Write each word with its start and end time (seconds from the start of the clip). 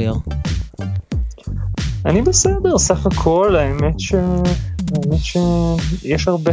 ליאור? 0.00 0.20
אני 2.06 2.22
בסדר, 2.22 2.78
סך 2.78 3.06
הכל, 3.06 3.56
האמת 3.56 4.00
ש... 4.00 4.14
האמת 4.94 5.20
שיש 5.22 6.28
הרבה, 6.28 6.52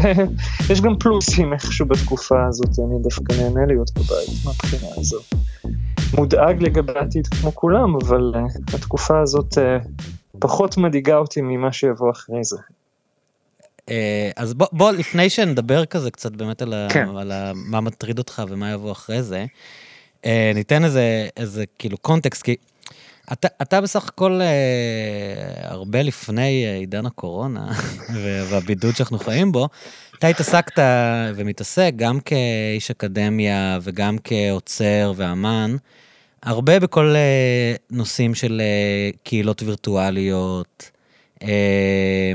יש 0.69 0.81
גם 0.81 0.95
פלוסים 0.99 1.53
איכשהו 1.53 1.85
בתקופה 1.85 2.45
הזאת, 2.47 2.69
אני 2.79 3.01
דווקא 3.01 3.33
נהנה 3.33 3.65
להיות 3.65 3.91
בבית 3.91 4.45
מהבחינה 4.45 4.87
הזאת. 4.97 5.23
מודאג 6.13 6.63
לגבי 6.63 6.91
העתיד 6.95 7.27
כמו 7.27 7.55
כולם, 7.55 7.95
אבל 7.95 8.31
uh, 8.35 8.75
התקופה 8.75 9.21
הזאת 9.21 9.53
uh, 9.53 9.87
פחות 10.39 10.77
מדאיגה 10.77 11.17
אותי 11.17 11.41
ממה 11.41 11.71
שיבוא 11.71 12.11
אחרי 12.11 12.43
זה. 12.43 12.57
Uh, 13.79 13.89
אז 14.35 14.53
בוא, 14.53 14.67
בוא, 14.71 14.91
לפני 14.91 15.29
שנדבר 15.29 15.85
כזה 15.85 16.11
קצת 16.11 16.31
באמת 16.31 16.61
על, 16.61 16.73
כן. 16.89 17.07
ה, 17.15 17.21
על 17.21 17.31
ה, 17.31 17.51
מה 17.55 17.81
מטריד 17.81 18.17
אותך 18.17 18.41
ומה 18.49 18.71
יבוא 18.71 18.91
אחרי 18.91 19.23
זה, 19.23 19.45
uh, 20.23 20.27
ניתן 20.55 20.83
איזה, 20.83 21.27
איזה 21.37 21.63
כאילו 21.79 21.97
קונטקסט, 21.97 22.41
כי 22.41 22.55
אתה, 23.33 23.47
אתה 23.61 23.81
בסך 23.81 24.07
הכל 24.07 24.41
אה, 24.41 25.69
הרבה 25.71 26.01
לפני 26.01 26.65
אה, 26.65 26.75
עידן 26.75 27.05
הקורונה 27.05 27.71
והבידוד 28.49 28.95
שאנחנו 28.95 29.19
חיים 29.19 29.51
בו, 29.51 29.69
אתה 30.19 30.27
התעסקת 30.27 30.81
ומתעסק 31.35 31.91
גם 31.95 32.19
כאיש 32.19 32.91
אקדמיה 32.91 33.79
וגם 33.81 34.17
כעוצר 34.23 35.13
ואמן, 35.15 35.75
הרבה 36.43 36.79
בכל 36.79 37.15
אה, 37.15 37.75
נושאים 37.91 38.35
של 38.35 38.61
אה, 38.61 39.09
קהילות 39.23 39.63
וירטואליות, 39.63 40.91
אה, 41.43 42.33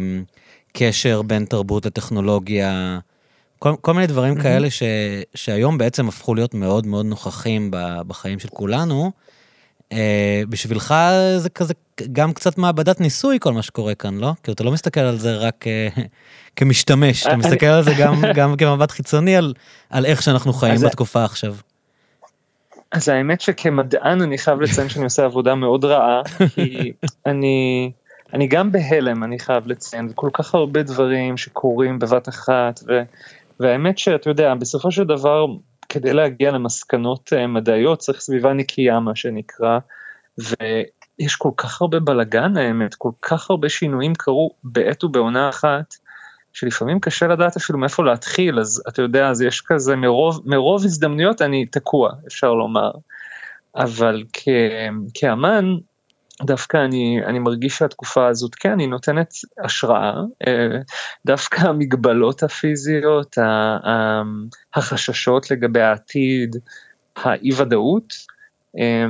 קשר 0.72 1.22
בין 1.22 1.44
תרבות 1.44 1.86
לטכנולוגיה, 1.86 2.98
כל, 3.58 3.74
כל 3.80 3.94
מיני 3.94 4.06
דברים 4.06 4.36
mm-hmm. 4.36 4.42
כאלה 4.42 4.70
ש, 4.70 4.82
שהיום 5.34 5.78
בעצם 5.78 6.08
הפכו 6.08 6.34
להיות 6.34 6.54
מאוד 6.54 6.86
מאוד 6.86 7.06
נוכחים 7.06 7.70
בחיים 8.06 8.38
של 8.38 8.48
כולנו. 8.48 9.12
אה, 9.92 10.42
בשבילך 10.48 10.94
זה 11.36 11.50
כזה 11.50 11.74
גם 12.12 12.32
קצת 12.32 12.58
מעבדת 12.58 13.00
ניסוי 13.00 13.38
כל 13.40 13.52
מה 13.52 13.62
שקורה 13.62 13.94
כאן, 13.94 14.18
לא? 14.18 14.32
כי 14.42 14.52
אתה 14.52 14.64
לא 14.64 14.72
מסתכל 14.72 15.00
על 15.00 15.16
זה 15.16 15.36
רק 15.36 15.66
אה, 15.66 15.88
כמשתמש, 16.56 17.26
אתה 17.26 17.36
מסתכל 17.36 17.66
על 17.66 17.82
זה 17.82 17.90
גם, 17.98 18.14
גם 18.38 18.56
כמבט 18.56 18.90
חיצוני 18.90 19.36
על, 19.36 19.54
על 19.90 20.06
איך 20.06 20.22
שאנחנו 20.22 20.52
חיים 20.52 20.80
בתקופה 20.80 21.24
עכשיו. 21.24 21.54
אז 22.92 23.08
האמת 23.08 23.40
שכמדען 23.40 24.22
אני 24.22 24.38
חייב 24.38 24.60
לציין 24.60 24.88
שאני 24.88 25.04
עושה 25.04 25.24
עבודה 25.24 25.54
מאוד 25.54 25.84
רעה, 25.84 26.22
כי 26.54 26.92
אני, 27.26 27.90
אני 28.32 28.46
גם 28.46 28.72
בהלם, 28.72 29.24
אני 29.24 29.38
חייב 29.38 29.66
לציין, 29.66 30.08
וכל 30.10 30.30
כך 30.32 30.54
הרבה 30.54 30.82
דברים 30.82 31.36
שקורים 31.36 31.98
בבת 31.98 32.28
אחת, 32.28 32.80
ו, 32.88 33.02
והאמת 33.60 33.98
שאתה 33.98 34.30
יודע, 34.30 34.54
בסופו 34.54 34.90
של 34.90 35.04
דבר 35.04 35.46
כדי 35.92 36.12
להגיע 36.12 36.50
למסקנות 36.50 37.32
אה, 37.32 37.46
מדעיות 37.46 37.98
צריך 37.98 38.20
סביבה 38.20 38.52
נקייה 38.52 39.00
מה 39.00 39.16
שנקרא, 39.16 39.78
ויש 40.38 41.36
כל 41.38 41.50
כך 41.56 41.80
הרבה 41.82 42.00
בלאגן 42.00 42.56
האמת, 42.56 42.94
כל 42.94 43.10
כך 43.22 43.50
הרבה 43.50 43.68
שינויים 43.68 44.14
קרו 44.14 44.50
בעת 44.64 45.04
ובעונה 45.04 45.48
אחת, 45.48 45.94
שלפעמים 46.52 47.00
קשה 47.00 47.26
לדעת 47.26 47.56
אפילו 47.56 47.78
מאיפה 47.78 48.04
להתחיל, 48.04 48.60
אז 48.60 48.82
אתה 48.88 49.02
יודע, 49.02 49.28
אז 49.28 49.42
יש 49.42 49.60
כזה 49.60 49.96
מרוב, 49.96 50.40
מרוב 50.44 50.84
הזדמנויות 50.84 51.42
אני 51.42 51.66
תקוע, 51.66 52.10
אפשר 52.26 52.52
לומר. 52.54 52.90
אבל 53.76 54.24
כ, 54.32 54.48
כאמן, 55.14 55.64
דווקא 56.44 56.76
אני, 56.76 57.20
אני 57.26 57.38
מרגיש 57.38 57.78
שהתקופה 57.78 58.28
הזאת, 58.28 58.54
כן, 58.54 58.78
היא 58.78 58.88
נותנת 58.88 59.34
השראה, 59.64 60.12
אה, 60.46 60.78
דווקא 61.26 61.60
המגבלות 61.60 62.42
הפיזיות, 62.42 63.38
החששות 64.74 65.50
לגבי 65.50 65.80
העתיד, 65.80 66.56
האי 67.16 67.50
ודאות, 67.56 68.14
אה, 68.78 69.06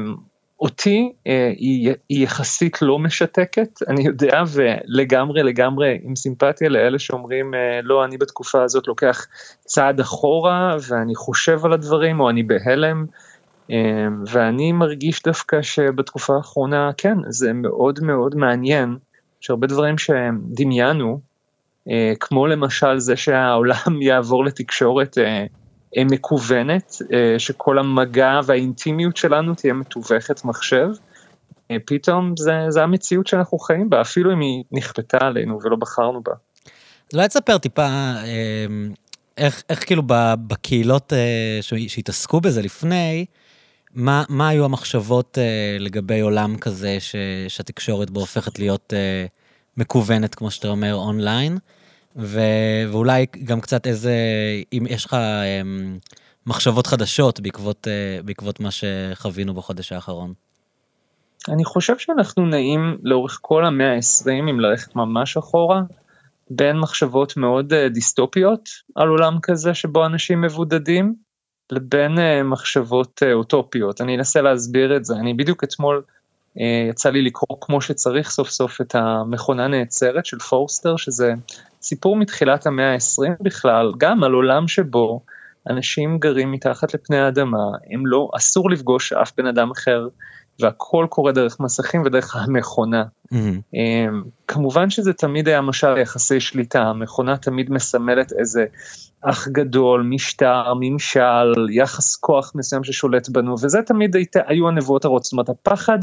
אותי 0.61 1.13
אה, 1.27 1.53
היא, 1.57 1.93
היא 2.09 2.25
יחסית 2.25 2.83
לא 2.83 2.99
משתקת, 2.99 3.83
אני 3.89 4.07
יודע 4.07 4.43
ולגמרי 4.53 5.43
לגמרי 5.43 5.99
עם 6.03 6.17
סימפתיה 6.17 6.69
לאלה 6.69 6.99
שאומרים 6.99 7.55
לא 7.83 8.05
אני 8.05 8.19
בתקופה 8.19 8.63
הזאת 8.63 8.89
לוקח 8.89 9.27
צעד 9.65 10.01
אחורה 10.01 10.77
ואני 10.89 11.15
חושב 11.15 11.65
על 11.65 11.73
הדברים 11.73 12.21
או 12.21 12.31
אני 12.31 12.43
בהלם, 12.43 12.97
אמ, 12.99 13.07
ואני 14.27 14.73
מרגיש 14.73 15.23
דווקא 15.23 15.63
שבתקופה 15.63 16.37
האחרונה, 16.37 16.91
כן, 16.97 17.19
זה 17.29 17.53
מאוד 17.53 18.01
מאוד 18.03 18.35
מעניין, 18.35 18.97
שהרבה 19.41 19.67
דברים 19.67 19.99
שדמיינו, 19.99 21.21
אה, 21.91 22.13
כמו 22.21 22.47
למשל 22.47 22.99
זה 22.99 23.17
שהעולם 23.17 24.03
יעבור 24.07 24.45
לתקשורת 24.45 25.19
אה, 25.19 25.47
אה, 25.97 26.05
מקוונת, 26.05 26.97
שכל 27.39 27.79
המגע 27.79 28.41
והאינטימיות 28.47 29.17
שלנו 29.17 29.55
תהיה 29.55 29.73
מתווכת 29.73 30.45
מחשב, 30.45 30.89
פתאום 31.87 32.35
זה, 32.39 32.53
זה 32.69 32.83
המציאות 32.83 33.27
שאנחנו 33.27 33.59
חיים 33.59 33.91
בה, 33.91 34.01
אפילו 34.01 34.33
אם 34.33 34.41
היא 34.41 34.65
נכפתה 34.73 35.19
עלינו 35.21 35.59
ולא 35.63 35.77
בחרנו 35.77 36.23
בה. 36.23 36.33
אולי 37.15 37.29
תספר 37.29 37.59
טיפה 37.59 37.87
איך, 39.39 39.63
איך 39.69 39.87
כאילו 39.87 40.03
בקהילות 40.47 41.13
שהתעסקו 41.61 42.41
בזה 42.41 42.63
לפני, 42.63 43.27
מה, 43.95 44.25
מה 44.29 44.49
היו 44.49 44.65
המחשבות 44.65 45.39
uh, 45.39 45.83
לגבי 45.83 46.21
עולם 46.21 46.59
כזה 46.59 46.97
ש, 47.01 47.17
שהתקשורת 47.49 48.11
בו 48.11 48.21
הופכת 48.21 48.59
להיות 48.59 48.93
uh, 48.93 49.29
מקוונת, 49.77 50.35
כמו 50.35 50.51
שאתה 50.51 50.69
אומר, 50.69 50.95
אונליין? 50.95 51.59
ו, 52.17 52.41
ואולי 52.93 53.27
גם 53.45 53.61
קצת 53.61 53.87
איזה, 53.87 54.15
אם 54.73 54.87
יש 54.89 55.05
לך 55.05 55.13
um, 55.13 55.17
מחשבות 56.47 56.87
חדשות 56.87 57.41
בעקבות, 57.41 57.87
uh, 57.87 58.23
בעקבות 58.27 58.61
מה 58.61 58.69
שחווינו 58.71 59.55
בחודש 59.55 59.93
האחרון. 59.93 60.33
אני 61.49 61.65
חושב 61.65 61.99
שאנחנו 61.99 62.47
נעים 62.47 62.99
לאורך 63.03 63.39
כל 63.43 63.65
המאה 63.65 63.95
ה-20, 63.95 64.31
אם 64.51 64.61
ללכת 64.61 64.97
ממש 64.97 65.37
אחורה, 65.37 65.83
בין 66.51 66.79
מחשבות 66.79 67.37
מאוד 67.37 67.73
uh, 67.73 67.89
דיסטופיות 67.89 68.69
על 68.95 69.09
עולם 69.09 69.39
כזה 69.43 69.75
שבו 69.75 70.07
אנשים 70.07 70.41
מבודדים, 70.41 71.15
לבין 71.73 72.19
uh, 72.19 72.45
מחשבות 72.45 73.23
uh, 73.25 73.33
אוטופיות. 73.33 74.01
אני 74.01 74.17
אנסה 74.17 74.43
להסביר 74.43 74.97
את 74.97 75.05
זה. 75.05 75.15
אני 75.15 75.35
בדיוק 75.35 75.65
אתמול 75.65 76.03
uh, 76.07 76.61
יצא 76.91 77.11
לי 77.11 77.23
לקרוא 77.23 77.59
כמו 77.61 77.81
שצריך 77.81 78.31
סוף 78.31 78.49
סוף 78.49 78.81
את 78.81 78.95
המכונה 78.95 79.69
נעצרת 79.69 80.27
של 80.27 80.39
פורסטר, 80.39 80.97
שזה 80.97 81.33
סיפור 81.83 82.17
מתחילת 82.17 82.67
המאה 82.67 82.93
ה-20 82.93 83.31
בכלל, 83.41 83.93
גם 83.99 84.25
על 84.25 84.33
עולם 84.33 84.69
שבו 84.69 85.21
אנשים 85.71 86.19
גרים 86.19 86.53
מתחת 86.53 86.95
לפני 86.95 87.19
האדמה, 87.19 87.67
הם 87.91 88.07
לא, 88.07 88.31
אסור 88.37 88.71
לפגוש 88.71 89.13
אף 89.13 89.33
בן 89.37 89.47
אדם 89.47 89.71
אחר 89.71 90.09
והכל 90.61 91.07
קורה 91.09 91.33
דרך 91.33 91.61
מסכים 91.61 92.03
ודרך 92.05 92.37
המכונה. 92.37 93.05
Mm-hmm. 93.33 93.77
כמובן 94.49 94.91
שזה 94.91 95.13
תמיד 95.13 95.49
היה 95.49 95.61
משל 95.61 95.99
יחסי 95.99 96.41
שליטה, 96.41 96.83
המכונה 96.83 97.37
תמיד 97.37 97.71
מסמלת 97.71 98.33
איזה 98.33 98.65
אח 99.23 99.49
גדול, 99.49 100.03
משטר, 100.03 100.73
ממשל, 100.81 101.53
יחס 101.71 102.17
כוח 102.17 102.53
מסוים 102.55 102.85
ששולט 102.85 103.29
בנו, 103.29 103.53
וזה 103.53 103.79
תמיד 103.87 104.17
היית, 104.17 104.37
היו 104.47 104.69
הנבואות 104.69 105.05
הרעות, 105.05 105.25
זאת 105.25 105.33
אומרת 105.33 105.49
הפחד 105.49 105.99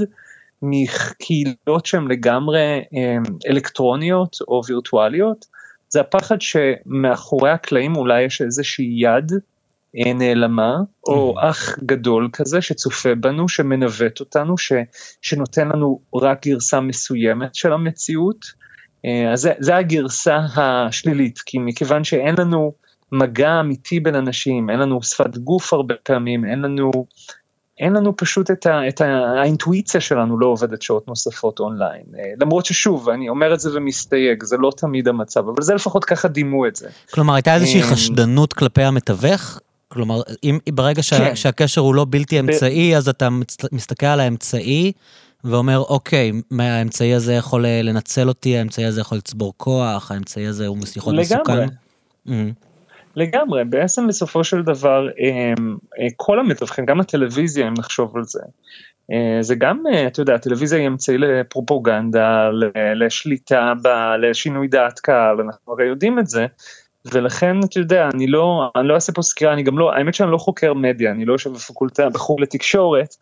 מקהילות 0.61 1.85
שהן 1.85 2.07
לגמרי 2.07 2.81
אמ, 2.93 3.23
אלקטרוניות 3.49 4.37
או 4.47 4.61
וירטואליות, 4.67 5.45
זה 5.89 6.01
הפחד 6.01 6.37
שמאחורי 6.41 7.51
הקלעים 7.51 7.95
אולי 7.95 8.21
יש 8.23 8.41
איזושהי 8.41 8.93
יד 9.01 9.31
נעלמה, 9.95 10.77
או. 11.07 11.35
אח 11.39 11.77
גדול 11.79 12.29
כזה 12.33 12.61
שצופה 12.61 13.15
בנו, 13.15 13.49
שמנווט 13.49 14.19
אותנו, 14.19 14.57
ש, 14.57 14.71
שנותן 15.21 15.67
לנו 15.67 15.99
רק 16.15 16.47
גרסה 16.47 16.81
מסוימת 16.81 17.55
של 17.55 17.73
המציאות. 17.73 18.45
אה, 19.05 19.33
אז 19.33 19.41
זה, 19.41 19.53
זה 19.59 19.75
הגרסה 19.75 20.37
השלילית, 20.55 21.39
כי 21.45 21.57
מכיוון 21.57 22.03
שאין 22.03 22.35
לנו 22.37 22.73
מגע 23.11 23.59
אמיתי 23.59 23.99
בין 23.99 24.15
אנשים, 24.15 24.69
אין 24.69 24.79
לנו 24.79 25.03
שפת 25.03 25.37
גוף 25.37 25.73
הרבה 25.73 25.95
פעמים, 26.03 26.45
אין 26.45 26.61
לנו, 26.61 26.91
אין 27.79 27.93
לנו 27.93 28.17
פשוט 28.17 28.51
את, 28.51 28.65
ה, 28.65 28.87
את 28.87 29.01
ה, 29.01 29.05
האינטואיציה 29.41 30.01
שלנו 30.01 30.39
לא 30.39 30.47
עובדת 30.47 30.81
שעות 30.81 31.07
נוספות 31.07 31.59
אונליין. 31.59 32.03
אה, 32.19 32.23
למרות 32.41 32.65
ששוב, 32.65 33.09
אני 33.09 33.29
אומר 33.29 33.53
את 33.53 33.59
זה 33.59 33.69
ומסתייג, 33.77 34.43
זה 34.43 34.57
לא 34.57 34.71
תמיד 34.77 35.07
המצב, 35.07 35.39
אבל 35.39 35.61
זה 35.61 35.73
לפחות 35.73 36.05
ככה 36.05 36.27
דימו 36.27 36.67
את 36.67 36.75
זה. 36.75 36.89
כלומר, 37.13 37.33
הייתה 37.33 37.55
איזושהי 37.55 37.83
חשדנות 37.83 38.53
כלפי 38.53 38.83
המתווך? 38.83 39.59
כלומר, 39.89 40.21
אם 40.43 40.59
ברגע 40.73 41.03
שה, 41.03 41.17
כן. 41.17 41.35
שהקשר 41.35 41.81
הוא 41.81 41.95
לא 41.95 42.05
בלתי 42.09 42.39
אמצעי, 42.39 42.93
ב... 42.93 42.95
אז 42.95 43.09
אתה 43.09 43.29
מסתכל 43.71 44.05
על 44.05 44.19
האמצעי 44.19 44.91
ואומר, 45.43 45.79
אוקיי, 45.79 46.31
האמצעי 46.59 47.13
הזה 47.13 47.33
יכול 47.33 47.65
אה, 47.65 47.81
לנצל 47.81 48.27
אותי, 48.27 48.57
האמצעי 48.57 48.85
הזה 48.85 49.01
יכול 49.01 49.17
לצבור 49.17 49.53
כוח, 49.57 50.11
האמצעי 50.11 50.47
הזה 50.47 50.67
הוא 50.67 50.77
יכול 50.95 51.13
להיות 51.13 51.25
מסוכן. 51.25 51.53
לגמרי. 51.53 51.65
Mm-hmm. 52.27 52.69
לגמרי, 53.15 53.65
בעצם 53.65 54.07
בסופו 54.07 54.43
של 54.43 54.61
דבר 54.61 55.07
אמ, 55.19 55.77
אה, 55.99 56.07
כל 56.15 56.39
המתווכים, 56.39 56.85
גם 56.85 56.99
הטלוויזיה, 56.99 57.67
אם 57.67 57.73
נחשוב 57.77 58.17
על 58.17 58.23
זה, 58.23 58.41
אה, 59.11 59.37
זה 59.41 59.55
גם, 59.55 59.83
אתה 60.07 60.21
יודע, 60.21 60.35
הטלוויזיה 60.35 60.79
היא 60.79 60.87
אמצעי 60.87 61.17
לפרופוגנדה, 61.17 62.49
לשליטה, 62.95 63.73
לשינוי 64.21 64.67
דעת 64.67 64.99
קהל, 64.99 65.41
אנחנו 65.41 65.73
הרי 65.73 65.85
יודעים 65.87 66.19
את 66.19 66.27
זה, 66.27 66.45
ולכן 67.13 67.59
אתה 67.63 67.79
יודע 67.79 68.09
אני 68.13 68.27
לא 68.27 68.71
אני 68.75 68.87
לא 68.87 68.95
אעשה 68.95 69.13
פה 69.13 69.21
סקירה 69.21 69.53
אני 69.53 69.63
גם 69.63 69.79
לא 69.79 69.93
האמת 69.93 70.13
שאני 70.13 70.31
לא 70.31 70.37
חוקר 70.37 70.73
מדיה 70.73 71.11
אני 71.11 71.25
לא 71.25 71.33
יושב 71.33 71.53
בפקולטה 71.53 72.09
בחוג 72.09 72.41
לתקשורת 72.41 73.15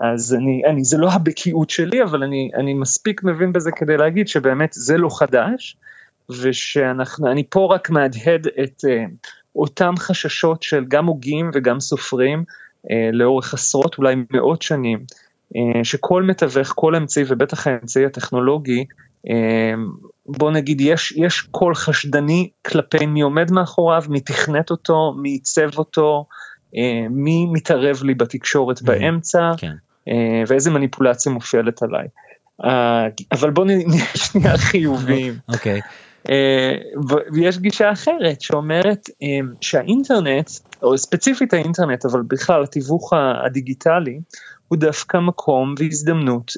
אז 0.00 0.34
אני, 0.34 0.62
אני, 0.66 0.84
זה 0.84 0.98
לא 0.98 1.10
הבקיאות 1.12 1.70
שלי, 1.70 2.02
אבל 2.02 2.22
אני, 2.22 2.50
אני 2.54 2.74
מספיק 2.74 3.22
מבין 3.24 3.52
בזה 3.52 3.70
כדי 3.76 3.96
להגיד 3.96 4.28
שבאמת 4.28 4.72
זה 4.72 4.96
לא 4.98 5.08
חדש, 5.18 5.76
ושאנחנו, 6.42 7.30
אני 7.30 7.44
פה 7.50 7.74
רק 7.74 7.90
מהדהד 7.90 8.46
את 8.46 8.84
uh, 8.84 9.30
אותם 9.56 9.94
חששות 9.98 10.62
של 10.62 10.84
גם 10.88 11.06
הוגים 11.06 11.50
וגם 11.54 11.80
סופרים 11.80 12.44
uh, 12.86 12.90
לאורך 13.12 13.54
עשרות, 13.54 13.98
אולי 13.98 14.14
מאות 14.30 14.62
שנים, 14.62 15.04
uh, 15.54 15.58
שכל 15.82 16.22
מתווך, 16.22 16.72
כל 16.74 16.96
אמצעי 16.96 17.24
ובטח 17.28 17.66
האמצעי 17.66 18.06
הטכנולוגי, 18.06 18.84
בוא 20.26 20.50
נגיד 20.50 20.80
יש, 20.80 21.12
יש 21.16 21.40
קול 21.40 21.74
חשדני 21.74 22.50
כלפי 22.66 23.06
מי 23.06 23.20
עומד 23.20 23.50
מאחוריו, 23.50 24.02
מי 24.08 24.20
תכנת 24.20 24.70
אותו, 24.70 25.14
מי 25.22 25.30
עיצב 25.30 25.78
אותו, 25.78 26.26
uh, 26.66 26.78
מי 27.10 27.46
מתערב 27.52 28.02
לי 28.02 28.14
בתקשורת 28.14 28.78
mm-hmm. 28.78 28.86
באמצע, 28.86 29.50
כן. 29.56 29.72
uh, 30.08 30.12
ואיזה 30.48 30.70
מניפולציה 30.70 31.32
מופעלת 31.32 31.82
עליי. 31.82 32.06
Uh, 32.62 32.66
אבל 33.32 33.50
בוא 33.50 33.64
נהיה 33.68 34.04
שנייה 34.14 34.58
חיוביים. 34.58 35.34
אוקיי. 35.48 35.80
okay. 35.80 35.84
אה, 36.30 36.74
ויש 37.32 37.58
גישה 37.58 37.92
אחרת 37.92 38.40
שאומרת 38.40 39.08
אה, 39.22 39.46
שהאינטרנט, 39.60 40.50
או 40.82 40.98
ספציפית 40.98 41.54
האינטרנט, 41.54 42.04
אבל 42.04 42.22
בכלל 42.28 42.62
התיווך 42.62 43.12
הדיגיטלי, 43.46 44.20
הוא 44.68 44.78
דווקא 44.78 45.16
מקום 45.16 45.74
והזדמנות 45.78 46.52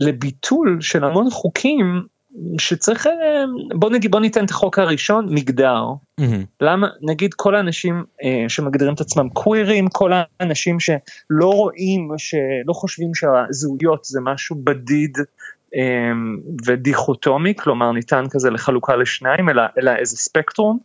לביטול 0.00 0.78
של 0.80 1.04
המון 1.04 1.30
חוקים 1.30 2.02
שצריך 2.58 3.06
אה, 3.06 3.44
בוא 3.74 3.90
נגיד 3.90 4.10
בוא 4.10 4.20
ניתן 4.20 4.44
את 4.44 4.50
החוק 4.50 4.78
הראשון 4.78 5.26
מגדר 5.30 5.84
mm-hmm. 6.20 6.24
למה 6.60 6.88
נגיד 7.02 7.34
כל 7.34 7.54
האנשים 7.54 8.04
אה, 8.22 8.44
שמגדירים 8.48 8.94
את 8.94 9.00
עצמם 9.00 9.28
קווירים 9.28 9.88
כל 9.88 10.12
האנשים 10.40 10.80
שלא 10.80 11.50
רואים 11.52 12.08
שלא 12.16 12.72
חושבים 12.72 13.14
שהזהויות 13.14 14.04
זה 14.04 14.20
משהו 14.20 14.56
בדיד 14.64 15.18
אמ, 15.74 16.36
ודיכוטומי, 16.66 17.54
כלומר 17.54 17.92
ניתן 17.92 18.24
כזה 18.30 18.50
לחלוקה 18.50 18.96
לשניים, 18.96 19.48
אלא, 19.48 19.62
אלא 19.78 19.90
איזה 19.96 20.16
ספקטרום, 20.16 20.78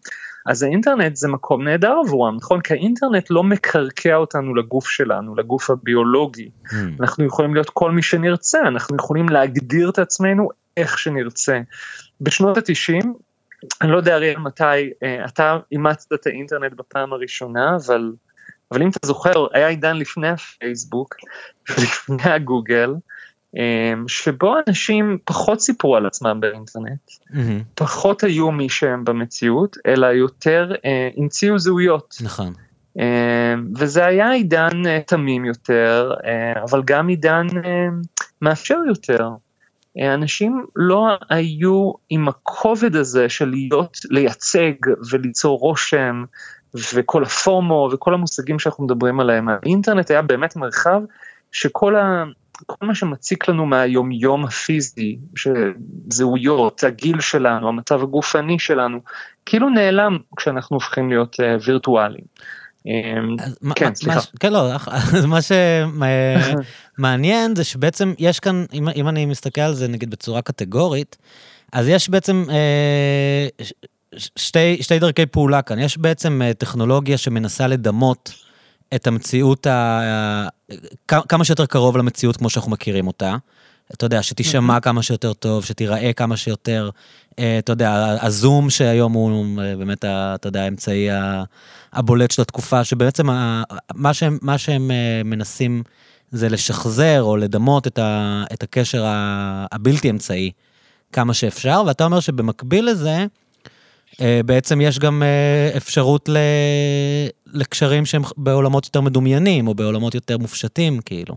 אז 0.46 0.64
האינטרנט 0.64 1.16
זה 1.16 1.28
מקום 1.28 1.64
נהדר 1.64 1.96
עבורם, 2.06 2.36
נכון? 2.36 2.62
כי 2.62 2.74
האינטרנט 2.74 3.30
לא 3.30 3.44
מקרקע 3.44 4.16
אותנו 4.16 4.56
לגוף 4.56 4.88
שלנו, 4.88 5.36
לגוף 5.36 5.70
הביולוגי. 5.70 6.50
Mm. 6.66 6.76
אנחנו 7.00 7.26
יכולים 7.26 7.54
להיות 7.54 7.70
כל 7.70 7.92
מי 7.92 8.02
שנרצה, 8.02 8.62
אנחנו 8.62 8.96
יכולים 8.96 9.30
להגדיר 9.30 9.90
את 9.90 10.00
עצמנו 10.00 10.50
איך 10.78 11.00
שנרצה. 11.00 11.60
בשנות 12.22 12.58
התשעים, 12.58 13.14
אני 13.82 13.92
לא 13.92 13.98
יודע 13.98 14.16
אריאל 14.16 14.38
מתי, 14.38 14.64
אה, 15.04 15.26
אתה 15.26 15.58
אימצת 15.72 16.14
את 16.14 16.28
האינטרנט 16.28 16.74
בפעם 16.74 17.14
הראשונה, 17.14 17.76
אבל, 17.76 18.12
אבל 18.72 18.82
אם 18.82 18.90
אתה 18.90 19.08
זוכר, 19.08 19.48
היה 19.54 19.68
עידן 19.68 19.98
לפני 19.98 20.28
הפייסבוק, 20.30 21.16
לפני 21.84 22.32
הגוגל, 22.32 22.94
שבו 24.08 24.56
אנשים 24.68 25.18
פחות 25.26 25.60
סיפרו 25.60 25.96
על 25.96 26.06
עצמם 26.06 26.40
באינטרנט, 26.40 27.10
mm-hmm. 27.10 27.64
פחות 27.76 28.24
היו 28.24 28.52
מי 28.52 28.70
שהם 28.70 29.06
במציאות, 29.06 29.78
אלא 29.88 30.06
יותר 30.06 30.72
אה, 30.86 31.10
המציאו 31.18 31.60
זהויות. 31.60 32.16
נכון. 32.24 32.54
אמ, 33.00 33.04
וזה 33.76 34.06
היה 34.06 34.32
עידן 34.32 34.86
אה, 34.86 35.00
תמים 35.08 35.46
יותר, 35.46 36.14
אה, 36.26 36.64
אבל 36.64 36.82
גם 36.86 37.08
עידן 37.08 37.48
מאפשר 38.42 38.78
יותר. 38.88 39.30
אנשים 40.14 40.66
לא 40.76 41.08
היו 41.30 41.92
עם 42.10 42.28
הכובד 42.28 42.96
הזה 42.96 43.30
של 43.30 43.50
להיות, 43.50 43.98
לייצג 44.10 44.72
וליצור 45.12 45.60
רושם 45.60 46.24
וכל 46.94 47.24
הפורמו 47.24 47.90
וכל 47.94 48.14
המושגים 48.14 48.60
שאנחנו 48.60 48.84
מדברים 48.84 49.20
עליהם. 49.20 49.50
האינטרנט 49.50 50.12
היה 50.12 50.22
באמת 50.22 50.56
מרחב 50.56 51.02
שכל. 51.52 51.96
כל 52.66 52.86
מה 52.86 52.96
שמציק 52.96 53.50
לנו 53.50 53.66
מהיומיום 53.66 54.46
הפיזי, 54.46 55.18
זהויות, 56.10 56.84
הגיל 56.84 57.20
שלנו, 57.20 57.68
המצב 57.68 58.04
הגופני 58.04 58.60
שלנו, 58.60 59.00
כאילו 59.46 59.70
נעלם 59.70 60.18
כשאנחנו 60.38 60.76
הופכים 60.76 61.10
להיות 61.10 61.36
uh, 61.40 61.68
וירטואליים. 61.68 62.26
אמ, 62.86 63.36
כן, 63.76 63.96
סליחה. 63.96 64.20
כן, 64.40 64.54
לא, 64.54 64.70
מה 65.28 65.40
שמעניין 66.98 67.56
זה 67.58 67.64
שבעצם 67.64 68.14
יש 68.20 68.40
כאן, 68.40 68.66
אם, 68.74 69.08
אני 69.08 69.26
מסתכל 69.26 69.62
על 69.62 69.74
זה 69.74 69.88
נגיד 69.88 70.10
בצורה 70.10 70.42
קטגורית, 70.42 71.18
אז 71.74 71.88
יש 71.88 72.10
בעצם 72.10 72.44
אה, 72.50 73.48
שתי, 74.18 74.84
שתי 74.84 75.00
דרכי 75.00 75.26
פעולה 75.26 75.62
כאן. 75.62 75.80
יש 75.80 75.98
בעצם 75.98 76.42
אה, 76.42 76.54
טכנולוגיה 76.54 77.18
שמנסה 77.18 77.68
לדמות 77.68 78.45
את 78.96 79.08
המציאות, 79.08 79.68
ה... 79.68 80.48
כמה 81.08 81.44
שיותר 81.44 81.66
קרוב 81.66 81.98
למציאות 81.98 82.38
כמו 82.38 82.50
שאנחנו 82.50 82.72
מכירים 82.72 83.08
אותה. 83.08 83.36
אתה 83.94 84.06
יודע, 84.06 84.24
שתישמע 84.24 84.80
כמה 84.80 85.04
שיותר 85.04 85.34
טוב, 85.34 85.66
שתיראה 85.66 86.14
כמה 86.14 86.38
שיותר, 86.38 86.90
אה, 87.40 87.60
אתה 87.60 87.72
יודע, 87.72 88.18
הזום 88.22 88.70
שהיום 88.70 89.14
הוא 89.14 89.62
אה, 89.62 89.76
באמת, 89.76 90.06
אתה 90.06 90.48
יודע, 90.48 90.64
האמצעי 90.64 91.08
הבולט 91.94 92.32
של 92.32 92.42
התקופה, 92.42 92.84
שבעצם 92.84 93.28
מה 93.94 94.14
שהם, 94.14 94.38
מה 94.42 94.58
שהם 94.58 94.92
אה, 94.92 95.22
מנסים 95.26 95.84
זה 96.32 96.50
לשחזר 96.50 97.22
או 97.22 97.38
לדמות 97.38 97.88
את, 97.88 98.00
ה, 98.00 98.44
את 98.54 98.64
הקשר 98.64 99.04
הבלתי 99.72 100.10
אמצעי 100.10 100.52
כמה 101.12 101.34
שאפשר, 101.34 101.84
ואתה 101.88 102.06
אומר 102.06 102.20
שבמקביל 102.20 102.86
לזה, 102.90 103.26
בעצם 104.46 104.82
יש 104.82 105.00
גם 105.00 105.24
אה, 105.24 105.78
אפשרות 105.78 106.30
ל... 106.30 106.38
לקשרים 107.54 108.06
שהם 108.06 108.22
בעולמות 108.38 108.86
יותר 108.86 109.02
מדומיינים, 109.02 109.68
או 109.68 109.74
בעולמות 109.74 110.16
יותר 110.16 110.38
מופשטים, 110.38 111.00
כאילו. 111.06 111.36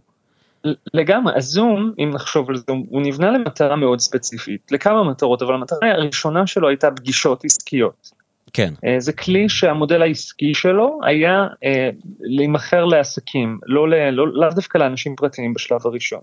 לגמרי, 0.95 1.33
הזום, 1.37 1.93
אם 1.99 2.11
נחשוב 2.15 2.51
על 2.51 2.57
זום, 2.57 2.87
הוא 2.89 3.03
נבנה 3.03 3.31
למטרה 3.31 3.77
מאוד 3.77 4.01
ספציפית, 4.01 4.73
לכמה 4.73 5.05
מטרות, 5.05 5.43
אבל 5.43 5.55
המטרה 5.55 5.91
הראשונה 5.91 6.47
שלו 6.47 6.69
הייתה 6.69 6.91
פגישות 6.91 7.45
עסקיות. 7.45 8.11
כן. 8.53 8.75
אה, 8.85 8.97
זה 8.99 9.13
כלי 9.13 9.49
שהמודל 9.49 10.03
העסקי 10.03 10.55
שלו 10.55 11.01
היה 11.03 11.47
להימכר 12.21 12.85
לעסקים, 12.85 13.59
לא, 13.67 13.89
לא, 13.89 14.29
לא 14.33 14.51
דווקא 14.51 14.79
לאנשים 14.79 15.17
פרטיים 15.17 15.55
בשלב 15.55 15.81
הראשון. 15.85 16.21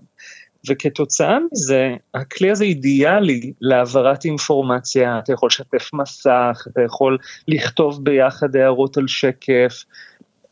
וכתוצאה 0.68 1.38
מזה, 1.52 1.94
הכלי 2.14 2.50
הזה 2.50 2.64
אידיאלי 2.64 3.52
להעברת 3.60 4.24
אינפורמציה, 4.24 5.18
אתה 5.18 5.32
יכול 5.32 5.46
לשתף 5.46 5.90
מסך, 5.94 6.66
אתה 6.72 6.82
יכול 6.82 7.18
לכתוב 7.48 8.04
ביחד 8.04 8.56
הערות 8.56 8.96
על 8.96 9.08
שקף, 9.08 9.84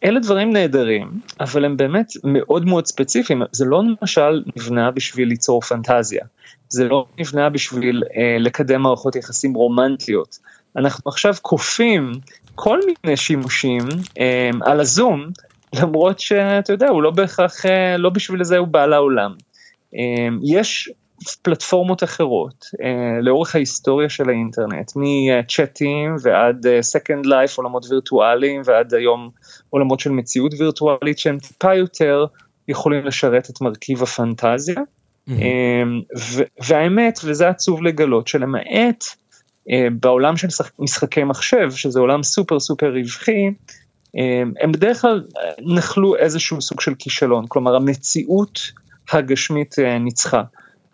אלה 0.05 0.21
דברים 0.21 0.53
נהדרים, 0.53 1.21
אבל 1.41 1.65
הם 1.65 1.77
באמת 1.77 2.13
מאוד 2.25 2.65
מאוד 2.65 2.87
ספציפיים, 2.87 3.43
זה 3.53 3.65
לא 3.65 3.83
למשל 4.01 4.43
נבנה 4.57 4.91
בשביל 4.91 5.29
ליצור 5.29 5.61
פנטזיה, 5.61 6.25
זה 6.69 6.85
לא 6.85 7.07
נבנה 7.19 7.51
בשביל 7.51 8.03
אה, 8.17 8.37
לקדם 8.41 8.83
מערכות 8.83 9.17
יחסים 9.17 9.55
רומנטיות, 9.55 10.39
אנחנו 10.77 11.11
עכשיו 11.11 11.35
כופים 11.43 12.13
כל 12.55 12.81
מיני 12.87 13.17
שימושים 13.17 13.83
אה, 14.21 14.51
על 14.63 14.81
הזום, 14.81 15.27
למרות 15.75 16.21
שאתה 16.21 16.73
יודע, 16.73 16.89
הוא 16.89 17.03
לא 17.03 17.11
בהכרח, 17.11 17.67
אה, 17.67 17.97
לא 17.97 18.11
בשביל 18.11 18.45
זה 18.45 18.59
הוא 18.59 18.69
בא 18.69 18.87
לעולם. 18.87 19.35
אמ, 19.95 20.39
יש 20.43 20.91
פלטפורמות 21.43 22.03
אחרות 22.03 22.65
אה, 22.83 23.21
לאורך 23.21 23.55
ההיסטוריה 23.55 24.09
של 24.09 24.29
האינטרנט, 24.29 24.93
מצ'אטים 24.97 26.17
ועד 26.23 26.67
אה, 26.67 26.79
Second 26.79 27.27
Life, 27.27 27.57
עולמות 27.57 27.87
וירטואליים, 27.91 28.63
ועד 28.65 28.95
היום 28.95 29.31
עולמות 29.71 30.01
של 30.01 30.11
מציאות 30.11 30.55
וירטואלית 30.59 31.19
שהם 31.19 31.39
טיפה 31.39 31.75
יותר 31.75 32.25
יכולים 32.69 33.05
לשרת 33.05 33.51
את 33.51 33.61
מרכיב 33.61 34.03
הפנטזיה. 34.03 34.77
Mm-hmm. 35.29 35.33
והאמת, 36.69 37.19
וזה 37.25 37.49
עצוב 37.49 37.83
לגלות, 37.83 38.29
שלמעט 38.29 39.05
אה, 39.71 39.89
בעולם 40.01 40.37
של 40.37 40.49
משחקי 40.79 41.25
מחשב, 41.25 41.71
שזה 41.71 42.01
עולם 42.01 42.23
סופר 42.23 42.61
סופר 42.61 42.93
רווחי, 42.93 43.51
הם 44.61 44.73
בדרך 44.73 45.01
כלל 45.01 45.25
נחלו 45.59 46.17
איזשהו 46.17 46.63
סוג 46.63 46.81
של 46.81 46.95
כישלון, 46.99 47.45
כלומר 47.49 47.77
המציאות 47.77 48.61
הגשמית 49.13 49.79
אה, 49.79 49.99
ניצחה. 49.99 50.43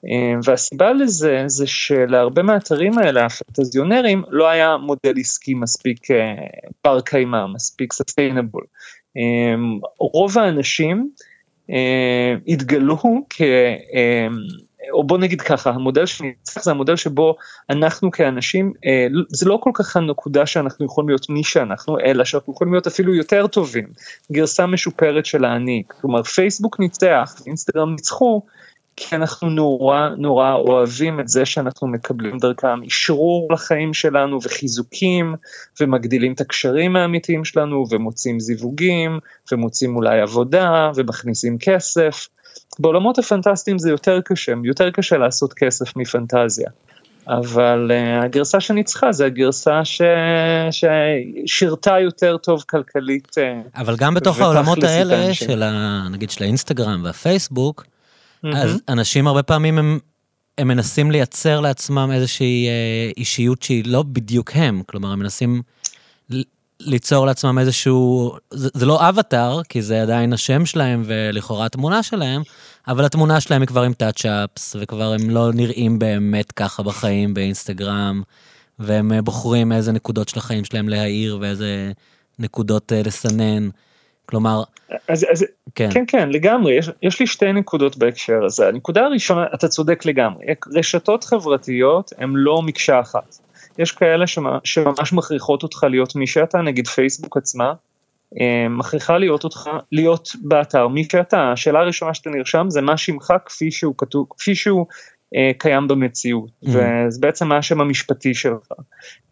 אה, 0.08 0.34
והסיבה 0.44 0.92
לזה 0.92 1.42
זה 1.46 1.66
שלהרבה 1.66 2.42
מהאתרים 2.42 2.98
האלה 2.98 3.26
הפנטזיונרים 3.26 4.22
לא 4.28 4.48
היה 4.48 4.76
מודל 4.76 5.14
עסקי 5.20 5.54
מספיק 5.54 6.10
אה, 6.10 6.34
בר 6.84 7.00
קיימא, 7.00 7.46
מספיק 7.46 7.92
סוסטיינבול. 7.92 8.64
רוב 9.98 10.38
האנשים 10.38 11.10
התגלו 12.48 12.96
כ... 13.30 13.42
או 14.92 15.04
בוא 15.04 15.18
נגיד 15.18 15.40
ככה, 15.40 15.70
המודל 15.70 16.06
שניצח 16.06 16.62
זה 16.62 16.70
המודל 16.70 16.96
שבו 16.96 17.37
אנחנו 17.70 18.10
כאנשים, 18.10 18.72
אה, 18.87 19.06
זה 19.28 19.49
לא 19.49 19.58
כל 19.62 19.70
כך 19.75 19.96
הנקודה 19.96 20.46
שאנחנו 20.46 20.87
יכולים 20.87 21.08
להיות 21.08 21.30
מי 21.30 21.44
שאנחנו, 21.44 21.99
אלא 22.00 22.25
שאנחנו 22.25 22.52
יכולים 22.52 22.75
להיות 22.75 22.87
אפילו 22.87 23.14
יותר 23.14 23.46
טובים, 23.46 23.87
גרסה 24.32 24.66
משופרת 24.66 25.26
של 25.26 25.44
האני, 25.44 25.82
כלומר 26.00 26.22
פייסבוק 26.22 26.80
ניצח, 26.80 27.34
אינסטגרם 27.46 27.90
ניצחו, 27.90 28.42
כי 28.96 29.16
אנחנו 29.16 29.50
נורא 29.50 30.08
נורא 30.08 30.54
אוהבים 30.54 31.20
את 31.20 31.28
זה 31.28 31.46
שאנחנו 31.46 31.88
מקבלים 31.88 32.38
דרכם 32.38 32.82
אישרור 32.82 33.52
לחיים 33.52 33.94
שלנו 33.94 34.38
וחיזוקים 34.42 35.34
ומגדילים 35.80 36.32
את 36.32 36.40
הקשרים 36.40 36.96
האמיתיים 36.96 37.44
שלנו 37.44 37.84
ומוצאים 37.90 38.40
זיווגים 38.40 39.18
ומוצאים 39.52 39.96
אולי 39.96 40.20
עבודה 40.20 40.90
ומכניסים 40.94 41.58
כסף. 41.58 42.28
בעולמות 42.78 43.19
הפנטסטיים 43.19 43.78
זה 43.78 43.90
יותר 43.90 44.21
קשה, 44.25 44.52
יותר 44.64 44.90
קשה 44.90 45.19
לעשות 45.19 45.52
כסף 45.52 45.97
מפנטזיה. 45.97 46.71
אבל 47.28 47.90
uh, 47.90 48.25
הגרסה 48.25 48.61
שניצחה 48.61 49.12
זה 49.12 49.26
הגרסה 49.26 49.85
ש... 49.85 50.02
ששירתה 50.71 52.00
יותר 52.00 52.37
טוב 52.37 52.64
כלכלית. 52.69 53.28
Uh, 53.28 53.80
אבל 53.80 53.97
גם 53.97 54.14
בתוך 54.14 54.40
העולמות 54.40 54.83
האלה 54.83 55.35
של 55.35 55.62
ה... 55.62 56.07
נגיד 56.11 56.30
של 56.30 56.45
האינסטגרם 56.45 57.00
והפייסבוק, 57.04 57.85
mm-hmm. 57.85 58.49
אז 58.57 58.80
אנשים 58.88 59.26
הרבה 59.26 59.42
פעמים 59.42 59.78
הם, 59.78 59.99
הם 60.59 60.69
מנסים 60.69 61.11
לייצר 61.11 61.61
לעצמם 61.61 62.11
איזושהי 62.12 62.66
uh, 62.66 63.14
אישיות 63.16 63.62
שהיא 63.62 63.85
לא 63.87 64.02
בדיוק 64.02 64.50
הם, 64.54 64.83
כלומר 64.87 65.12
הם 65.12 65.19
מנסים 65.19 65.62
ליצור 66.80 67.26
לעצמם 67.26 67.58
איזשהו, 67.58 68.32
זה, 68.50 68.68
זה 68.75 68.87
לא 68.87 69.08
אבטאר, 69.08 69.62
כי 69.62 69.82
זה 69.82 70.02
עדיין 70.02 70.32
השם 70.32 70.66
שלהם 70.66 71.02
ולכאורה 71.06 71.66
התמונה 71.66 72.02
שלהם, 72.02 72.42
אבל 72.88 73.04
התמונה 73.04 73.40
שלהם 73.40 73.60
היא 73.60 73.68
כבר 73.68 73.82
עם 73.82 73.92
טאצ'אפס, 73.92 74.76
וכבר 74.80 75.12
הם 75.12 75.30
לא 75.30 75.52
נראים 75.54 75.99
באמת 75.99 76.52
ככה 76.52 76.82
בחיים 76.82 77.34
באינסטגרם, 77.34 78.22
והם 78.78 79.12
אה, 79.12 79.22
בוחרים 79.22 79.72
איזה 79.72 79.92
נקודות 79.92 80.28
של 80.28 80.38
החיים 80.38 80.64
שלהם 80.64 80.88
להעיר 80.88 81.38
ואיזה 81.40 81.92
נקודות 82.38 82.92
uh, 82.92 83.06
לסנן. 83.06 83.68
כלומר, 84.26 84.62
אז, 85.08 85.26
אז 85.32 85.44
כן. 85.75 85.88
כן, 85.92 86.04
כן, 86.06 86.28
לגמרי, 86.28 86.78
יש, 86.78 86.90
יש 87.02 87.20
לי 87.20 87.26
שתי 87.26 87.52
נקודות 87.52 87.96
בהקשר 87.96 88.44
הזה. 88.44 88.68
הנקודה 88.68 89.04
הראשונה, 89.04 89.46
אתה 89.54 89.68
צודק 89.68 90.06
לגמרי, 90.06 90.44
רשתות 90.75 91.25
חברתיות 91.25 92.12
הן 92.18 92.32
לא 92.37 92.62
מקשה 92.62 93.00
אחת. 93.00 93.38
יש 93.78 93.92
כאלה 93.92 94.24
שממש 94.64 95.12
מכריחות 95.12 95.62
אותך 95.62 95.84
להיות 95.90 96.16
מי 96.16 96.26
שאתה, 96.26 96.58
נגיד 96.58 96.86
פייסבוק 96.86 97.36
עצמה, 97.36 97.72
אה, 98.40 98.68
מכריחה 98.68 99.18
להיות 99.18 99.44
אותך, 99.44 99.70
להיות 99.92 100.28
באתר 100.42 100.88
מי 100.88 101.04
שאתה, 101.04 101.52
השאלה 101.52 101.80
הראשונה 101.80 102.14
שאתה 102.14 102.30
נרשם 102.30 102.66
זה 102.68 102.80
מה 102.80 102.96
שמך 102.96 103.32
כפי 103.46 103.70
שהוא 103.70 103.94
כתוב, 103.98 104.26
כפי 104.30 104.54
שהוא 104.54 104.86
אה, 105.36 105.50
קיים 105.58 105.88
במציאות, 105.88 106.50
ממ. 106.64 106.68
וזה 106.68 107.20
בעצם 107.20 107.48
מה 107.48 107.56
השם 107.56 107.80
המשפטי 107.80 108.34
שלך, 108.34 108.72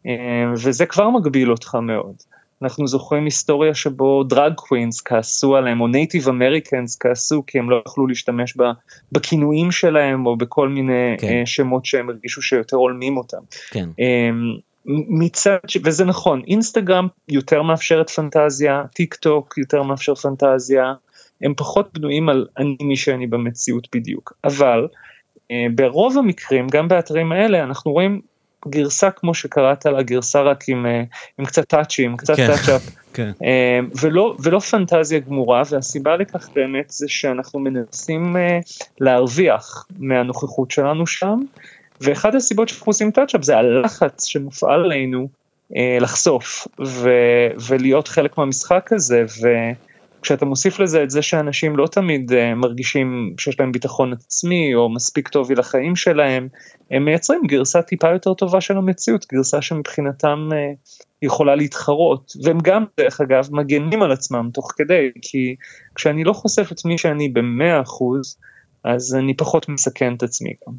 אה, 0.07 0.13
וזה 0.53 0.87
כבר 0.87 1.11
מגביל 1.11 1.51
אותך 1.51 1.75
מאוד. 1.75 2.15
אנחנו 2.63 2.87
זוכרים 2.87 3.25
היסטוריה 3.25 3.75
שבו 3.75 4.25
drag 4.25 4.55
queens 4.55 5.01
כעסו 5.01 5.57
עליהם, 5.57 5.81
או 5.81 5.87
Native 5.87 6.29
Americans 6.29 6.97
כעסו 7.01 7.43
כי 7.47 7.59
הם 7.59 7.71
לא 7.71 7.83
יכלו 7.89 8.07
להשתמש 8.07 8.57
בכינויים 9.13 9.71
שלהם, 9.71 10.27
או 10.27 10.37
בכל 10.37 10.69
מיני 10.69 11.17
כן. 11.19 11.47
שמות 11.47 11.85
שהם 11.85 12.09
הרגישו 12.09 12.43
שיותר 12.43 12.77
הולמים 12.77 13.17
אותם. 13.17 13.41
כן. 13.71 13.89
מצד, 15.09 15.59
וזה 15.85 16.05
נכון, 16.05 16.43
אינסטגרם 16.47 17.07
יותר 17.29 17.63
מאפשרת 17.63 18.11
פנטזיה, 18.11 18.83
טיק 18.95 19.15
טוק 19.15 19.59
יותר 19.59 19.83
מאפשר 19.83 20.15
פנטזיה, 20.15 20.95
הם 21.43 21.55
פחות 21.57 21.99
בנויים 21.99 22.29
על 22.29 22.47
אני 22.59 22.77
מי 22.83 22.97
שאני 22.97 23.27
במציאות 23.27 23.89
בדיוק, 23.95 24.33
אבל 24.45 24.89
אה, 25.51 25.67
ברוב 25.75 26.19
המקרים, 26.19 26.67
גם 26.69 26.89
באתרים 26.89 27.33
האלה, 27.33 27.63
אנחנו 27.63 27.93
רואים 27.93 28.21
גרסה 28.69 29.11
כמו 29.11 29.35
שקראת 29.35 29.87
לה, 29.87 30.03
גרסה 30.03 30.43
רק 30.43 30.69
עם, 30.69 30.87
אה, 30.87 31.03
עם 31.39 31.45
קצת 31.45 31.69
טאצ'ים, 31.69 32.17
קצת 32.17 32.37
כן, 32.37 32.47
touch-up, 32.47 32.83
כן. 33.15 33.31
אה, 33.45 33.81
ולא, 34.01 34.37
ולא 34.43 34.59
פנטזיה 34.59 35.19
גמורה, 35.19 35.63
והסיבה 35.71 36.17
לכך 36.17 36.49
באמת 36.55 36.91
זה 36.91 37.09
שאנחנו 37.09 37.61
מנסים 37.61 38.37
אה, 38.37 38.59
להרוויח 39.01 39.87
מהנוכחות 39.99 40.71
שלנו 40.71 41.07
שם, 41.07 41.41
ואחד 42.01 42.35
הסיבות 42.35 42.69
שאנחנו 42.69 42.91
עושים 42.91 43.11
טאצ'אפ 43.11 43.43
זה 43.43 43.57
הלחץ 43.57 44.25
שמופעל 44.25 44.85
עלינו 44.85 45.29
לחשוף 46.01 46.67
ו- 46.87 47.49
ולהיות 47.69 48.09
חלק 48.09 48.39
מהמשחק 48.39 48.93
הזה 48.93 49.25
וכשאתה 50.19 50.45
מוסיף 50.45 50.81
לזה 50.81 51.03
את 51.03 51.11
זה 51.11 51.23
שאנשים 51.23 51.77
לא 51.77 51.87
תמיד 51.87 52.33
אה, 52.33 52.55
מרגישים 52.55 53.35
שיש 53.39 53.61
להם 53.61 53.73
ביטחון 53.73 54.13
עצמי 54.13 54.75
או 54.75 54.89
מספיק 54.89 55.29
טובי 55.29 55.55
לחיים 55.55 55.97
שלהם, 55.97 56.49
הם 56.91 57.05
מייצרים 57.05 57.41
גרסה 57.47 57.83
טיפה 57.83 58.11
יותר 58.11 58.35
טובה 58.35 58.61
של 58.61 58.77
המציאות, 58.77 59.27
גרסה 59.33 59.63
שמבחינתם 59.63 60.49
אה, 60.53 60.73
יכולה 61.23 61.55
להתחרות 61.55 62.33
והם 62.45 62.59
גם 62.63 62.85
דרך 62.97 63.21
אגב 63.21 63.49
מגנים 63.53 64.03
על 64.03 64.13
עצמם 64.13 64.51
תוך 64.55 64.73
כדי 64.77 65.11
כי 65.23 65.57
כשאני 65.95 66.25
לא 66.25 66.33
חושף 66.33 66.73
את 66.73 66.85
מי 66.85 66.99
שאני 66.99 67.29
במאה 67.29 67.81
אחוז 67.81 68.37
אז 68.85 69.15
אני 69.15 69.37
פחות 69.37 69.69
מסכן 69.69 70.15
את 70.15 70.23
עצמי 70.23 70.51
גם. 70.67 70.75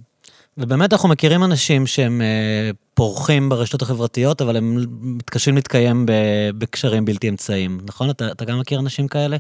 ובאמת 0.58 0.94
אנחנו 0.94 1.10
מכירים 1.10 1.44
אנשים 1.44 1.88
שהם 1.88 2.22
אה, 2.22 2.72
פורחים 2.94 3.50
ברשתות 3.50 3.82
החברתיות, 3.82 4.42
אבל 4.42 4.58
הם 4.58 4.86
מתקשים 5.02 5.56
להתקיים 5.56 6.06
בקשרים 6.58 7.06
בלתי 7.06 7.30
אמצעיים, 7.30 7.80
נכון? 7.88 8.10
אתה, 8.10 8.32
אתה 8.32 8.46
גם 8.46 8.60
מכיר 8.60 8.80
אנשים 8.80 9.08
כאלה? 9.08 9.38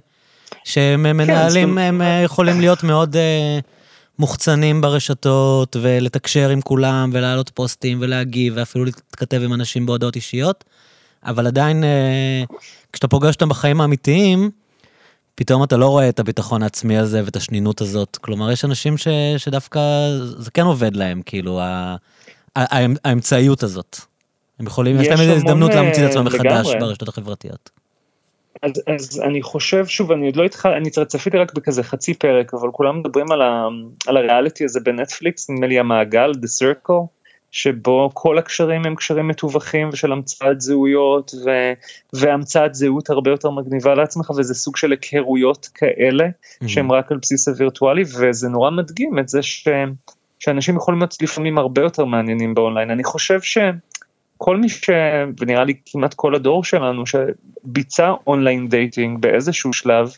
שהם 0.63 1.03
כן, 1.03 1.17
מנהלים, 1.17 1.77
הם 1.77 2.01
אה, 2.01 2.21
יכולים 2.23 2.59
להיות 2.59 2.83
מאוד 2.83 3.15
אה, 3.15 3.59
מוחצנים 4.19 4.81
ברשתות, 4.81 5.75
ולתקשר 5.81 6.49
עם 6.49 6.61
כולם, 6.61 7.09
ולהעלות 7.13 7.49
פוסטים, 7.49 7.97
ולהגיב, 8.01 8.53
ואפילו 8.55 8.85
להתכתב 8.85 9.41
עם 9.43 9.53
אנשים 9.53 9.85
בהודעות 9.85 10.15
אישיות, 10.15 10.63
אבל 11.23 11.47
עדיין, 11.47 11.83
אה, 11.83 12.43
כשאתה 12.93 13.07
פוגש 13.07 13.35
אותם 13.35 13.49
בחיים 13.49 13.81
האמיתיים, 13.81 14.49
פתאום 15.39 15.63
אתה 15.63 15.77
לא 15.77 15.87
רואה 15.87 16.09
את 16.09 16.19
הביטחון 16.19 16.63
העצמי 16.63 16.97
הזה 16.97 17.21
ואת 17.25 17.35
השנינות 17.35 17.81
הזאת. 17.81 18.17
כלומר, 18.17 18.51
יש 18.51 18.65
אנשים 18.65 18.97
ש, 18.97 19.07
שדווקא 19.37 19.79
זה 20.19 20.51
כן 20.51 20.61
עובד 20.61 20.95
להם, 20.95 21.21
כאילו, 21.25 21.59
ה, 21.59 21.95
ה, 22.55 22.85
האמצעיות 23.05 23.63
הזאת. 23.63 23.97
הם 24.59 24.65
יכולים, 24.65 25.01
יש, 25.01 25.07
להם 25.07 25.19
איזו 25.19 25.33
הזדמנות 25.33 25.73
להמציא 25.73 26.05
את 26.05 26.09
עצמם 26.09 26.27
אה, 26.27 26.33
מחדש 26.33 26.75
ברשתות 26.79 27.07
החברתיות. 27.07 27.69
אז, 28.63 28.71
אז 28.87 29.21
אני 29.21 29.41
חושב, 29.41 29.85
שוב, 29.85 30.11
אני 30.11 30.25
עוד 30.25 30.35
לא 30.35 30.43
התחלתי, 30.43 30.77
אני 30.77 31.05
צפיתי 31.05 31.37
רק 31.37 31.53
בכזה 31.53 31.83
חצי 31.83 32.13
פרק, 32.13 32.53
אבל 32.53 32.69
כולם 32.71 32.99
מדברים 32.99 33.31
על, 33.31 33.41
ה, 33.41 33.67
על 34.07 34.17
הריאליטי 34.17 34.65
הזה 34.65 34.79
בנטפליקס, 34.79 35.49
נדמה 35.49 35.67
לי 35.67 35.79
המעגל, 35.79 36.31
The 36.31 36.63
Circle. 36.63 37.05
שבו 37.51 38.09
כל 38.13 38.37
הקשרים 38.37 38.85
הם 38.85 38.95
קשרים 38.95 39.27
מתווכים 39.27 39.89
ושל 39.93 40.11
המצאת 40.11 40.61
זהויות 40.61 41.31
ו, 41.45 41.49
והמצאת 42.13 42.75
זהות 42.75 43.09
הרבה 43.09 43.31
יותר 43.31 43.49
מגניבה 43.49 43.95
לעצמך 43.95 44.29
וזה 44.29 44.53
סוג 44.53 44.77
של 44.77 44.91
היכרויות 44.91 45.69
כאלה 45.73 46.25
mm-hmm. 46.25 46.67
שהם 46.67 46.91
רק 46.91 47.11
על 47.11 47.17
בסיס 47.21 47.47
הווירטואלי 47.47 48.03
וזה 48.19 48.49
נורא 48.49 48.71
מדגים 48.71 49.19
את 49.19 49.29
זה 49.29 49.41
ש, 49.41 49.67
שאנשים 50.39 50.75
יכולים 50.75 50.99
להיות 50.99 51.21
לפעמים 51.21 51.57
הרבה 51.57 51.81
יותר 51.81 52.05
מעניינים 52.05 52.53
באונליין 52.53 52.91
אני 52.91 53.03
חושב 53.03 53.39
שכל 53.41 54.57
מי 54.57 54.69
ש... 54.69 54.89
ונראה 55.39 55.63
לי 55.63 55.73
כמעט 55.85 56.13
כל 56.13 56.35
הדור 56.35 56.63
שלנו 56.63 57.03
שביצע 57.05 58.13
online 58.27 58.67
dating 58.67 59.19
באיזשהו 59.21 59.73
שלב 59.73 60.11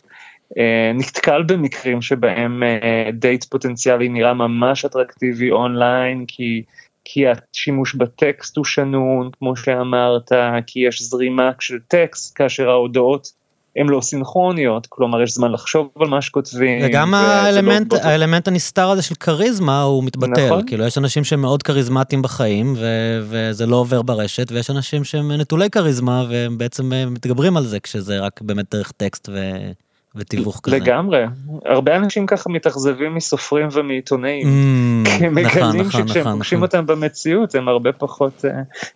אה, 0.58 0.92
נתקל 0.94 1.42
במקרים 1.42 2.02
שבהם 2.02 2.62
אה, 2.62 3.10
דייט 3.12 3.44
פוטנציאלי 3.44 4.08
נראה 4.08 4.34
ממש 4.34 4.84
אטרקטיבי 4.84 5.50
אונליין 5.50 6.24
כי 6.28 6.62
כי 7.04 7.24
השימוש 7.26 7.94
בטקסט 7.94 8.56
הוא 8.56 8.64
שנון, 8.64 9.30
כמו 9.38 9.56
שאמרת, 9.56 10.32
כי 10.66 10.80
יש 10.80 11.02
זרימה 11.02 11.50
של 11.60 11.78
טקסט, 11.88 12.32
כאשר 12.36 12.70
ההודעות 12.70 13.32
הן 13.76 13.86
לא 13.86 14.00
סינכרוניות, 14.00 14.86
כלומר 14.86 15.22
יש 15.22 15.34
זמן 15.34 15.52
לחשוב 15.52 15.88
על 16.00 16.08
מה 16.08 16.22
שכותבים. 16.22 16.80
וגם 16.84 17.14
האלמנט, 17.14 17.92
לא... 17.92 17.98
האלמנט 17.98 18.48
הנסתר 18.48 18.90
הזה 18.90 19.02
של 19.02 19.14
כריזמה 19.14 19.82
הוא 19.82 20.04
מתבטל, 20.04 20.46
נכון. 20.46 20.66
כאילו 20.66 20.86
יש 20.86 20.98
אנשים 20.98 21.24
שהם 21.24 21.40
מאוד 21.40 21.62
כריזמטיים 21.62 22.22
בחיים 22.22 22.74
ו- 22.76 23.20
וזה 23.28 23.66
לא 23.66 23.76
עובר 23.76 24.02
ברשת, 24.02 24.52
ויש 24.52 24.70
אנשים 24.70 25.04
שהם 25.04 25.32
נטולי 25.32 25.70
כריזמה 25.70 26.24
והם 26.30 26.58
בעצם 26.58 26.92
מתגברים 27.10 27.56
על 27.56 27.64
זה 27.64 27.80
כשזה 27.80 28.20
רק 28.20 28.40
באמת 28.42 28.74
דרך 28.74 28.92
טקסט 28.92 29.28
ו... 29.32 29.56
ותיווך 30.16 30.60
כזה. 30.62 30.76
לגמרי, 30.76 31.24
הרבה 31.64 31.96
אנשים 31.96 32.26
ככה 32.26 32.50
מתאכזבים 32.50 33.14
מסופרים 33.14 33.68
ומעיתונאים, 33.72 34.46
mm, 34.46 35.08
כי 35.08 35.26
הם 35.26 35.38
נכון, 35.38 35.58
מגלים 35.58 35.86
נכון, 35.86 36.06
שכשהם 36.06 36.20
נכון, 36.20 36.32
פוגשים 36.32 36.58
נכון. 36.58 36.80
אותם 36.80 36.86
במציאות 36.86 37.54
הם 37.54 37.68
הרבה 37.68 37.92
פחות, 37.92 38.44
אה, 38.44 38.50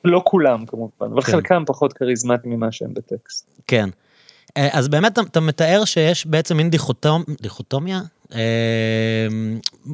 לא 0.04 0.22
כולם 0.24 0.66
כמובן, 0.66 0.90
אבל 1.00 1.22
כן. 1.22 1.32
חלקם 1.32 1.62
פחות 1.66 1.92
כריזמטיים 1.92 2.54
ממה 2.54 2.72
שהם 2.72 2.94
בטקסט. 2.94 3.46
כן. 3.66 3.88
אה, 4.56 4.68
אז 4.72 4.88
באמת 4.88 5.18
אתה 5.18 5.40
מתאר 5.40 5.84
שיש 5.84 6.26
בעצם 6.26 6.56
מין 6.56 6.70
דיכוטומ... 6.70 7.22
דיכוטומיה 7.42 8.00
אה, 8.34 8.40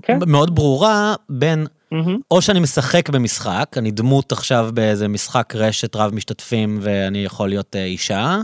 כן. 0.02 0.18
מאוד 0.26 0.54
ברורה 0.54 1.14
בין 1.28 1.66
mm-hmm. 1.94 1.96
או 2.30 2.42
שאני 2.42 2.60
משחק 2.60 3.08
במשחק, 3.08 3.74
אני 3.76 3.90
דמות 3.90 4.32
עכשיו 4.32 4.70
באיזה 4.74 5.08
משחק 5.08 5.52
רשת 5.56 5.96
רב 5.96 6.14
משתתפים 6.14 6.78
ואני 6.82 7.24
יכול 7.24 7.48
להיות 7.48 7.76
אישה 7.76 8.38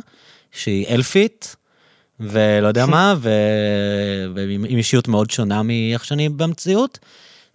שהיא 0.52 0.86
אלפית, 0.88 1.56
ולא 2.20 2.68
יודע 2.68 2.86
מה, 2.94 3.14
ו... 3.18 3.30
ועם 4.34 4.64
אישיות 4.64 5.08
מאוד 5.08 5.30
שונה 5.30 5.62
מאיך 5.62 6.04
שאני 6.04 6.28
במציאות, 6.28 6.98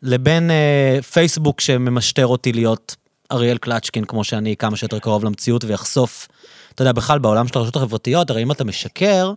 לבין 0.04 0.52
אה, 0.52 1.00
פייסבוק 1.12 1.62
שממשטר 1.62 2.28
אותי 2.28 2.54
להיות 2.54 2.96
אריאל 3.32 3.58
קלצ'קין, 3.58 4.06
כמו 4.06 4.24
שאני, 4.24 4.56
כמה 4.56 4.78
שיותר 4.78 5.00
קרוב 5.00 5.24
למציאות, 5.26 5.64
ויחשוף, 5.64 6.28
אתה 6.76 6.82
יודע, 6.82 6.92
בכלל 6.92 7.20
בעולם 7.20 7.48
של 7.48 7.60
הרשתות 7.60 7.76
החברתיות, 7.76 8.30
הרי 8.30 8.44
אם 8.44 8.52
אתה 8.52 8.64
משקר, 8.64 9.34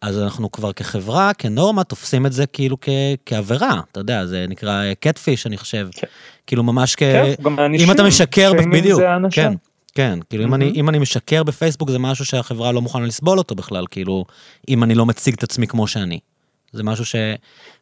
אז 0.00 0.18
אנחנו 0.18 0.52
כבר 0.52 0.72
כחברה, 0.72 1.34
כנורמה, 1.34 1.84
תופסים 1.84 2.26
את 2.26 2.32
זה 2.32 2.46
כאילו 2.46 2.76
כ- 2.80 2.88
כעבירה, 3.26 3.80
אתה 3.92 4.00
יודע, 4.00 4.26
זה 4.26 4.46
נקרא 4.48 4.82
קטפיש, 5.00 5.46
אני 5.46 5.56
חושב. 5.56 5.88
כן. 5.92 6.06
כאילו 6.46 6.62
ממש 6.62 6.94
כ... 6.94 6.98
כן, 6.98 7.32
גם 7.42 7.58
אם 7.74 7.90
אתה 7.90 8.02
משקר, 8.02 8.52
בדיוק. 8.72 9.02
כן, 9.30 9.54
כן, 9.94 10.18
כאילו 10.30 10.44
אם, 10.44 10.54
אני, 10.54 10.70
אם 10.70 10.88
אני 10.88 10.98
משקר 10.98 11.42
בפייסבוק 11.42 11.90
זה 11.90 11.98
משהו 11.98 12.24
שהחברה 12.24 12.72
לא 12.72 12.82
מוכנה 12.82 13.06
לסבול 13.06 13.38
אותו 13.38 13.54
בכלל, 13.54 13.84
כאילו, 13.90 14.24
אם 14.68 14.84
אני 14.84 14.94
לא 14.94 15.06
מציג 15.06 15.34
את 15.34 15.42
עצמי 15.42 15.66
כמו 15.66 15.86
שאני. 15.86 16.18
זה 16.72 16.82
משהו 16.82 17.04
ש... 17.04 17.14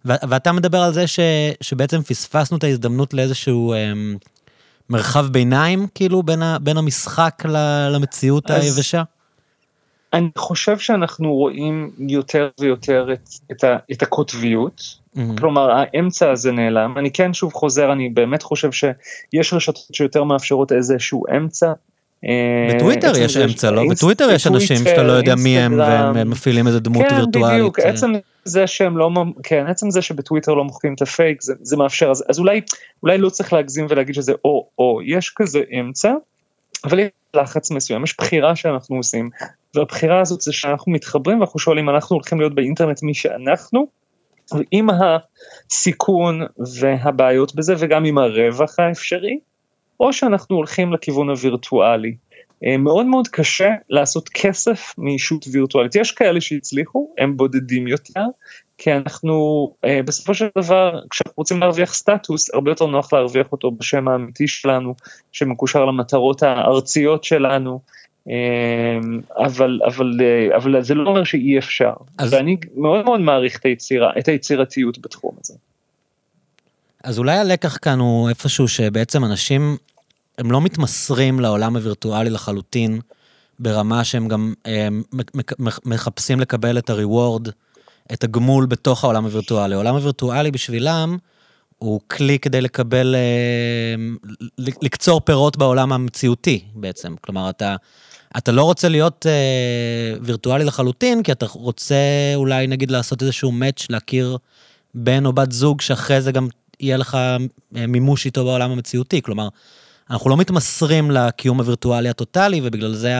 ו- 0.05 0.23
ואתה 0.29 0.53
מדבר 0.53 0.79
על 0.79 0.93
זה 0.93 1.07
ש... 1.07 1.21
שבעצם 1.61 2.03
פספסנו 2.03 2.57
את 2.57 2.65
ההזדמנות 2.65 3.15
לאיזשהו 3.15 3.75
אמ, 3.75 4.17
מרחב 4.91 5.27
ביניים, 5.27 5.87
כאילו, 5.95 6.23
בין, 6.23 6.43
ה... 6.43 6.59
בין 6.59 6.77
המשחק 6.77 7.43
ל... 7.49 7.57
למציאות 7.95 8.51
אז... 8.51 8.65
היבשה? 8.65 9.03
אני 10.13 10.29
חושב 10.39 10.79
שאנחנו 10.79 11.35
רואים 11.35 11.91
יותר 11.99 12.49
ויותר 12.61 13.13
את, 13.13 13.29
את, 13.53 13.65
ה, 13.65 13.77
את 13.93 14.03
הקוטביות, 14.03 14.81
mm-hmm. 14.81 15.21
כלומר 15.39 15.71
האמצע 15.71 16.31
הזה 16.31 16.53
נעלם, 16.53 16.99
אני 16.99 17.11
כן 17.13 17.35
שוב 17.35 17.53
חוזר, 17.53 17.93
אני 17.93 18.09
באמת 18.09 18.43
חושב 18.43 18.71
שיש 18.73 19.53
רשתות 19.53 19.87
שיותר 19.93 20.25
מאפשרות 20.25 20.73
איזשהו 20.73 21.25
אמצע. 21.37 21.73
אה, 22.25 22.75
בטוויטר 22.75 23.13
יש 23.17 23.37
אמצע, 23.37 23.71
לא? 23.71 23.83
בטוויטר 23.91 24.31
יש 24.31 24.47
אנשים 24.47 24.77
שאתה 24.77 25.03
לא 25.03 25.13
יודע 25.13 25.35
מי 25.35 25.59
הם 25.59 25.79
והם 25.79 26.31
מפעילים 26.31 26.67
איזה 26.67 26.81
דמות 26.81 27.07
כן, 27.09 27.15
וירטואלית. 27.15 27.51
כן, 27.51 27.55
בדיוק, 27.55 27.79
עצם 27.79 28.13
זה 28.45 28.67
שהם 28.67 28.99
לא, 28.99 29.11
כן, 29.43 29.67
עצם 29.67 29.91
זה 29.91 30.03
שבטוויטר 30.03 30.55
לא 30.55 30.65
מוחקים 30.65 30.95
את 30.95 31.03
הפייק, 31.03 31.43
זה, 31.43 31.77
מאפשר, 31.77 32.11
אז, 32.11 32.41
אולי 33.03 33.19
לא 33.19 33.31
צריך 33.31 33.53
להגזים 33.53 33.87
ולהגיד 33.89 34.15
שזה 34.15 34.33
או-או, 34.45 35.01
יש 35.03 35.33
כזה 35.37 35.61
אמצע, 35.81 36.13
אבל 36.85 36.99
יש 36.99 37.09
לחץ 37.35 37.71
מסוים, 37.71 38.05
יש 38.05 38.17
בחירה 38.19 38.57
שאנחנו 38.57 38.97
עושים, 38.97 39.31
והבחירה 39.75 40.21
הזאת 40.21 40.41
זה 40.41 40.53
שאנחנו 40.53 40.93
מתחברים 40.93 41.39
ואנחנו 41.39 41.59
שואלים, 41.59 41.91
אנחנו 41.91 42.17
הולכים 42.17 42.41
להיות 42.41 42.55
באינטרנט 42.55 43.03
מי 43.03 43.15
שאנחנו, 43.15 43.87
עם 44.71 44.89
הסיכון 44.91 46.41
והבעיות 46.81 47.55
בזה 47.55 47.75
וגם 47.79 48.05
עם 48.05 48.19
הרווח 48.19 48.79
האפשרי, 48.79 49.39
או 50.01 50.13
שאנחנו 50.13 50.57
הולכים 50.57 50.93
לכיוון 50.93 51.31
הווירטואלי. 51.31 52.15
מאוד 52.79 53.07
מאוד 53.07 53.29
קשה 53.29 53.71
לעשות 53.91 54.29
כסף 54.29 54.95
מישות 54.99 55.45
וירטואלית. 55.53 55.95
יש 55.95 56.13
כאלה 56.13 56.41
שהצליחו, 56.41 57.09
הם 57.19 57.37
בודדים 57.37 57.89
יותר, 57.89 58.25
כי 58.79 58.93
אנחנו 58.93 59.67
בסופו 60.05 60.35
של 60.35 60.47
דבר, 60.59 61.01
כשאנחנו 61.11 61.33
רוצים 61.37 61.61
להרוויח 61.61 61.95
סטטוס, 61.95 62.55
הרבה 62.55 62.71
יותר 62.71 62.87
נוח 62.87 63.13
להרוויח 63.13 63.53
אותו 63.53 63.71
בשם 63.71 64.09
האמיתי 64.09 64.49
שלנו, 64.49 64.95
שמקושר 65.33 65.85
למטרות 65.85 66.43
הארציות 66.43 67.25
שלנו. 67.25 67.81
אבל, 69.37 69.81
אבל, 69.87 70.19
אבל 70.57 70.83
זה 70.83 70.95
לא 70.95 71.11
אומר 71.11 71.25
שאי 71.25 71.59
אפשר, 71.59 71.93
אז... 72.19 72.33
ואני 72.33 72.57
מאוד 72.77 73.05
מאוד 73.05 73.21
מעריך 73.21 73.57
את, 73.57 73.65
היצירה, 73.65 74.13
את 74.19 74.29
היצירתיות 74.29 74.99
בתחום 74.99 75.35
הזה. 75.41 75.55
אז 77.05 77.19
אולי 77.19 77.37
הלקח 77.37 77.79
כאן 77.83 77.99
הוא 77.99 78.29
איפשהו 78.29 78.69
שבעצם 78.69 79.25
אנשים 79.25 79.77
הם 80.41 80.51
לא 80.51 80.61
מתמסרים 80.61 81.41
לעולם 81.41 81.77
הווירטואלי 81.77 82.31
לחלוטין, 82.31 83.01
ברמה 83.59 84.05
שהם 84.05 84.29
גם 84.29 84.55
הם, 84.65 85.03
מחפשים 85.85 86.41
לקבל 86.41 86.79
את 86.79 86.91
הריוורד, 86.91 87.49
את 88.13 88.25
הגמול 88.25 88.67
בתוך 88.67 89.05
העולם 89.05 89.25
הווירטואלי. 89.25 89.75
העולם 89.75 89.95
הווירטואלי 89.95 90.51
בשבילם 90.51 91.17
הוא 91.79 92.01
כלי 92.07 92.39
כדי 92.39 92.61
לקבל, 92.61 93.17
לקצור 94.59 95.21
פירות 95.21 95.57
בעולם 95.57 95.93
המציאותי 95.93 96.65
בעצם. 96.75 97.15
כלומר, 97.21 97.51
אתה, 97.51 97.77
אתה 98.37 98.53
לא 98.53 98.63
רוצה 98.63 98.89
להיות 98.89 99.27
אה, 99.27 100.19
וירטואלי 100.23 100.65
לחלוטין, 100.65 101.23
כי 101.23 101.33
אתה 101.33 101.47
רוצה 101.53 101.97
אולי 102.35 102.67
נגיד 102.67 102.91
לעשות 102.91 103.23
איזשהו 103.23 103.53
מאץ', 103.53 103.87
להכיר 103.91 104.37
בן 104.95 105.27
או 105.27 105.33
בת 105.33 105.53
זוג, 105.53 105.81
שאחרי 105.81 106.23
זה 106.23 106.33
גם 106.33 106.49
יהיה 106.81 106.97
לך 106.97 107.19
מימוש 107.73 108.27
איתו 108.27 108.45
בעולם 108.45 108.71
המציאותי. 108.71 109.23
כלומר, 109.23 109.49
אנחנו 110.11 110.31
לא 110.31 110.37
מתמסרים 110.37 111.11
לקיום 111.11 111.59
הווירטואלי 111.59 112.09
הטוטאלי, 112.09 112.61
ובגלל 112.65 112.93
זה 112.93 113.13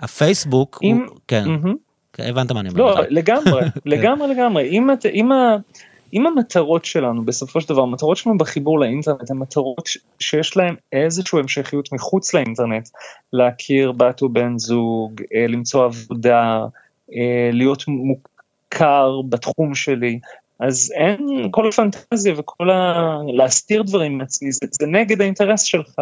הפייסבוק, 0.00 0.78
אם... 0.82 1.06
הוא, 1.08 1.16
כן, 1.28 1.44
mm-hmm. 1.44 2.22
הבנת 2.22 2.52
מה 2.52 2.60
אני 2.60 2.68
אומר. 2.68 2.80
לא, 2.80 3.00
לגמרי, 3.08 3.62
לגמרי, 3.84 4.28
לגמרי. 4.34 4.68
אם, 4.68 4.90
אם, 5.14 5.32
ה, 5.32 5.56
אם 6.12 6.26
המטרות 6.26 6.84
שלנו, 6.84 7.24
בסופו 7.24 7.60
של 7.60 7.68
דבר, 7.68 7.82
המטרות 7.82 8.16
שלנו 8.16 8.38
בחיבור 8.38 8.80
לאינטרנט, 8.80 9.30
הן 9.30 9.36
מטרות 9.36 9.88
שיש 10.20 10.56
להן 10.56 10.74
איזושהי 10.92 11.38
המשכיות 11.38 11.92
מחוץ 11.92 12.34
לאינטרנט, 12.34 12.88
להכיר 13.32 13.92
בת 13.92 14.22
או 14.22 14.28
בן 14.28 14.58
זוג, 14.58 15.22
אה, 15.34 15.46
למצוא 15.46 15.84
עבודה, 15.84 16.66
אה, 17.12 17.50
להיות 17.52 17.84
מוכר 17.88 19.20
בתחום 19.28 19.74
שלי, 19.74 20.18
אז 20.60 20.92
אין 20.96 21.48
כל 21.50 21.68
הפנטזיה 21.68 22.34
וכל 22.36 22.70
ה... 22.70 23.16
להסתיר 23.34 23.82
דברים 23.82 24.18
מעצמי, 24.18 24.52
זה, 24.52 24.66
זה 24.70 24.86
נגד 24.86 25.20
האינטרס 25.20 25.62
שלך. 25.62 26.00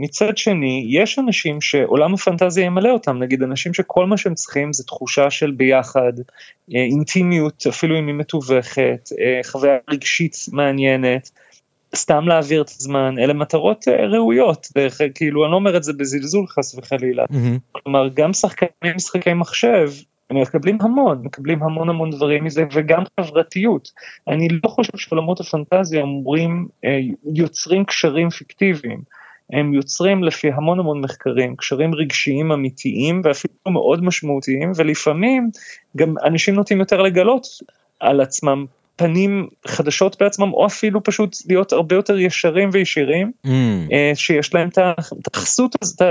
מצד 0.00 0.36
שני, 0.36 0.86
יש 0.90 1.18
אנשים 1.18 1.60
שעולם 1.60 2.14
הפנטזיה 2.14 2.64
ימלא 2.64 2.90
אותם, 2.90 3.18
נגיד 3.18 3.42
אנשים 3.42 3.74
שכל 3.74 4.06
מה 4.06 4.16
שהם 4.16 4.34
צריכים 4.34 4.72
זה 4.72 4.84
תחושה 4.84 5.30
של 5.30 5.50
ביחד, 5.50 6.12
אה, 6.74 6.80
אינטימיות, 6.80 7.64
אפילו 7.68 7.98
אם 7.98 8.06
היא 8.06 8.14
מתווכת, 8.14 9.08
אה, 9.20 9.40
חוויה 9.44 9.76
רגשית 9.90 10.36
מעניינת, 10.52 11.30
סתם 11.96 12.28
להעביר 12.28 12.62
את 12.62 12.68
הזמן, 12.68 13.14
אלה 13.18 13.32
מטרות 13.32 13.88
אה, 13.88 14.06
ראויות, 14.06 14.68
דרך, 14.74 15.00
כאילו 15.14 15.44
אני 15.44 15.50
לא 15.50 15.56
אומר 15.56 15.76
את 15.76 15.82
זה 15.82 15.92
בזלזול 15.92 16.46
חס 16.46 16.74
וחלילה, 16.74 17.24
mm-hmm. 17.24 17.58
כלומר 17.72 18.08
גם 18.14 18.32
שחקני 18.32 18.92
משחקי 18.96 19.32
מחשב 19.32 19.90
הם 20.30 20.40
מקבלים 20.40 20.78
המון, 20.80 21.20
מקבלים 21.24 21.62
המון 21.62 21.88
המון 21.88 22.10
דברים 22.10 22.44
מזה 22.44 22.64
וגם 22.72 23.02
חברתיות. 23.20 23.88
אני 24.28 24.48
לא 24.48 24.68
חושב 24.68 24.96
שעולמות 24.96 25.40
הפנטזיה 25.40 26.02
אמורים, 26.02 26.68
אה, 26.84 26.98
יוצרים 27.34 27.84
קשרים 27.84 28.30
פיקטיביים. 28.30 29.02
הם 29.52 29.74
יוצרים 29.74 30.24
לפי 30.24 30.48
המון 30.48 30.78
המון 30.78 31.00
מחקרים 31.00 31.56
קשרים 31.56 31.94
רגשיים 31.94 32.52
אמיתיים 32.52 33.20
ואפילו 33.24 33.54
מאוד 33.66 34.04
משמעותיים 34.04 34.72
ולפעמים 34.76 35.50
גם 35.96 36.14
אנשים 36.24 36.54
נוטים 36.54 36.80
יותר 36.80 37.02
לגלות 37.02 37.46
על 38.00 38.20
עצמם 38.20 38.64
פנים 38.96 39.48
חדשות 39.66 40.16
בעצמם 40.20 40.52
או 40.52 40.66
אפילו 40.66 41.02
פשוט 41.02 41.36
להיות 41.48 41.72
הרבה 41.72 41.96
יותר 41.96 42.18
ישרים 42.18 42.70
וישירים 42.72 43.32
mm. 43.46 43.50
שיש 44.14 44.54
להם 44.54 44.68
את 44.68 45.36
החסות 45.36 45.76
הזאת, 45.82 46.02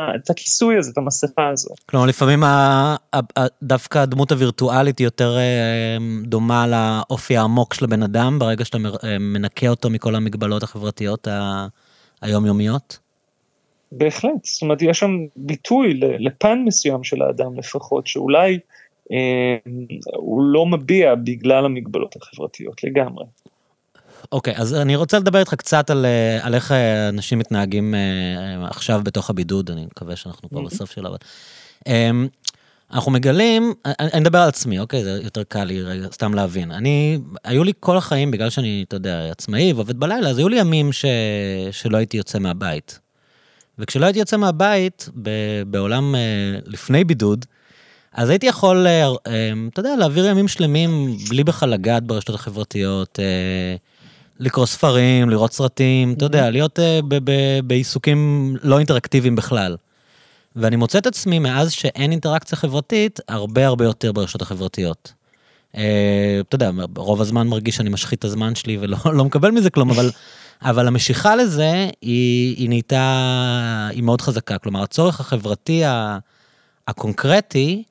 את 0.00 0.30
הכיסוי 0.30 0.78
הזה, 0.78 0.90
את 0.92 0.98
המסכה 0.98 1.48
הזו. 1.48 1.68
כלומר, 1.86 2.06
לפעמים 2.06 2.42
דווקא 3.62 3.98
הדמות 3.98 4.32
הווירטואלית 4.32 4.98
היא 4.98 5.04
יותר 5.04 5.36
אה, 5.38 5.96
דומה 6.22 6.66
לאופי 6.66 7.36
העמוק 7.36 7.74
של 7.74 7.84
הבן 7.84 8.02
אדם, 8.02 8.38
ברגע 8.38 8.64
שאתה 8.64 8.78
אה, 9.04 9.18
מנקה 9.18 9.68
אותו 9.68 9.90
מכל 9.90 10.14
המגבלות 10.14 10.62
החברתיות 10.62 11.28
היומיומיות? 12.22 12.98
בהחלט, 13.92 14.44
זאת 14.44 14.62
אומרת, 14.62 14.82
יש 14.82 14.98
שם 14.98 15.10
ביטוי 15.36 16.00
לפן 16.00 16.62
מסוים 16.66 17.04
של 17.04 17.22
האדם 17.22 17.58
לפחות, 17.58 18.06
שאולי 18.06 18.58
אה, 19.12 19.56
הוא 20.16 20.42
לא 20.42 20.66
מביע 20.66 21.14
בגלל 21.14 21.64
המגבלות 21.64 22.16
החברתיות 22.16 22.84
לגמרי. 22.84 23.24
אוקיי, 24.32 24.54
אז 24.56 24.74
אני 24.74 24.96
רוצה 24.96 25.18
לדבר 25.18 25.38
איתך 25.38 25.54
קצת 25.54 25.90
על, 25.90 26.06
אה, 26.06 26.46
על 26.46 26.54
איך 26.54 26.72
אה, 26.72 27.08
אנשים 27.08 27.38
מתנהגים 27.38 27.94
אה, 27.94 28.68
עכשיו 28.68 29.00
בתוך 29.04 29.30
הבידוד, 29.30 29.70
אני 29.70 29.84
מקווה 29.84 30.16
שאנחנו 30.16 30.48
פה 30.48 30.62
בסוף 30.62 30.90
שלו, 30.90 31.08
אבל... 31.08 31.16
אמ, 31.86 32.28
אנחנו 32.92 33.12
מגלים, 33.12 33.74
אני, 33.86 33.94
אני 34.12 34.20
מדבר 34.20 34.38
על 34.38 34.48
עצמי, 34.48 34.78
אוקיי? 34.78 35.04
זה 35.04 35.20
יותר 35.22 35.42
קל 35.42 35.64
לי 35.64 35.82
רגע, 35.82 36.06
סתם 36.12 36.34
להבין. 36.34 36.70
אני, 36.70 37.18
היו 37.44 37.64
לי 37.64 37.72
כל 37.80 37.96
החיים, 37.96 38.30
בגלל 38.30 38.50
שאני, 38.50 38.84
אתה 38.88 38.96
יודע, 38.96 39.30
עצמאי 39.30 39.72
ועובד 39.72 40.00
בלילה, 40.00 40.28
אז 40.28 40.38
היו 40.38 40.48
לי 40.48 40.60
ימים 40.60 40.92
ש, 40.92 41.04
שלא 41.70 41.96
הייתי 41.96 42.16
יוצא 42.16 42.38
מהבית. 42.38 42.98
וכשלא 43.78 44.06
הייתי 44.06 44.18
יוצא 44.18 44.36
מהבית, 44.36 45.08
ב, 45.22 45.30
בעולם 45.66 46.14
לפני 46.66 47.04
בידוד, 47.04 47.44
אז 48.12 48.30
הייתי 48.30 48.46
יכול, 48.46 48.86
אתה 49.72 49.80
יודע, 49.80 49.96
להעביר 49.96 50.26
ימים 50.26 50.48
שלמים 50.48 51.16
בלי 51.28 51.44
בכלל 51.44 51.70
לגעת 51.70 52.02
ברשתות 52.02 52.34
החברתיות, 52.34 53.18
לקרוא 54.42 54.66
ספרים, 54.66 55.30
לראות 55.30 55.52
סרטים, 55.52 56.12
אתה 56.12 56.24
יודע, 56.24 56.50
להיות 56.50 56.78
uh, 56.78 56.82
בעיסוקים 57.64 58.54
לא 58.62 58.78
אינטראקטיביים 58.78 59.36
בכלל. 59.36 59.76
ואני 60.56 60.76
מוצא 60.76 60.98
את 60.98 61.06
עצמי, 61.06 61.38
מאז 61.38 61.72
שאין 61.72 62.10
אינטראקציה 62.10 62.58
חברתית, 62.58 63.20
הרבה 63.28 63.66
הרבה 63.66 63.84
יותר 63.84 64.12
ברשתות 64.12 64.42
החברתיות. 64.42 65.12
Uh, 65.72 65.78
אתה 66.40 66.54
יודע, 66.54 66.70
רוב 66.96 67.20
הזמן 67.20 67.48
מרגיש 67.48 67.76
שאני 67.76 67.90
משחית 67.90 68.18
את 68.18 68.24
הזמן 68.24 68.54
שלי 68.54 68.78
ולא 68.80 68.96
לא 69.16 69.24
מקבל 69.24 69.50
מזה 69.50 69.70
כלום, 69.70 69.90
אבל, 69.90 70.10
אבל 70.70 70.86
המשיכה 70.86 71.36
לזה 71.36 71.88
היא, 72.00 72.56
היא 72.56 72.68
נהייתה, 72.68 73.88
היא 73.90 74.02
מאוד 74.02 74.20
חזקה. 74.20 74.58
כלומר, 74.58 74.82
הצורך 74.82 75.20
החברתי 75.20 75.82
הקונקרטי, 76.88 77.82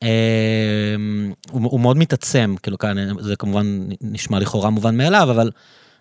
הוא, 0.00 1.62
הוא 1.62 1.80
מאוד 1.80 1.96
מתעצם, 1.96 2.54
כאילו 2.62 2.78
כאן 2.78 2.96
זה 3.20 3.36
כמובן 3.36 3.88
נשמע 4.00 4.38
לכאורה 4.38 4.70
מובן 4.70 4.96
מאליו, 4.96 5.30
אבל, 5.30 5.50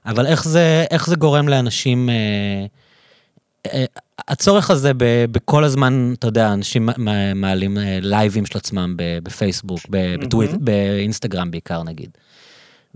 אבל 0.06 0.28
איך, 0.28 0.44
זה, 0.44 0.86
איך 0.92 1.08
זה 1.08 1.16
גורם 1.16 1.48
לאנשים... 1.48 2.10
אה, 2.10 2.66
אה, 3.74 3.86
הצורך 4.28 4.72
הזה 4.72 4.92
בכל 5.32 5.64
הזמן, 5.64 6.14
אתה 6.20 6.28
יודע, 6.28 6.54
אנשים 6.54 6.90
מעלים 7.36 7.78
לייבים 8.02 8.46
של 8.46 8.58
עצמם 8.58 8.96
בפייסבוק, 8.98 9.80
בטוויט, 9.90 10.52
באינסטגרם 10.60 11.52
בעיקר 11.52 11.84
נגיד. 11.84 12.10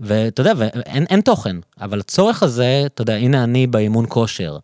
ואתה 0.00 0.40
יודע, 0.40 0.52
ואין, 0.56 1.06
אין 1.10 1.20
תוכן, 1.20 1.56
אבל 1.80 2.00
הצורך 2.00 2.42
הזה, 2.42 2.82
אתה 2.86 3.02
יודע, 3.02 3.14
הנה 3.14 3.44
אני 3.44 3.66
באימון 3.66 4.06
כושר, 4.08 4.58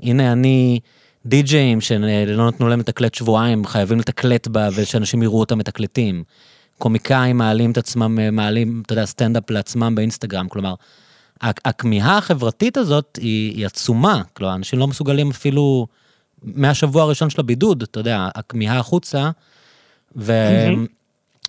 הנה 0.00 0.32
אני 0.32 0.80
די-ג'אים 1.26 1.80
שלא 1.80 2.48
נתנו 2.48 2.68
להם 2.68 2.80
לתקלט 2.80 3.14
שבועיים, 3.14 3.66
חייבים 3.66 3.98
לתקלט 3.98 4.48
בה 4.48 4.68
ושאנשים 4.76 5.22
יראו 5.22 5.40
אותם 5.40 5.58
מתקלטים. 5.58 6.24
קומיקאים 6.78 7.38
מעלים 7.38 7.70
את 7.70 7.78
עצמם, 7.78 8.36
מעלים, 8.36 8.82
אתה 8.86 8.92
יודע, 8.92 9.06
סטנדאפ 9.06 9.50
לעצמם 9.50 9.94
באינסטגרם, 9.94 10.48
כלומר, 10.48 10.74
הכמיהה 11.40 12.18
החברתית 12.18 12.76
הזאת 12.76 13.18
היא, 13.22 13.56
היא 13.56 13.66
עצומה, 13.66 14.22
כלומר, 14.32 14.54
אנשים 14.54 14.78
לא 14.78 14.86
מסוגלים 14.86 15.30
אפילו 15.30 15.86
מהשבוע 16.42 17.02
הראשון 17.02 17.30
של 17.30 17.40
הבידוד, 17.40 17.82
אתה 17.82 18.00
יודע, 18.00 18.28
הכמיהה 18.34 18.78
החוצה, 18.78 19.30
ו... 20.16 20.32
mm-hmm. 20.32 20.88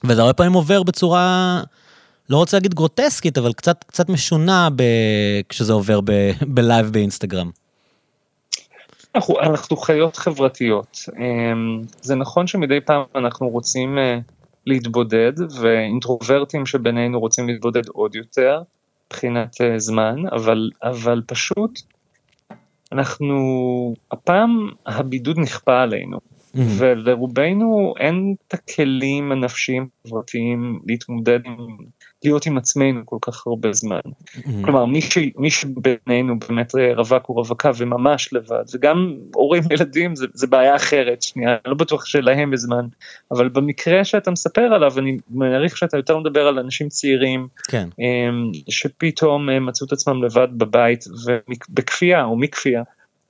וזה 0.03 0.21
הרבה 0.21 0.33
פעמים 0.33 0.53
עובר 0.53 0.83
בצורה, 0.83 1.61
לא 2.29 2.37
רוצה 2.37 2.57
להגיד 2.57 2.73
גרוטסקית, 2.73 3.37
אבל 3.37 3.53
קצת, 3.53 3.83
קצת 3.87 4.09
משונה 4.09 4.69
ב... 4.75 4.83
כשזה 5.49 5.73
עובר 5.73 6.01
ב... 6.01 6.11
בלייב 6.55 6.87
באינסטגרם. 6.87 7.49
אנחנו, 9.15 9.39
אנחנו 9.39 9.77
חיות 9.77 10.15
חברתיות. 10.15 10.97
אמ, 11.17 11.81
זה 12.01 12.15
נכון 12.15 12.47
שמדי 12.47 12.81
פעם 12.81 13.03
אנחנו 13.15 13.49
רוצים 13.49 13.97
אה, 13.97 14.19
להתבודד, 14.65 15.33
ואינטרוברטים 15.61 16.65
שבינינו 16.65 17.19
רוצים 17.19 17.47
להתבודד 17.47 17.87
עוד 17.87 18.15
יותר, 18.15 18.61
מבחינת 19.07 19.61
אה, 19.61 19.79
זמן, 19.79 20.15
אבל, 20.31 20.69
אבל 20.83 21.21
פשוט 21.27 21.81
אנחנו, 22.91 23.35
הפעם 24.11 24.69
הבידוד 24.85 25.39
נכפה 25.39 25.81
עלינו, 25.81 26.17
mm-hmm. 26.17 26.59
ולרובנו 26.77 27.93
אין 27.99 28.35
את 28.47 28.53
הכלים 28.53 29.31
הנפשיים 29.31 29.87
חברתיים 30.07 30.79
להתמודד 30.85 31.39
עם 31.45 31.77
להיות 32.23 32.45
עם 32.45 32.57
עצמנו 32.57 33.05
כל 33.05 33.17
כך 33.21 33.47
הרבה 33.47 33.73
זמן. 33.73 33.99
Mm-hmm. 34.05 34.49
כלומר, 34.63 34.85
מי, 34.85 35.01
ש, 35.01 35.17
מי 35.37 35.51
שבינינו 35.51 36.39
באמת 36.39 36.71
רווק 36.95 37.25
הוא 37.25 37.37
רווקה 37.37 37.71
וממש 37.77 38.33
לבד, 38.33 38.63
וגם 38.73 39.17
הורים 39.35 39.63
ילדים 39.71 40.15
זה, 40.15 40.25
זה 40.33 40.47
בעיה 40.47 40.75
אחרת, 40.75 41.21
שנייה, 41.21 41.49
אני 41.49 41.71
לא 41.71 41.73
בטוח 41.73 42.05
שלהם 42.05 42.53
יש 42.53 42.59
זמן, 42.59 42.87
אבל 43.31 43.49
במקרה 43.49 44.05
שאתה 44.05 44.31
מספר 44.31 44.61
עליו, 44.61 44.99
אני 44.99 45.17
מעריך 45.29 45.77
שאתה 45.77 45.97
יותר 45.97 46.17
מדבר 46.17 46.47
על 46.47 46.59
אנשים 46.59 46.89
צעירים, 46.89 47.47
כן. 47.67 47.89
אמ, 47.99 48.51
שפתאום 48.69 49.49
אה, 49.49 49.59
מצאו 49.59 49.87
את 49.87 49.91
עצמם 49.91 50.23
לבד 50.23 50.47
בבית, 50.51 51.05
ובכפייה 51.25 52.23
או 52.23 52.37
מכפייה. 52.37 52.83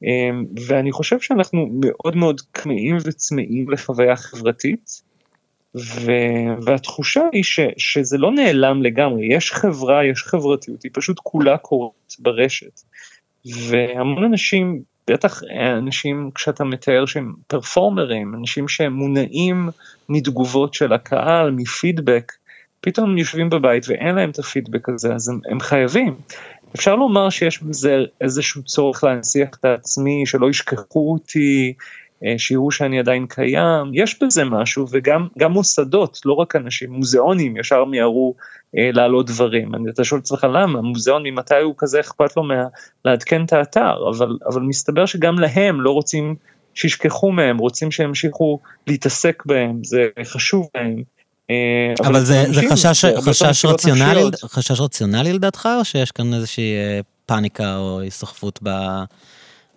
אמ, 0.03 0.45
ואני 0.67 0.91
חושב 0.91 1.19
שאנחנו 1.19 1.69
מאוד 1.81 2.15
מאוד 2.15 2.41
כמהים 2.53 2.97
וצמאים 3.05 3.69
לחוויה 3.71 4.15
חברתית. 4.15 5.01
ו... 5.75 6.11
והתחושה 6.61 7.21
היא 7.31 7.43
ש... 7.43 7.59
שזה 7.77 8.17
לא 8.17 8.31
נעלם 8.31 8.83
לגמרי, 8.83 9.35
יש 9.35 9.51
חברה, 9.51 10.05
יש 10.05 10.23
חברתיות, 10.23 10.83
היא 10.83 10.91
פשוט 10.93 11.19
כולה 11.23 11.57
קורית 11.57 12.15
ברשת. 12.19 12.81
והמון 13.45 14.23
אנשים, 14.23 14.81
בטח 15.07 15.41
אנשים 15.77 16.31
כשאתה 16.35 16.63
מתאר 16.63 17.05
שהם 17.05 17.33
פרפורמרים, 17.47 18.35
אנשים 18.35 18.67
שהם 18.67 18.93
מונעים 18.93 19.69
מתגובות 20.09 20.73
של 20.73 20.93
הקהל, 20.93 21.51
מפידבק, 21.51 22.31
פתאום 22.81 23.17
יושבים 23.17 23.49
בבית 23.49 23.83
ואין 23.87 24.15
להם 24.15 24.29
את 24.29 24.39
הפידבק 24.39 24.89
הזה, 24.89 25.13
אז 25.13 25.29
הם, 25.29 25.39
הם 25.51 25.59
חייבים. 25.59 26.15
אפשר 26.75 26.95
לומר 26.95 27.29
שיש 27.29 27.63
בזה 27.63 28.03
איזשהו 28.21 28.63
צורך 28.63 29.03
להנציח 29.03 29.49
את 29.59 29.65
העצמי, 29.65 30.23
שלא 30.25 30.49
ישכחו 30.49 31.11
אותי, 31.11 31.73
אה, 31.73 31.83
שיראו 32.37 32.71
שאני 32.71 32.99
עדיין 32.99 33.25
קיים, 33.27 33.91
יש 33.93 34.23
בזה 34.23 34.43
משהו, 34.43 34.85
וגם 34.91 35.51
מוסדות, 35.51 36.19
לא 36.25 36.33
רק 36.33 36.55
אנשים, 36.55 36.91
מוזיאונים 36.91 37.57
ישר 37.57 37.85
מיהרו 37.85 38.35
אה, 38.77 38.89
להעלות 38.93 39.25
דברים. 39.25 39.71
אתה 39.89 40.03
שואל 40.03 40.19
את 40.19 40.25
עצמך 40.25 40.47
למה, 40.53 40.81
מוזיאון 40.81 41.23
ממתי 41.23 41.55
הוא 41.63 41.73
כזה 41.77 41.99
אכפת 41.99 42.37
לו 42.37 42.43
מה, 42.43 42.63
לעדכן 43.05 43.45
את 43.45 43.53
האתר, 43.53 44.09
אבל, 44.09 44.37
אבל 44.47 44.61
מסתבר 44.61 45.05
שגם 45.05 45.39
להם 45.39 45.81
לא 45.81 45.91
רוצים 45.91 46.35
שישכחו 46.73 47.31
מהם, 47.31 47.57
רוצים 47.57 47.91
שימשיכו 47.91 48.59
להתעסק 48.87 49.43
בהם, 49.45 49.83
זה 49.83 50.07
חשוב 50.23 50.67
להם. 50.75 51.03
אה, 51.49 51.93
אבל, 51.99 52.09
אבל 52.09 52.25
זה, 52.25 52.43
זה 52.51 52.61
חשש, 52.71 53.05
חשש 53.05 53.65
רציונלי, 53.65 54.21
חשש 54.45 54.81
רציונלי 54.81 55.33
לדעתך, 55.33 55.69
או 55.79 55.85
שיש 55.85 56.11
כאן 56.11 56.33
איזושהי 56.33 56.75
אה, 56.75 56.99
פאניקה 57.25 57.77
או 57.77 57.99
היסחפות 57.99 58.59
ב... 58.63 58.69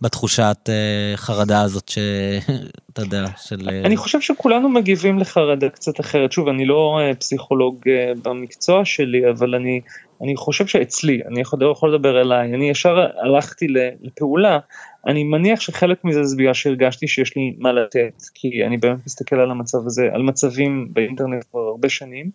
בתחושת 0.01 0.57
uh, 0.67 1.17
חרדה 1.17 1.63
הזאת 1.63 1.89
שאתה 1.89 3.03
יודע, 3.05 3.25
של... 3.37 3.69
אני 3.85 3.97
חושב 3.97 4.21
שכולנו 4.21 4.69
מגיבים 4.69 5.19
לחרדה 5.19 5.69
קצת 5.69 6.01
אחרת. 6.01 6.33
שוב, 6.33 6.49
אני 6.49 6.65
לא 6.65 6.99
uh, 7.01 7.17
פסיכולוג 7.17 7.81
במקצוע 8.25 8.85
שלי, 8.85 9.31
אבל 9.31 9.55
אני, 9.55 9.81
אני 10.23 10.37
חושב 10.37 10.67
שאצלי, 10.67 11.21
אני 11.27 11.41
יכול, 11.41 11.59
לא 11.63 11.73
יכול 11.73 11.95
לדבר 11.95 12.21
אליי, 12.21 12.55
אני 12.55 12.71
ישר 12.71 12.97
הלכתי 13.23 13.67
לפעולה, 14.03 14.59
אני 15.07 15.25
מניח 15.25 15.61
שחלק 15.61 16.05
מזה 16.05 16.25
זה 16.25 16.37
בגלל 16.37 16.55
שהרגשתי 16.55 17.09
שיש 17.09 17.37
לי 17.37 17.55
מה 17.59 17.73
לתת, 17.73 18.23
כי 18.35 18.65
אני 18.67 18.77
באמת 18.77 18.99
מסתכל 19.07 19.37
על 19.37 19.51
המצב 19.51 19.79
הזה, 19.87 20.09
על 20.13 20.23
מצבים 20.23 20.89
באינטרנט 20.93 21.45
כבר 21.51 21.61
הרבה 21.61 21.89
שנים. 21.89 22.31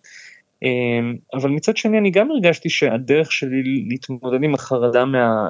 אבל 1.34 1.50
מצד 1.50 1.76
שני 1.76 1.98
אני 1.98 2.10
גם 2.10 2.30
הרגשתי 2.30 2.68
שהדרך 2.68 3.32
שלי 3.32 3.84
להתמודד 3.88 4.42
עם 4.42 4.54
החרדה 4.54 5.04
מה, 5.04 5.48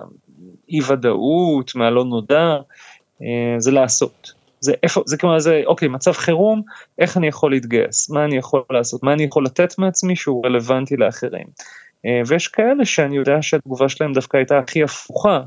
אי 0.74 0.92
ודאות, 0.92 1.74
מהלא 1.74 2.04
נודע, 2.04 2.56
אה, 3.22 3.54
זה 3.58 3.70
לעשות. 3.70 4.32
זה 4.60 4.72
איפה, 4.82 5.02
זה 5.06 5.16
כמו 5.16 5.40
זה, 5.40 5.62
אוקיי, 5.66 5.88
מצב 5.88 6.12
חירום, 6.12 6.62
איך 6.98 7.16
אני 7.16 7.26
יכול 7.26 7.50
להתגייס? 7.50 8.10
מה 8.10 8.24
אני 8.24 8.36
יכול 8.36 8.62
לעשות? 8.70 9.02
מה 9.02 9.12
אני 9.12 9.22
יכול 9.24 9.44
לתת 9.44 9.78
מעצמי 9.78 10.16
שהוא 10.16 10.46
רלוונטי 10.46 10.96
לאחרים? 10.96 11.46
אה, 12.06 12.20
ויש 12.26 12.48
כאלה 12.48 12.84
שאני 12.84 13.16
יודע 13.16 13.42
שהתגובה 13.42 13.88
שלהם 13.88 14.12
דווקא 14.12 14.36
הייתה 14.36 14.58
הכי 14.58 14.82
הפוכה. 14.82 15.40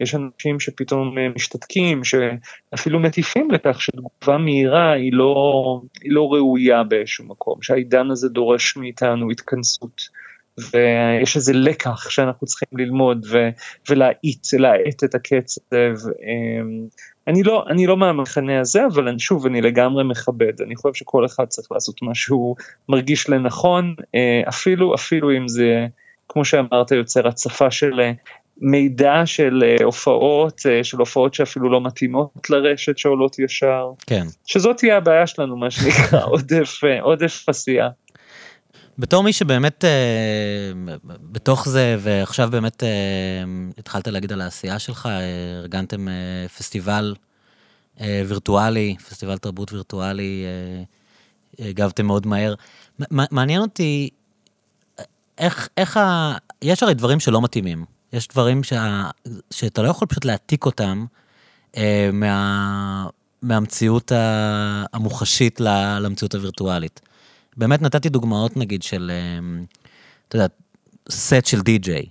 יש 0.00 0.14
אנשים 0.14 0.60
שפתאום 0.60 1.18
אה, 1.18 1.28
משתתקים, 1.36 2.02
שאפילו 2.04 3.00
מטיפים 3.00 3.50
לכך 3.50 3.82
שתגובה 3.82 4.38
מהירה 4.38 4.92
היא 4.92 5.12
לא, 5.12 5.80
היא 6.02 6.12
לא 6.12 6.28
ראויה 6.32 6.82
באיזשהו 6.84 7.24
מקום, 7.24 7.62
שהעידן 7.62 8.10
הזה 8.10 8.28
דורש 8.28 8.76
מאיתנו 8.76 9.30
התכנסות. 9.30 10.17
ויש 10.72 11.36
איזה 11.36 11.52
לקח 11.52 12.10
שאנחנו 12.10 12.46
צריכים 12.46 12.68
ללמוד 12.78 13.26
ו, 13.30 13.48
ולהאיט, 13.90 14.46
להאט 14.58 15.04
את 15.04 15.14
הקצב. 15.14 16.08
אמ, 16.22 16.86
אני 17.28 17.42
לא, 17.42 17.64
אני 17.70 17.86
לא 17.86 17.96
מהמחנה 17.96 18.60
הזה, 18.60 18.86
אבל 18.86 19.08
אני, 19.08 19.18
שוב, 19.18 19.46
אני 19.46 19.60
לגמרי 19.60 20.04
מכבד, 20.04 20.62
אני 20.66 20.76
חושב 20.76 20.94
שכל 20.94 21.26
אחד 21.26 21.44
צריך 21.44 21.72
לעשות 21.72 22.02
מה 22.02 22.14
שהוא 22.14 22.56
מרגיש 22.88 23.28
לנכון, 23.28 23.94
אה, 24.14 24.42
אפילו, 24.48 24.94
אפילו 24.94 25.36
אם 25.36 25.48
זה, 25.48 25.86
כמו 26.28 26.44
שאמרת, 26.44 26.90
יוצר 26.90 27.28
הצפה 27.28 27.70
של 27.70 28.00
אה, 28.00 28.12
מידע 28.60 29.22
של 29.24 29.62
אה, 29.66 29.84
הופעות, 29.84 30.62
של 30.82 30.98
הופעות 30.98 31.34
שאפילו 31.34 31.70
לא 31.70 31.80
מתאימות 31.80 32.50
לרשת 32.50 32.98
שעולות 32.98 33.38
ישר. 33.38 33.90
כן. 34.06 34.24
שזאת 34.46 34.76
תהיה 34.76 34.96
הבעיה 34.96 35.26
שלנו, 35.26 35.56
מה 35.56 35.70
שנקרא, 35.70 36.20
עודף, 36.32 36.80
עודף 37.02 37.44
עשייה. 37.48 37.88
בתור 38.98 39.22
מי 39.22 39.32
שבאמת 39.32 39.84
אה, 39.84 40.72
בתוך 41.04 41.68
זה, 41.68 41.96
ועכשיו 42.00 42.48
באמת 42.50 42.82
אה, 42.82 42.88
התחלת 43.78 44.08
להגיד 44.08 44.32
על 44.32 44.40
העשייה 44.40 44.78
שלך, 44.78 45.08
ארגנתם 45.62 46.08
אה, 46.08 46.48
פסטיבל 46.58 47.14
אה, 48.00 48.22
וירטואלי, 48.28 48.96
פסטיבל 49.08 49.38
תרבות 49.38 49.72
וירטואלי, 49.72 50.44
אה, 51.60 51.68
הגבתם 51.68 52.06
מאוד 52.06 52.26
מהר. 52.26 52.54
מעניין 53.10 53.60
אותי, 53.60 54.10
איך, 55.38 55.68
איך 55.76 55.96
ה... 55.96 56.36
יש 56.62 56.82
הרי 56.82 56.94
דברים 56.94 57.20
שלא 57.20 57.42
מתאימים. 57.42 57.84
יש 58.12 58.28
דברים 58.28 58.62
שה, 58.62 59.10
שאתה 59.50 59.82
לא 59.82 59.88
יכול 59.88 60.08
פשוט 60.08 60.24
להעתיק 60.24 60.66
אותם 60.66 61.06
אה, 61.76 62.10
מה, 62.12 63.06
מהמציאות 63.42 64.12
המוחשית 64.92 65.60
למציאות 66.00 66.34
הווירטואלית. 66.34 67.00
באמת 67.58 67.82
נתתי 67.82 68.08
דוגמאות 68.08 68.56
נגיד 68.56 68.82
של, 68.82 69.10
אמ, 69.14 69.64
אתה 70.28 70.36
יודע, 70.36 70.46
סט 71.10 71.46
של 71.46 71.60
די-ג'יי, 71.60 72.06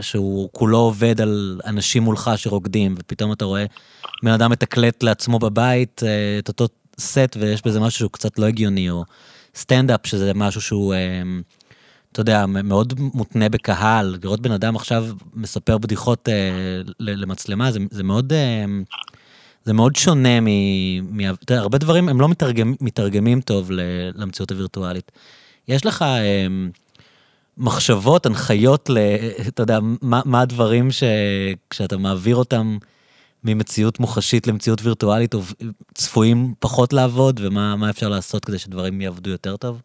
שהוא 0.00 0.48
כולו 0.52 0.78
עובד 0.78 1.20
על 1.20 1.60
אנשים 1.66 2.02
מולך 2.02 2.30
שרוקדים, 2.36 2.94
ופתאום 2.98 3.32
אתה 3.32 3.44
רואה 3.44 3.64
בן 4.22 4.30
אדם 4.30 4.50
מתקלט 4.50 5.02
לעצמו 5.02 5.38
בבית 5.38 6.02
אה, 6.04 6.38
את 6.38 6.48
אותו 6.48 6.68
סט, 7.00 7.36
ויש 7.40 7.66
בזה 7.66 7.80
משהו 7.80 7.98
שהוא 7.98 8.10
קצת 8.10 8.38
לא 8.38 8.46
הגיוני, 8.46 8.90
או 8.90 9.04
סטנדאפ, 9.54 10.06
שזה 10.06 10.34
משהו 10.34 10.60
שהוא, 10.60 10.94
אמ, 10.94 11.42
אתה 12.12 12.20
יודע, 12.20 12.46
מאוד 12.46 12.94
מותנה 12.98 13.48
בקהל, 13.48 14.18
לראות 14.22 14.40
בן 14.40 14.52
אדם 14.52 14.76
עכשיו 14.76 15.06
מספר 15.34 15.78
בדיחות 15.78 16.28
אה, 16.28 16.82
למצלמה, 17.00 17.72
זה, 17.72 17.78
זה 17.90 18.02
מאוד... 18.02 18.32
אמ, 19.60 19.64
זה 19.64 19.72
מאוד 19.72 19.96
שונה 19.96 20.40
מ... 20.40 20.46
מ... 21.16 21.20
יודע, 21.20 21.58
הרבה 21.58 21.78
דברים 21.78 22.08
הם 22.08 22.20
לא 22.20 22.28
מתרגם, 22.28 22.74
מתרגמים 22.80 23.40
טוב 23.40 23.70
למציאות 24.14 24.50
הווירטואלית. 24.50 25.12
יש 25.68 25.86
לך 25.86 26.02
אה, 26.02 26.46
מחשבות, 27.58 28.26
הנחיות 28.26 28.90
ל... 28.90 28.98
אתה 29.48 29.62
יודע, 29.62 29.78
מה, 30.02 30.20
מה 30.24 30.40
הדברים 30.40 30.88
שכשאתה 30.90 31.96
מעביר 31.96 32.36
אותם 32.36 32.78
ממציאות 33.44 34.00
מוחשית 34.00 34.46
למציאות 34.46 34.82
וירטואלית 34.82 35.34
צפויים 35.94 36.54
פחות 36.58 36.92
לעבוד, 36.92 37.40
ומה 37.42 37.90
אפשר 37.90 38.08
לעשות 38.08 38.44
כדי 38.44 38.58
שדברים 38.58 39.00
יעבדו 39.00 39.30
יותר 39.30 39.56
טוב? 39.56 39.80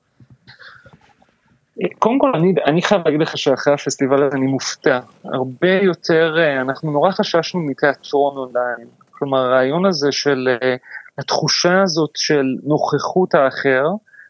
קודם 2.00 2.20
כל 2.20 2.32
אני, 2.36 2.54
אני 2.66 2.82
חייב 2.82 3.02
להגיד 3.06 3.22
לך 3.22 3.38
שאחרי 3.38 3.74
הפסטיבל 3.74 4.24
הזה 4.24 4.36
אני 4.38 4.46
מופתע, 4.46 5.00
הרבה 5.24 5.72
יותר, 5.72 6.36
אה, 6.38 6.62
אנחנו 6.62 6.92
נורא 6.92 7.12
חששנו 7.12 7.60
מתיאטרון 7.60 8.38
אונליין, 8.38 8.88
כלומר 9.20 9.38
הרעיון 9.38 9.86
הזה 9.86 10.12
של 10.12 10.48
אה, 10.62 10.76
התחושה 11.18 11.82
הזאת 11.82 12.10
של 12.16 12.46
נוכחות 12.64 13.36
האחר, 13.36 13.86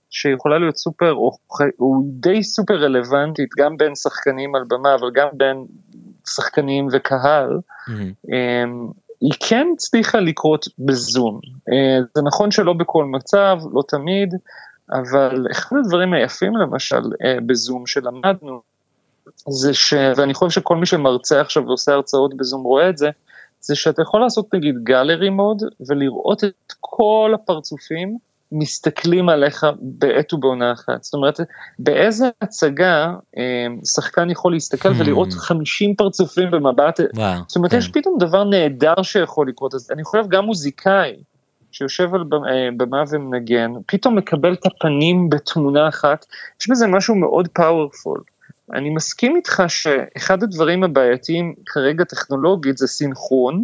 שיכולה 0.09 0.59
להיות 0.59 0.77
סופר, 0.77 1.13
או, 1.13 1.31
או 1.79 2.01
די 2.05 2.43
סופר 2.43 2.73
רלוונטית 2.73 3.49
גם 3.57 3.77
בין 3.77 3.95
שחקנים 3.95 4.55
על 4.55 4.63
במה, 4.67 4.95
אבל 4.95 5.11
גם 5.13 5.27
בין 5.33 5.65
שחקנים 6.29 6.87
וקהל, 6.91 7.49
mm-hmm. 7.89 8.33
היא 9.21 9.33
כן 9.39 9.67
הצליחה 9.73 10.19
לקרות 10.19 10.65
בזום. 10.79 11.39
זה 12.15 12.21
נכון 12.21 12.51
שלא 12.51 12.73
בכל 12.73 13.05
מצב, 13.05 13.57
לא 13.73 13.81
תמיד, 13.87 14.33
אבל 14.91 15.45
אחד 15.51 15.75
הדברים 15.77 16.13
היפים 16.13 16.55
למשל 16.57 17.01
אה, 17.23 17.37
בזום 17.45 17.87
שלמדנו, 17.87 18.61
זה 19.49 19.73
ש... 19.73 19.93
ואני 20.15 20.33
חושב 20.33 20.61
שכל 20.61 20.75
מי 20.75 20.85
שמרצה 20.85 21.41
עכשיו 21.41 21.65
ועושה 21.65 21.93
הרצאות 21.93 22.37
בזום 22.37 22.63
רואה 22.63 22.89
את 22.89 22.97
זה, 22.97 23.09
זה 23.67 23.75
שאתה 23.75 24.01
יכול 24.01 24.21
לעשות 24.21 24.53
נגיד 24.53 24.75
גלרי 24.83 25.29
מוד 25.29 25.61
ולראות 25.87 26.43
את 26.43 26.73
כל 26.79 27.31
הפרצופים 27.35 28.17
מסתכלים 28.51 29.29
עליך 29.29 29.65
בעת 29.81 30.33
ובעונה 30.33 30.71
אחת. 30.71 31.03
זאת 31.03 31.13
אומרת, 31.13 31.39
באיזה 31.79 32.29
הצגה 32.41 33.13
אה, 33.37 33.67
שחקן 33.85 34.29
יכול 34.29 34.53
להסתכל 34.53 34.89
hmm. 34.89 34.95
ולראות 34.97 35.33
50 35.33 35.95
פרצופים 35.95 36.51
במבט, 36.51 36.99
וואו, 37.15 37.39
זאת 37.47 37.55
אומרת, 37.55 37.71
כן. 37.71 37.77
יש 37.77 37.87
פתאום 37.87 38.17
דבר 38.19 38.43
נהדר 38.43 39.01
שיכול 39.03 39.49
לקרות, 39.49 39.73
אז 39.73 39.91
אני 39.91 40.03
חושב 40.03 40.23
גם 40.29 40.45
מוזיקאי, 40.45 41.15
שיושב 41.71 42.15
על 42.15 42.21
אה, 42.21 42.69
במה 42.77 43.03
ומנגן, 43.11 43.71
פתאום 43.85 44.15
מקבל 44.15 44.53
את 44.53 44.65
הפנים 44.65 45.29
בתמונה 45.29 45.87
אחת, 45.87 46.25
יש 46.61 46.69
בזה 46.69 46.87
משהו 46.87 47.15
מאוד 47.15 47.47
פאורפול. 47.47 48.21
אני 48.73 48.89
מסכים 48.89 49.35
איתך 49.35 49.63
שאחד 49.67 50.43
הדברים 50.43 50.83
הבעייתיים 50.83 51.55
כרגע 51.65 52.03
טכנולוגית 52.03 52.77
זה 52.77 52.87
סינכרון, 52.87 53.63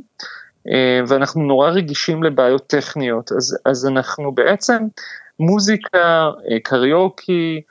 אה, 0.68 1.00
ואנחנו 1.08 1.42
נורא 1.42 1.70
רגישים 1.70 2.24
לבעיות 2.24 2.68
טכניות, 2.68 3.32
אז, 3.32 3.58
אז 3.66 3.88
אנחנו 3.88 4.32
בעצם 4.32 4.84
מוזיקה, 5.40 6.30
אה, 6.52 6.60
קריוקי, 6.64 7.62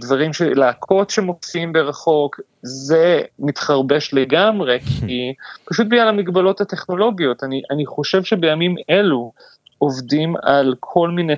דברים 0.00 0.32
של 0.32 0.58
להקות 0.58 1.10
שמופיעים 1.10 1.72
ברחוק, 1.72 2.40
זה 2.62 3.20
מתחרבש 3.38 4.14
לגמרי, 4.14 4.80
כי 5.06 5.34
פשוט 5.64 5.86
בגלל 5.86 6.08
המגבלות 6.08 6.60
הטכנולוגיות, 6.60 7.44
אני, 7.44 7.62
אני 7.70 7.86
חושב 7.86 8.24
שבימים 8.24 8.74
אלו, 8.90 9.32
עובדים 9.78 10.34
על 10.42 10.74
כל 10.80 11.10
מיני 11.10 11.34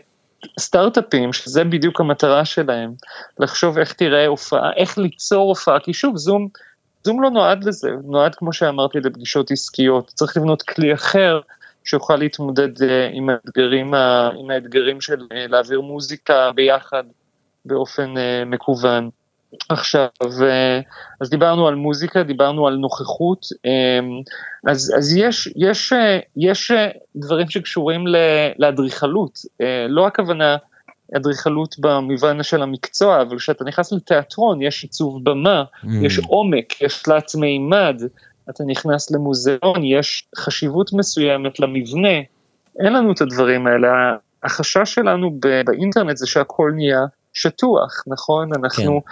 סטארט-אפים, 0.61 1.33
שזה 1.33 1.65
בדיוק 1.65 2.01
המטרה 2.01 2.45
שלהם, 2.45 2.93
לחשוב 3.39 3.79
איך 3.79 3.93
תראה 3.93 4.27
הופעה, 4.27 4.73
איך 4.77 4.99
ליצור 4.99 5.49
הופעה, 5.49 5.81
כי 5.81 5.93
שוב, 5.93 6.17
זום, 6.17 6.49
זום 7.05 7.23
לא 7.23 7.31
נועד 7.31 7.65
לזה, 7.65 7.91
נועד 8.05 8.35
כמו 8.35 8.53
שאמרתי 8.53 9.01
לפגישות 9.01 9.51
עסקיות, 9.51 10.07
צריך 10.15 10.37
לבנות 10.37 10.63
כלי 10.63 10.95
אחר 10.95 11.41
שיוכל 11.85 12.17
להתמודד 12.17 12.83
אה, 12.83 13.09
עם 13.13 13.29
האתגרים, 13.31 13.95
עם 14.39 14.51
האתגרים 14.51 15.01
של 15.01 15.27
אה, 15.33 15.47
להעביר 15.49 15.81
מוזיקה 15.81 16.51
ביחד 16.55 17.05
באופן 17.65 18.19
אה, 18.19 18.45
מקוון. 18.47 19.11
עכשיו, 19.69 20.09
אה, 20.43 20.81
אז 21.21 21.31
דיברנו 21.31 21.69
על 21.69 21.75
מוזיקה, 21.75 22.23
דיברנו 22.23 22.67
על 22.67 22.77
נוכחות, 22.77 23.47
אה, 23.67 24.01
אז, 24.71 24.95
אז 24.99 25.17
יש, 25.17 25.49
יש, 25.57 25.93
אה, 25.93 26.19
יש 26.37 26.73
דברים 27.17 27.51
שקשורים 27.51 28.05
לאדריכלות, 28.59 29.39
לא 29.89 30.07
הכוונה 30.07 30.57
אדריכלות 31.17 31.79
במובן 31.79 32.43
של 32.43 32.63
המקצוע, 32.63 33.23
אבל 33.23 33.39
כשאתה 33.39 33.65
נכנס 33.65 33.93
לתיאטרון 33.93 34.63
יש 34.63 34.83
עיצוב 34.83 35.25
במה, 35.25 35.65
mm. 35.85 35.89
יש 36.03 36.19
עומק, 36.19 36.83
יש 36.83 37.03
תלת 37.03 37.35
מימד, 37.35 38.03
אתה 38.51 38.65
נכנס 38.67 39.11
למוזיאון, 39.11 39.85
יש 39.85 40.29
חשיבות 40.37 40.93
מסוימת 40.93 41.61
למבנה, 41.61 42.19
אין 42.85 42.93
לנו 42.93 43.13
את 43.13 43.21
הדברים 43.21 43.67
האלה, 43.67 43.89
החשש 44.43 44.95
שלנו 44.95 45.31
באינטרנט 45.67 46.17
זה 46.17 46.27
שהכל 46.27 46.73
נהיה 46.75 47.01
שטוח, 47.33 48.05
נכון? 48.07 48.51
אנחנו 48.55 49.03
כן. 49.05 49.11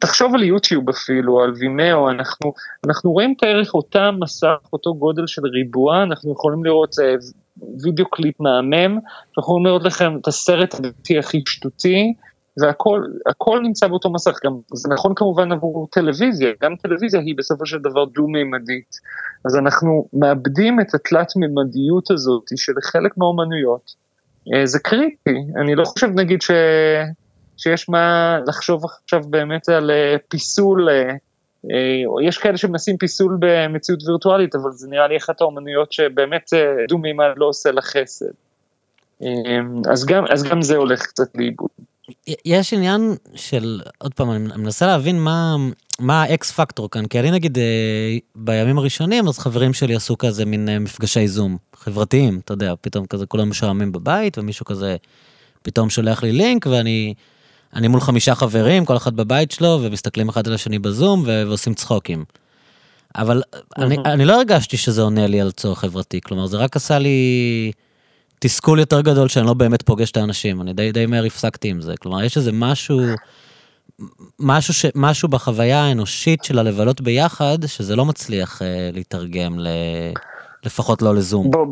תחשוב 0.00 0.34
על 0.34 0.42
יוטיוב 0.42 0.88
אפילו, 0.88 1.40
על 1.40 1.52
וימאו, 1.58 2.10
אנחנו, 2.10 2.52
אנחנו 2.86 3.12
רואים 3.12 3.34
בערך 3.42 3.74
אותה 3.74 4.10
מסך, 4.10 4.56
אותו 4.72 4.94
גודל 4.94 5.26
של 5.26 5.42
ריבוע, 5.46 6.02
אנחנו 6.02 6.32
יכולים 6.32 6.64
לראות 6.64 6.96
אה, 7.02 7.14
וידאו 7.82 8.10
קליפ 8.10 8.40
מהמם, 8.40 8.98
אנחנו 9.28 9.42
יכולים 9.42 9.66
לראות 9.66 9.84
לכם 9.84 10.16
את 10.20 10.28
הסרט 10.28 10.74
הדתי 10.74 11.18
הכי 11.18 11.42
שטותי, 11.46 12.14
והכל 12.62 13.60
נמצא 13.62 13.88
באותו 13.88 14.12
מסך, 14.12 14.38
גם 14.44 14.52
זה 14.74 14.88
נכון 14.88 15.12
כמובן 15.16 15.52
עבור 15.52 15.88
טלוויזיה, 15.92 16.52
גם 16.62 16.76
טלוויזיה 16.76 17.20
היא 17.20 17.34
בסופו 17.38 17.66
של 17.66 17.78
דבר 17.78 18.04
דו-מימדית, 18.04 18.94
אז 19.44 19.56
אנחנו 19.56 20.08
מאבדים 20.12 20.80
את 20.80 20.94
התלת-מימדיות 20.94 22.10
הזאת 22.10 22.44
של 22.56 22.72
חלק 22.82 23.12
מהאומנויות, 23.16 23.90
אה, 24.54 24.66
זה 24.66 24.78
קריטי, 24.78 25.36
אני 25.62 25.74
לא 25.74 25.84
חושב 25.84 26.08
נגיד 26.14 26.42
ש... 26.42 26.50
שיש 27.56 27.88
מה 27.88 28.38
לחשוב 28.46 28.84
עכשיו 28.84 29.20
באמת 29.30 29.68
על 29.68 29.90
אה, 29.90 30.16
פיסול, 30.28 30.88
אה, 30.88 31.10
אה, 31.70 32.26
יש 32.28 32.38
כאלה 32.38 32.56
שמנסים 32.56 32.96
פיסול 32.96 33.36
במציאות 33.40 34.02
וירטואלית, 34.06 34.54
אבל 34.54 34.70
זה 34.72 34.88
נראה 34.88 35.08
לי 35.08 35.16
אחת 35.16 35.40
האומנויות 35.40 35.92
שבאמת 35.92 36.50
דו 36.88 36.98
מימד 36.98 37.30
לא 37.36 37.46
עושה 37.46 37.70
לה 37.70 37.82
חסד. 37.82 38.26
אז 39.90 40.06
גם, 40.06 40.24
אז 40.30 40.42
גם 40.42 40.62
זה 40.62 40.76
הולך 40.76 41.02
קצת 41.02 41.28
לאיבוד. 41.34 41.68
יש 42.44 42.72
עניין 42.72 43.14
של, 43.34 43.80
עוד 43.98 44.14
פעם, 44.14 44.30
אני 44.30 44.38
מנסה 44.38 44.86
להבין 44.86 45.20
מה, 45.20 45.56
מה 45.98 46.22
האקס 46.22 46.50
פקטור 46.50 46.90
כאן, 46.90 47.06
כי 47.06 47.20
אני 47.20 47.30
נגיד 47.30 47.58
בימים 48.34 48.78
הראשונים, 48.78 49.28
אז 49.28 49.38
חברים 49.38 49.72
שלי 49.72 49.94
עשו 49.94 50.18
כזה 50.18 50.44
מין 50.44 50.78
מפגשי 50.78 51.28
זום 51.28 51.56
חברתיים, 51.76 52.40
אתה 52.44 52.52
יודע, 52.52 52.74
פתאום 52.80 53.06
כזה 53.06 53.26
כולם 53.26 53.50
משעממים 53.50 53.92
בבית, 53.92 54.38
ומישהו 54.38 54.66
כזה 54.66 54.96
פתאום 55.62 55.90
שולח 55.90 56.22
לי 56.22 56.32
לינק, 56.32 56.66
ואני 56.66 57.14
אני 57.74 57.88
מול 57.88 58.00
חמישה 58.00 58.34
חברים, 58.34 58.84
כל 58.84 58.96
אחד 58.96 59.16
בבית 59.16 59.50
שלו, 59.50 59.78
ומסתכלים 59.82 60.28
אחד 60.28 60.46
על 60.46 60.54
השני 60.54 60.78
בזום 60.78 61.22
ועושים 61.26 61.74
צחוקים. 61.74 62.24
אבל 63.16 63.42
אני, 63.78 63.96
אני 64.04 64.24
לא 64.24 64.36
הרגשתי 64.36 64.76
שזה 64.76 65.02
עונה 65.02 65.26
לי 65.26 65.40
על 65.40 65.50
צורך 65.50 65.78
חברתי, 65.78 66.20
כלומר 66.20 66.46
זה 66.46 66.56
רק 66.56 66.76
עשה 66.76 66.98
לי 66.98 67.72
תסכול 68.38 68.78
יותר 68.78 69.00
גדול 69.00 69.28
שאני 69.28 69.46
לא 69.46 69.54
באמת 69.54 69.82
פוגש 69.82 70.10
את 70.10 70.16
האנשים, 70.16 70.60
אני 70.60 70.72
די, 70.72 70.92
די 70.92 71.06
מהר 71.06 71.24
הפסקתי 71.24 71.68
עם 71.68 71.80
זה, 71.80 71.94
כלומר 72.00 72.22
יש 72.22 72.36
איזה 72.36 72.50
משהו, 72.52 73.00
משהו, 74.38 74.74
ש, 74.74 74.86
משהו 74.94 75.28
בחוויה 75.28 75.80
האנושית 75.82 76.44
של 76.44 76.58
הלבלות 76.58 77.00
ביחד, 77.00 77.66
שזה 77.66 77.96
לא 77.96 78.04
מצליח 78.04 78.62
אה, 78.62 78.90
להתרגם 78.92 79.58
ל, 79.58 79.68
לפחות 80.64 81.02
לא 81.02 81.14
לזום. 81.14 81.50
בוא, 81.50 81.66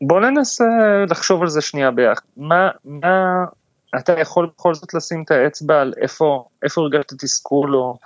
בוא 0.00 0.20
ננסה 0.20 0.64
לחשוב 1.10 1.42
על 1.42 1.48
זה 1.48 1.60
שנייה 1.60 1.90
ביחד, 1.90 2.22
מה, 2.36 2.68
מה 2.84 3.44
אתה 3.96 4.20
יכול 4.20 4.50
בכל 4.56 4.74
זאת 4.74 4.94
לשים 4.94 5.22
את 5.22 5.30
האצבע 5.30 5.80
על 5.80 5.92
איפה, 6.00 6.44
איפה 6.62 6.80
הרגשת 6.80 7.12
תסכול 7.12 7.76
או... 7.76 7.98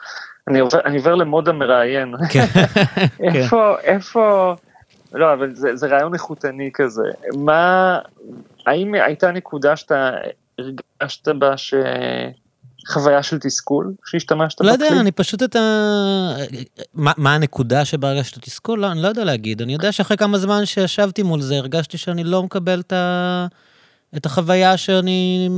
אני 0.48 0.60
עובר, 0.60 0.80
אני 0.84 0.96
עובר 0.96 1.14
למוד 1.14 1.48
המראיין. 1.48 2.14
כן. 2.32 2.46
איפה, 3.20 3.80
איפה, 3.80 4.54
לא, 5.12 5.32
אבל 5.32 5.54
זה, 5.54 5.76
זה 5.76 5.86
רעיון 5.86 6.14
איכותני 6.14 6.70
כזה. 6.74 7.08
מה, 7.34 7.98
האם 8.66 8.94
הייתה 8.94 9.30
נקודה 9.30 9.76
שאתה 9.76 10.10
הרגשת 10.58 11.28
בה 11.28 11.56
ש... 11.56 11.74
חוויה 12.88 13.22
של 13.22 13.38
תסכול 13.38 13.92
שהשתמשת 14.06 14.60
לא 14.60 14.70
יודע, 14.70 14.88
אני 15.00 15.12
פשוט 15.12 15.42
את 15.42 15.56
ה... 15.56 16.34
מה, 16.94 17.12
מה 17.16 17.34
הנקודה 17.34 17.84
שבה 17.84 18.10
הרגשת 18.10 18.38
תסכול? 18.38 18.80
לא, 18.80 18.92
אני 18.92 19.02
לא 19.02 19.08
יודע 19.08 19.24
להגיד. 19.24 19.62
אני 19.62 19.72
יודע 19.72 19.92
שאחרי 19.92 20.16
כמה 20.16 20.38
זמן 20.38 20.66
שישבתי 20.66 21.22
מול 21.22 21.40
זה, 21.40 21.56
הרגשתי 21.56 21.98
שאני 21.98 22.24
לא 22.24 22.42
מקבל 22.42 22.80
את 22.80 22.92
ה... 22.92 23.46
את 24.16 24.26
החוויה 24.26 24.76
שאני 24.76 25.48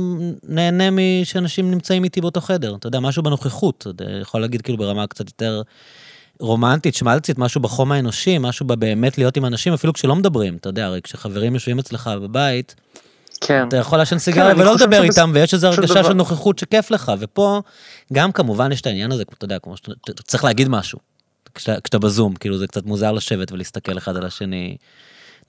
נהנה 0.43 0.83
משאנשים 0.91 1.71
נמצאים 1.71 2.03
איתי 2.03 2.21
באותו 2.21 2.41
חדר. 2.41 2.75
אתה 2.75 2.87
יודע, 2.87 2.99
משהו 2.99 3.23
בנוכחות, 3.23 3.87
אתה 3.95 4.03
יכול 4.21 4.41
להגיד 4.41 4.61
כאילו 4.61 4.77
ברמה 4.77 5.07
קצת 5.07 5.27
יותר 5.27 5.61
רומנטית, 6.39 6.95
שמלצית, 6.95 7.37
משהו 7.37 7.61
בחום 7.61 7.91
האנושי, 7.91 8.37
משהו 8.37 8.65
בבאמת 8.67 9.17
להיות 9.17 9.37
עם 9.37 9.45
אנשים, 9.45 9.73
אפילו 9.73 9.93
כשלא 9.93 10.15
מדברים, 10.15 10.55
אתה 10.55 10.69
יודע, 10.69 10.85
הרי 10.85 11.01
כשחברים 11.01 11.53
יושבים 11.53 11.79
אצלך 11.79 12.09
בבית, 12.21 12.75
כן. 13.41 13.67
אתה 13.67 13.77
יכול 13.77 13.97
לעשן 13.97 14.17
סיגריה 14.17 14.55
כן, 14.55 14.61
ולא 14.61 14.75
לדבר 14.75 15.03
שבס... 15.03 15.17
איתם, 15.17 15.31
ויש 15.33 15.53
איזו 15.53 15.67
הרגשה 15.67 16.03
של 16.03 16.13
נוכחות 16.13 16.59
שכיף 16.59 16.91
לך, 16.91 17.11
ופה 17.19 17.61
גם 18.13 18.31
כמובן 18.31 18.71
יש 18.71 18.81
את 18.81 18.87
העניין 18.87 19.11
הזה, 19.11 19.23
אתה 19.37 19.45
יודע, 19.45 19.59
כמו 19.59 19.77
שאתה 19.77 20.23
צריך 20.23 20.43
להגיד 20.43 20.69
משהו, 20.69 20.99
כשאתה, 21.55 21.81
כשאתה 21.81 21.99
בזום, 21.99 22.35
כאילו 22.35 22.57
זה 22.57 22.67
קצת 22.67 22.85
מוזר 22.85 23.11
לשבת 23.11 23.51
ולהסתכל 23.51 23.97
אחד 23.97 24.17
על 24.17 24.25
השני. 24.25 24.77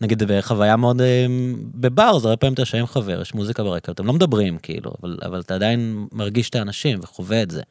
נגיד 0.01 0.23
בחוויה 0.23 0.77
מאוד 0.77 1.01
אה, 1.01 1.27
בבר, 1.75 2.19
זה 2.19 2.29
הרבה 2.29 2.37
פעמים 2.37 2.55
אתה 2.55 2.63
יושב 2.63 2.79
עם 2.79 2.87
חבר, 2.87 3.21
יש 3.23 3.35
מוזיקה 3.35 3.63
ברקע, 3.63 3.93
אתם 3.93 4.07
לא 4.07 4.13
מדברים 4.13 4.59
כאילו, 4.59 4.93
אבל, 5.03 5.19
אבל 5.25 5.41
אתה 5.41 5.55
עדיין 5.55 6.07
מרגיש 6.13 6.51
את 6.51 6.55
האנשים 6.55 6.99
וחווה 7.03 7.43
את 7.43 7.51
זה. 7.51 7.63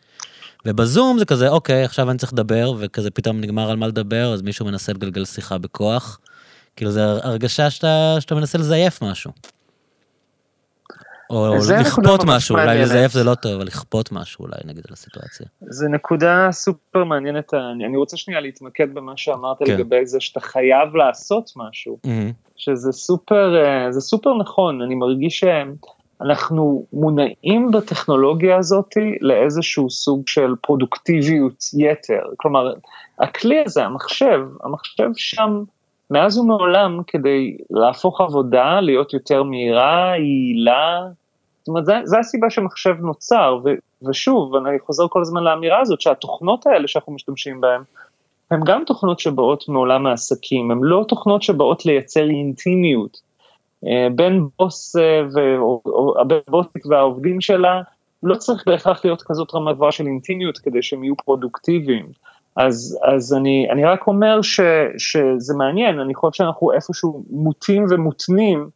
ובזום 0.66 1.20
זה 1.20 1.26
כזה, 1.26 1.50
אוקיי, 1.50 1.84
עכשיו 1.84 2.12
אני 2.12 2.18
צריך 2.18 2.34
לדבר, 2.34 2.74
וכזה 2.80 3.12
פתאום 3.12 3.42
נגמר 3.42 3.72
על 3.72 3.78
מה 3.78 3.88
לדבר, 3.88 4.34
אז 4.34 4.42
מישהו 4.42 4.66
מנסה 4.66 4.94
לגלגל 4.94 5.26
שיחה 5.26 5.58
בכוח. 5.58 6.20
כאילו, 6.76 6.92
זה 6.92 7.04
הרגשה 7.06 7.70
שאתה, 7.70 8.18
שאתה 8.20 8.36
מנסה 8.36 8.58
לזייף 8.58 9.02
משהו. 9.02 9.32
או 11.30 11.56
לכפות 11.80 12.22
משהו, 12.26 12.56
אולי 12.56 12.82
לזייף 12.82 13.12
זה 13.12 13.24
לא 13.24 13.36
טוב, 13.36 13.52
אבל 13.52 13.66
לכפות 13.66 14.12
משהו 14.12 14.46
אולי 14.46 14.58
נגיד 14.66 14.84
על 14.88 14.94
הסיטואציה. 14.94 15.46
זה 15.62 15.88
נקודה 15.88 16.48
סופר 16.52 17.04
מעניינת, 17.04 17.54
אני, 17.54 17.86
אני 17.86 17.98
רוצה 17.98 18.18
שנייה 18.18 18.42
להתמקד 18.42 18.94
במה 18.94 19.14
שאמרת 19.16 19.58
כן. 19.66 19.74
לגבי 19.74 20.06
זה 20.06 20.20
שאתה 20.20 20.40
חייב 20.40 20.96
לעשות 20.96 21.52
משהו, 21.56 21.98
mm-hmm. 22.06 22.34
שזה 22.56 22.92
סופר, 22.92 23.56
אה, 23.64 23.92
זה 23.92 24.02
סופר 24.02 24.34
נכון, 24.34 24.82
אני 24.82 24.96
מרגיש 24.96 25.44
שאנחנו 26.20 26.86
מונעים 26.94 27.72
בטכנולוגיה 27.72 28.58
הזאת 28.58 28.90
לאיזשהו 29.22 29.90
סוג 29.90 30.28
של 30.28 30.54
פרודוקטיביות 30.62 31.64
יתר, 31.78 32.22
כלומר 32.38 32.74
הכלי 33.20 33.64
הזה, 33.66 33.86
המחשב, 33.86 34.40
המחשב 34.64 35.10
שם 35.16 35.64
מאז 36.12 36.38
ומעולם 36.38 37.00
כדי 37.08 37.58
להפוך 37.70 38.22
עבודה 38.22 38.82
להיות 38.82 39.14
יותר 39.14 39.44
מהירה, 39.44 40.14
יעילה, 40.18 41.02
זאת 41.66 41.68
אומרת, 41.68 41.86
זו 42.04 42.18
הסיבה 42.18 42.50
שמחשב 42.50 42.96
נוצר, 43.00 43.60
ו, 43.64 43.70
ושוב, 44.10 44.56
אני 44.56 44.80
חוזר 44.80 45.08
כל 45.10 45.22
הזמן 45.22 45.44
לאמירה 45.44 45.80
הזאת, 45.82 46.02
שהתוכנות 46.02 46.68
האלה 46.68 46.88
שאנחנו 46.88 47.14
משתמשים 47.14 47.62
בהן, 47.62 47.82
הן 48.52 48.60
גם 48.66 48.84
תוכנות 48.86 49.20
שבאות 49.20 49.70
מעולם 49.70 50.06
העסקים, 50.06 50.72
הן 50.72 50.80
לא 50.82 51.06
תוכנות 51.08 51.42
שבאות 51.44 51.86
לייצר 51.86 52.30
אינטימיות. 52.30 53.18
אה, 53.88 54.08
בין 54.16 54.48
בוס 54.60 54.96
אה, 54.96 55.22
והבוסית 55.34 56.86
והעובדים 56.86 57.42
שלה, 57.42 57.82
לא 58.24 58.36
צריך 58.36 58.64
בהכרח 58.68 59.06
להיות 59.06 59.22
כזאת 59.22 59.56
רמה 59.56 59.74
גבוהה 59.74 59.92
של 59.92 60.06
אינטימיות 60.06 60.58
כדי 60.58 60.84
שהם 60.84 61.04
יהיו 61.04 61.18
פרודוקטיביים. 61.18 62.06
אז, 62.58 63.00
אז 63.04 63.34
אני, 63.34 63.68
אני 63.72 63.86
רק 63.86 64.08
אומר 64.08 64.42
ש, 64.42 64.60
שזה 64.98 65.54
מעניין, 65.58 66.00
אני 66.00 66.16
חושב 66.16 66.38
שאנחנו 66.38 66.74
איפשהו 66.74 67.24
מוטים 67.30 67.86
ומותנים 67.90 68.70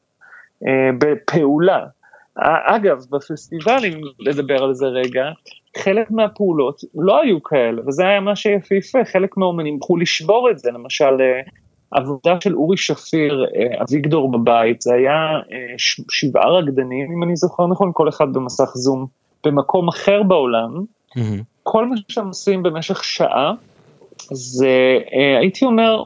אה, 0.68 0.90
בפעולה. 1.00 1.86
אגב, 2.66 3.06
בפסטיבלים, 3.10 4.02
לדבר 4.20 4.64
על 4.64 4.74
זה 4.74 4.86
רגע, 4.86 5.32
חלק 5.78 6.12
מהפעולות 6.12 6.82
לא 6.96 7.22
היו 7.22 7.44
כאלה, 7.44 7.82
וזה 7.88 8.04
היה 8.04 8.20
מה 8.20 8.36
שיפהפה, 8.36 9.06
חלק 9.06 9.38
מהאומנים 9.38 9.74
הלכו 9.74 9.98
לשבור 9.98 10.50
את 10.52 10.60
זה, 10.60 10.72
למשל 10.72 11.22
אה, 11.22 11.42
עבודה 11.92 12.42
של 12.42 12.56
אורי 12.56 12.78
שפיר, 12.78 13.46
אה, 13.56 13.84
אביגדור 13.84 14.32
בבית, 14.32 14.82
זה 14.82 14.94
היה 14.94 15.16
אה, 15.52 15.74
שבעה 16.10 16.50
רקדנים, 16.50 17.12
אם 17.12 17.24
אני 17.24 17.36
זוכר 17.36 17.68
נכון, 17.68 17.92
כל 17.94 18.10
אחד 18.10 18.34
במסך 18.34 18.70
זום, 18.74 19.06
במקום 19.46 19.88
אחר 19.88 20.24
בעולם, 20.24 20.84
mm-hmm. 21.10 21.44
כל 21.64 21.86
מה 21.86 21.96
שהם 22.08 22.28
עושים 22.28 22.64
במשך 22.64 23.04
שעה, 23.04 23.54
זה 24.32 24.98
אה, 25.14 25.40
הייתי 25.40 25.66
אומר, 25.66 26.04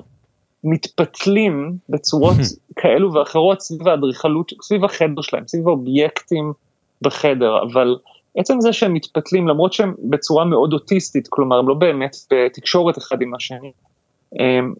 מתפתלים 0.64 1.78
בצורות 1.90 2.36
כאלו 2.80 3.14
ואחרות 3.14 3.62
סביב 3.62 3.88
האדריכלות, 3.88 4.52
סביב 4.62 4.86
החדר 4.86 5.22
שלהם, 5.22 5.48
סביב 5.48 5.68
האובייקטים 5.68 6.54
בחדר, 7.02 7.64
אבל 7.64 7.98
עצם 8.38 8.62
זה 8.62 8.74
שהם 8.74 8.94
מתפתלים, 8.94 9.48
למרות 9.48 9.74
שהם 9.74 9.94
בצורה 10.10 10.46
מאוד 10.46 10.74
אוטיסטית, 10.74 11.28
כלומר 11.28 11.58
הם 11.60 11.68
לא 11.68 11.74
באמת 11.74 12.16
בתקשורת 12.32 12.98
אחד 12.98 13.22
עם 13.22 13.36
השני, 13.36 13.72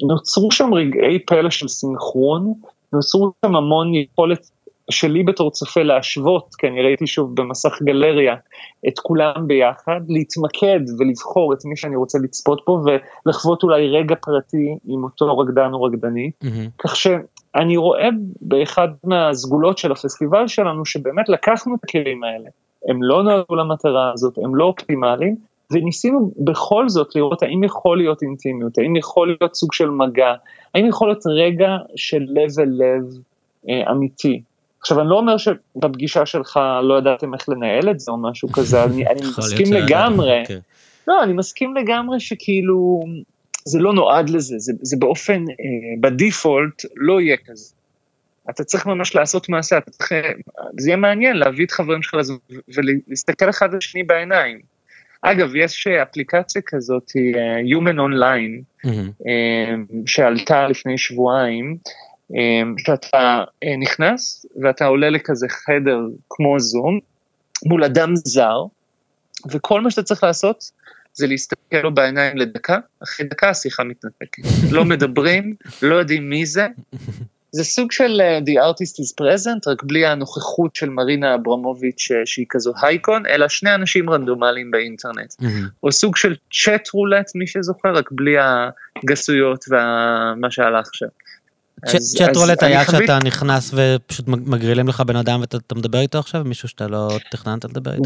נוצרו 0.08 0.52
שם 0.52 0.74
רגעי 0.74 1.20
פלא 1.20 1.50
של 1.50 1.68
סינכרון, 1.68 2.54
נוצרו 2.94 3.32
שם 3.46 3.56
המון 3.56 3.96
יכולת 3.96 4.50
שלי 4.92 5.24
בתור 5.24 5.52
צופה 5.52 5.84
להשוות, 5.84 6.56
כי 6.58 6.68
אני 6.68 6.82
ראיתי 6.82 7.08
שוב 7.08 7.36
במסך 7.36 7.82
גלריה 7.84 8.36
את 8.88 9.00
כולם 9.00 9.48
ביחד, 9.48 10.02
להתמקד 10.10 10.80
ולבחור 11.00 11.54
את 11.54 11.66
מי 11.66 11.78
שאני 11.78 11.96
רוצה 11.96 12.20
לצפות 12.24 12.62
פה 12.66 12.84
ולחוות 13.26 13.64
אולי 13.64 13.88
רגע 13.88 14.16
פרטי 14.22 14.78
עם 14.88 15.04
אותו 15.04 15.38
רקדן 15.38 15.74
או 15.74 15.84
רקדנית, 15.84 16.34
mm-hmm. 16.44 16.70
כך 16.78 16.96
שאני 16.96 17.78
רואה 17.78 18.10
באחד 18.42 18.88
מהסגולות 19.04 19.78
של 19.78 19.92
הפסטיבל 19.92 20.48
שלנו 20.48 20.86
שבאמת 20.86 21.30
לקחנו 21.30 21.76
את 21.76 21.80
הכלים 21.84 22.24
האלה, 22.24 22.50
הם 22.90 23.04
לא 23.04 23.24
נועדו 23.24 23.56
למטרה 23.56 24.12
הזאת, 24.14 24.38
הם 24.38 24.56
לא 24.56 24.66
אופטימליים, 24.66 25.36
וניסינו 25.72 26.32
בכל 26.38 26.90
זאת 26.90 27.16
לראות 27.16 27.44
האם 27.44 27.64
יכול 27.64 27.98
להיות 27.98 28.22
אינטימיות, 28.22 28.78
האם 28.78 28.96
יכול 28.96 29.36
להיות 29.40 29.56
סוג 29.56 29.74
של 29.74 29.90
מגע, 29.90 30.34
האם 30.76 30.86
יכול 30.86 31.08
להיות 31.08 31.24
רגע 31.26 31.78
של 31.96 32.26
לב 32.30 32.60
אל 32.60 32.70
לב 32.70 33.04
אה, 33.70 33.92
אמיתי. 33.92 34.42
עכשיו 34.84 35.02
אני 35.02 35.10
לא 35.10 35.16
אומר 35.16 35.38
שבפגישה 35.38 36.26
שלך 36.26 36.60
לא 36.84 36.98
ידעתם 36.98 37.34
איך 37.34 37.50
לנהל 37.50 37.90
את 37.92 38.00
זה 38.00 38.12
או 38.12 38.18
משהו 38.18 38.50
כזה, 38.52 38.84
אני, 38.84 39.08
אני 39.08 39.22
מסכים 39.22 39.74
לגמרי, 39.74 40.44
okay. 40.44 40.48
כן. 40.48 40.60
לא 41.08 41.24
אני 41.24 41.34
מסכים 41.34 41.76
לגמרי 41.76 42.20
שכאילו 42.20 43.04
זה 43.66 43.80
לא 43.80 43.94
נועד 43.94 44.30
לזה, 44.30 44.56
זה, 44.58 44.74
זה 44.82 44.98
באופן, 45.00 45.42
אה, 45.50 45.56
בדיפולט 46.02 46.82
לא 46.96 47.22
יהיה 47.22 47.38
כזה. 47.46 47.74
אתה 48.50 48.64
צריך 48.64 48.86
ממש 48.86 49.16
לעשות 49.16 49.50
מעשה, 49.50 49.78
אתה 49.78 49.92
צריך, 49.92 50.12
זה 50.80 50.90
יהיה 50.90 50.98
מעניין 50.98 51.38
להביא 51.38 51.66
את 51.66 51.72
חברים 51.72 52.04
שלך 52.04 52.14
לזה 52.14 52.34
ולהסתכל 52.76 53.50
אחד 53.50 53.74
על 53.74 53.82
שני 53.82 54.04
בעיניים. 54.04 54.60
אגב, 55.22 55.56
יש 55.56 55.88
אפליקציה 55.88 56.62
כזאת, 56.66 57.10
uh, 57.10 57.78
Human 57.78 57.96
Online, 57.96 58.86
mm-hmm. 58.88 59.28
שעלתה 60.06 60.68
לפני 60.68 60.98
שבועיים, 60.98 61.78
שאתה 62.78 63.44
אה, 63.64 63.78
נכנס 63.78 64.46
ואתה 64.64 64.86
עולה 64.86 65.10
לכזה 65.10 65.48
חדר 65.50 66.00
כמו 66.30 66.60
זום 66.60 67.00
מול 67.66 67.84
אדם 67.84 68.16
זר, 68.16 68.64
וכל 69.52 69.82
מה 69.82 69.92
שאתה 69.92 70.04
צריך 70.04 70.24
לעשות 70.24 70.72
זה 71.14 71.28
להסתכל 71.28 71.78
לו 71.84 71.94
בעיניים 71.94 72.38
לדקה, 72.38 72.78
אחרי 73.04 73.26
דקה 73.26 73.50
השיחה 73.50 73.84
מתנתקת. 73.84 74.44
לא 74.72 74.86
מדברים, 74.86 75.56
לא 75.82 75.96
יודעים 75.96 76.30
מי 76.30 76.46
זה. 76.46 76.68
זה 77.52 77.64
סוג 77.64 77.92
של 77.92 78.22
uh, 78.22 78.44
The 78.44 78.54
Artist 78.54 78.94
is 78.94 79.22
Present, 79.22 79.72
רק 79.72 79.84
בלי 79.84 80.06
הנוכחות 80.06 80.76
של 80.76 80.90
מרינה 80.90 81.36
אברמוביץ' 81.36 82.08
שהיא 82.26 82.46
כזו 82.50 82.74
הייקון, 82.82 83.26
אלא 83.26 83.48
שני 83.48 83.76
אנשים 83.76 84.10
רנדומליים 84.10 84.72
באינטרנט. 84.72 85.34
Mm-hmm. 85.34 85.46
או 85.84 85.92
סוג 85.92 86.16
של 86.16 86.36
צ'אט 86.64 86.90
רולט, 86.94 87.32
מי 87.36 87.48
שזוכר, 87.48 87.94
רק 87.94 88.10
בלי 88.12 88.36
הגסויות 89.04 89.66
ומה 89.70 90.52
שהלך 90.52 90.90
שם. 90.94 91.06
צ'אט 91.88 92.36
רולט 92.36 92.64
היה 92.64 92.86
כשאתה 92.86 93.20
נכנס 93.26 93.74
ופשוט 93.74 94.28
מגרילים 94.28 94.88
לך 94.88 95.02
בן 95.02 95.16
אדם 95.16 95.42
ואתה 95.42 95.76
מדבר 95.76 96.00
איתו 96.00 96.20
עכשיו, 96.20 96.44
מישהו 96.46 96.68
שאתה 96.68 96.88
לא 96.88 97.18
תכננת 97.32 97.66
לדבר 97.66 97.92
איתו? 97.94 98.04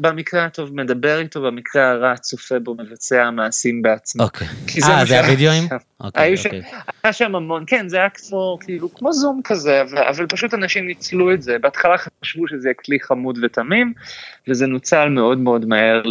במקרה 0.00 0.44
הטוב 0.44 0.76
מדבר 0.76 1.18
איתו, 1.18 1.42
במקרה 1.42 1.90
הרע 1.90 2.16
צופה 2.16 2.58
בו 2.58 2.74
מבצע 2.74 3.30
מעשים 3.30 3.82
בעצמו. 3.82 4.22
אוקיי. 4.22 4.48
אה, 4.84 5.04
זה 5.04 5.20
הווידאוים? 5.20 5.68
אוקיי, 6.00 6.34
אוקיי. 6.44 6.62
היה 7.04 7.12
שם 7.12 7.34
המון, 7.34 7.64
כן, 7.66 7.88
זה 7.88 7.96
היה 7.96 8.08
כמו, 8.08 8.58
כאילו, 8.60 8.94
כמו 8.94 9.12
זום 9.12 9.40
כזה, 9.44 9.82
אבל 10.08 10.26
פשוט 10.26 10.54
אנשים 10.54 10.86
ניצלו 10.86 11.34
את 11.34 11.42
זה. 11.42 11.56
בהתחלה 11.58 11.96
חשבו 11.98 12.48
שזה 12.48 12.70
כלי 12.84 13.00
חמוד 13.00 13.38
ותמים, 13.42 13.92
וזה 14.48 14.66
נוצל 14.66 15.08
מאוד 15.08 15.38
מאוד 15.38 15.66
מהר 15.66 16.02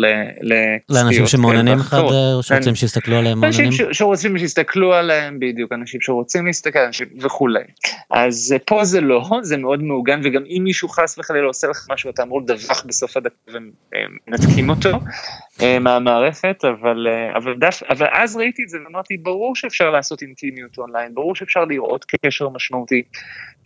לצפיות. 0.41 0.89
לאנשים 0.89 1.27
שמעוניינים 1.27 1.79
אחד, 1.79 1.99
או 1.99 2.43
שרוצים 2.43 2.75
שיסתכלו 2.75 3.17
עליהם 3.17 3.39
מעוניינים? 3.39 3.67
אנשים 3.67 3.93
שרוצים 3.93 4.38
שיסתכלו 4.38 4.93
עליהם, 4.93 5.39
בדיוק, 5.39 5.71
אנשים 5.73 6.01
שרוצים 6.01 6.45
להסתכל, 6.45 6.64
אנשים 6.86 7.08
וכולי. 7.21 7.63
אז 8.10 8.54
אה, 8.54 8.60
פה 8.60 8.84
זה 8.84 9.01
לא, 9.01 9.30
זה 9.41 9.58
מאוד 9.58 9.84
מעוגן, 9.84 10.21
וגם 10.23 10.43
אם 10.45 10.62
מישהו 10.63 10.89
חס 10.89 11.19
וחלילה 11.19 11.47
עושה 11.47 11.67
לך 11.67 11.88
משהו, 11.89 12.10
אתה 12.10 12.23
אמור 12.23 12.41
לדווח 12.41 12.86
בסוף 12.86 13.17
הדקה 13.17 13.36
ומנתקים 13.47 14.69
אותו 14.69 14.89
אה, 15.62 15.80
מהמערכת, 15.80 16.65
אבל, 16.65 17.08
אה, 17.08 17.38
אבל, 17.38 17.56
דף, 17.60 17.84
אבל 17.89 18.08
אז 18.12 18.36
ראיתי 18.36 18.63
את 18.63 18.69
זה 18.69 18.78
ואמרתי, 18.86 19.17
ברור 19.17 19.56
שאפשר 19.56 19.89
לעשות 19.89 20.21
אינטימיות 20.21 20.78
אונליין, 20.78 21.13
ברור 21.13 21.36
שאפשר 21.36 21.65
לראות 21.65 22.06
קשר 22.25 22.49
משמעותי. 22.49 23.04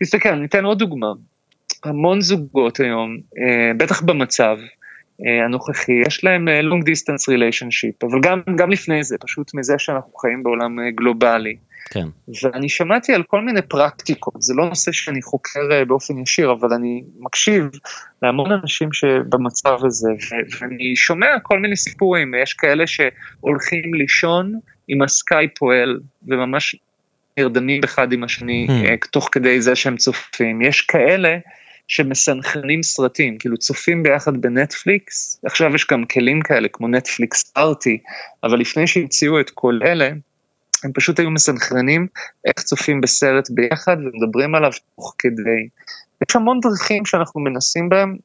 תסתכל, 0.03 0.29
אני 0.29 0.45
אתן 0.45 0.65
עוד 0.65 0.79
דוגמה. 0.79 1.12
המון 1.85 2.21
זוגות 2.21 2.79
היום, 2.79 3.17
בטח 3.77 4.01
במצב, 4.01 4.57
הנוכחי, 5.45 5.91
יש 6.07 6.23
להם 6.23 6.47
long 6.47 6.83
distance 6.83 7.23
relationship, 7.29 8.07
אבל 8.07 8.19
גם, 8.21 8.41
גם 8.55 8.71
לפני 8.71 9.03
זה, 9.03 9.17
פשוט 9.17 9.53
מזה 9.53 9.73
שאנחנו 9.77 10.13
חיים 10.13 10.43
בעולם 10.43 10.89
גלובלי. 10.89 11.55
כן. 11.85 12.07
ואני 12.43 12.69
שמעתי 12.69 13.13
על 13.13 13.23
כל 13.23 13.41
מיני 13.41 13.61
פרקטיקות, 13.61 14.41
זה 14.41 14.53
לא 14.53 14.69
נושא 14.69 14.91
שאני 14.91 15.21
חוקר 15.21 15.59
אה, 15.71 15.85
באופן 15.85 16.17
ישיר, 16.17 16.51
אבל 16.51 16.73
אני 16.73 17.04
מקשיב 17.19 17.63
להמון 18.21 18.51
אנשים 18.51 18.93
שבמצב 18.93 19.77
הזה, 19.85 20.10
ואני 20.62 20.95
שומע 20.95 21.27
כל 21.43 21.60
מיני 21.60 21.75
סיפורים, 21.75 22.33
יש 22.43 22.54
כאלה 22.54 22.87
שהולכים 22.87 23.93
לישון 23.93 24.60
עם 24.87 25.01
הסקאי 25.01 25.47
פועל, 25.56 25.99
וממש 26.27 26.75
נרדמים 27.39 27.81
אחד 27.83 28.13
עם 28.13 28.23
השני, 28.23 28.67
hmm. 28.69 29.08
תוך 29.12 29.29
כדי 29.31 29.62
זה 29.62 29.75
שהם 29.75 29.97
צופים, 29.97 30.62
יש 30.62 30.81
כאלה 30.81 31.37
שמסנכרנים 31.87 32.83
סרטים, 32.83 33.37
כאילו 33.37 33.58
צופים 33.58 34.04
ביחד 34.04 34.37
בנטפליקס, 34.37 35.41
עכשיו 35.45 35.75
יש 35.75 35.87
גם 35.91 36.06
כלים 36.06 36.41
כאלה 36.41 36.67
כמו 36.67 36.87
נטפליקס 36.87 37.54
ארטי, 37.58 37.97
אבל 38.43 38.60
לפני 38.60 38.87
שהמציאו 38.87 39.39
את 39.39 39.49
כל 39.49 39.79
אלה, 39.83 40.10
הם 40.84 40.92
פשוט 40.94 41.19
היו 41.19 41.32
מסנכרנים 41.32 42.08
איך 42.46 42.63
צופים 42.63 43.02
בסרט 43.02 43.50
ביחד 43.50 43.98
ומדברים 43.98 44.56
עליו 44.56 44.71
תוך 44.96 45.15
כדי. 45.17 45.67
יש 46.30 46.36
המון 46.36 46.60
דרכים 46.60 47.06
שאנחנו 47.06 47.42
מנסים 47.42 47.90
בהם 47.90 48.17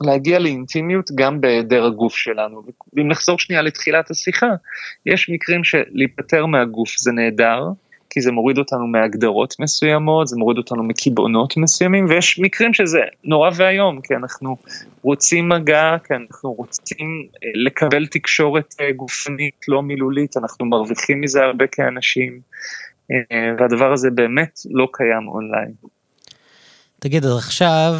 להגיע 0.00 0.38
לאינטימיות 0.38 1.10
גם 1.14 1.40
בהיעדר 1.40 1.84
הגוף 1.84 2.16
שלנו. 2.16 2.62
ואם 2.92 3.08
נחזור 3.08 3.38
שנייה 3.38 3.62
לתחילת 3.62 4.10
השיחה, 4.10 4.50
יש 5.06 5.30
מקרים 5.30 5.64
שלהיפטר 5.64 6.46
מהגוף 6.46 6.96
זה 6.98 7.12
נהדר, 7.12 7.62
כי 8.10 8.20
זה 8.20 8.32
מוריד 8.32 8.58
אותנו 8.58 8.86
מהגדרות 8.86 9.56
מסוימות, 9.60 10.28
זה 10.28 10.36
מוריד 10.36 10.58
אותנו 10.58 10.82
מקיבעונות 10.82 11.56
מסוימים, 11.56 12.06
ויש 12.08 12.38
מקרים 12.38 12.74
שזה 12.74 13.00
נורא 13.24 13.50
ואיום, 13.56 14.00
כי 14.00 14.14
אנחנו 14.14 14.56
רוצים 15.02 15.48
מגע, 15.48 15.96
כי 16.04 16.14
אנחנו 16.14 16.52
רוצים 16.52 17.26
אה, 17.44 17.48
לקבל 17.54 18.06
תקשורת 18.06 18.74
אה, 18.80 18.92
גופנית, 18.92 19.60
לא 19.68 19.82
מילולית, 19.82 20.36
אנחנו 20.36 20.66
מרוויחים 20.66 21.20
מזה 21.20 21.42
הרבה 21.42 21.66
כאנשים, 21.66 22.40
אה, 23.10 23.54
והדבר 23.58 23.92
הזה 23.92 24.10
באמת 24.10 24.60
לא 24.70 24.88
קיים 24.92 25.28
אונליין. 25.28 25.72
תגיד, 26.98 27.24
אז 27.24 27.36
עכשיו, 27.38 27.94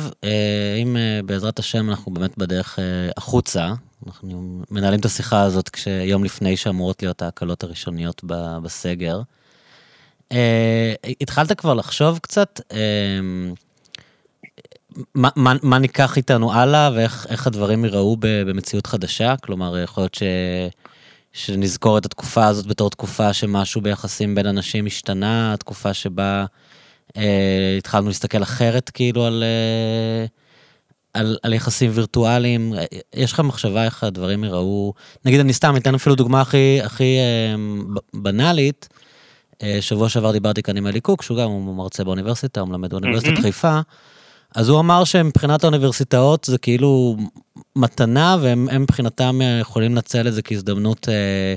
אם 0.82 0.96
בעזרת 1.26 1.58
השם 1.58 1.90
אנחנו 1.90 2.12
באמת 2.12 2.38
בדרך 2.38 2.78
החוצה, 3.16 3.68
אנחנו 4.06 4.62
מנהלים 4.70 5.00
את 5.00 5.04
השיחה 5.04 5.42
הזאת 5.42 5.68
כשיום 5.68 6.24
לפני 6.24 6.56
שאמורות 6.56 7.02
להיות 7.02 7.22
ההקלות 7.22 7.64
הראשוניות 7.64 8.24
בסגר, 8.62 9.20
התחלת 11.20 11.52
כבר 11.52 11.74
לחשוב 11.74 12.18
קצת 12.18 12.60
אה, 12.72 12.78
מה, 15.14 15.28
מה, 15.36 15.52
מה 15.62 15.78
ניקח 15.78 16.16
איתנו 16.16 16.52
הלאה 16.52 16.90
ואיך 16.94 17.46
הדברים 17.46 17.84
ייראו 17.84 18.16
במציאות 18.20 18.86
חדשה? 18.86 19.34
כלומר, 19.36 19.78
יכול 19.78 20.02
להיות 20.02 20.14
ש, 20.14 20.22
שנזכור 21.32 21.98
את 21.98 22.06
התקופה 22.06 22.46
הזאת 22.46 22.66
בתור 22.66 22.90
תקופה 22.90 23.32
שמשהו 23.32 23.80
ביחסים 23.80 24.34
בין 24.34 24.46
אנשים 24.46 24.86
השתנה, 24.86 25.52
התקופה 25.52 25.94
שבה 25.94 26.44
אה, 27.16 27.74
התחלנו 27.78 28.08
להסתכל 28.08 28.42
אחרת 28.42 28.90
כאילו 28.90 29.24
על, 29.24 29.42
אה, 29.42 30.26
על, 31.14 31.38
על 31.42 31.52
יחסים 31.52 31.90
וירטואליים. 31.94 32.74
יש 33.14 33.32
לך 33.32 33.40
מחשבה 33.40 33.84
איך 33.84 34.04
הדברים 34.04 34.44
ייראו? 34.44 34.92
נגיד, 35.24 35.40
אני 35.40 35.52
סתם 35.52 35.76
אתן 35.76 35.94
אפילו 35.94 36.14
דוגמה 36.14 36.40
הכי, 36.40 36.80
הכי 36.82 37.16
אה, 37.18 37.54
בנאלית. 38.14 38.88
אה, 39.62 39.78
שבוע 39.80 40.08
שעבר 40.08 40.32
דיברתי 40.32 40.62
כאן 40.62 40.76
עם 40.76 40.86
אלי 40.86 41.00
קוק, 41.00 41.22
שהוא 41.22 41.38
גם 41.38 41.76
מרצה 41.76 42.04
באוניברסיטה, 42.04 42.60
הוא 42.60 42.68
מלמד 42.68 42.90
באוניברסיטת 42.90 43.38
mm-hmm. 43.38 43.42
חיפה, 43.42 43.80
אז 44.54 44.68
הוא 44.68 44.80
אמר 44.80 45.04
שמבחינת 45.04 45.64
האוניברסיטאות 45.64 46.44
זה 46.44 46.58
כאילו 46.58 47.16
מתנה, 47.76 48.36
והם 48.40 48.82
מבחינתם 48.82 49.38
יכולים 49.60 49.94
לנצל 49.94 50.28
את 50.28 50.34
זה 50.34 50.42
כהזדמנות 50.42 51.08
אה, 51.08 51.54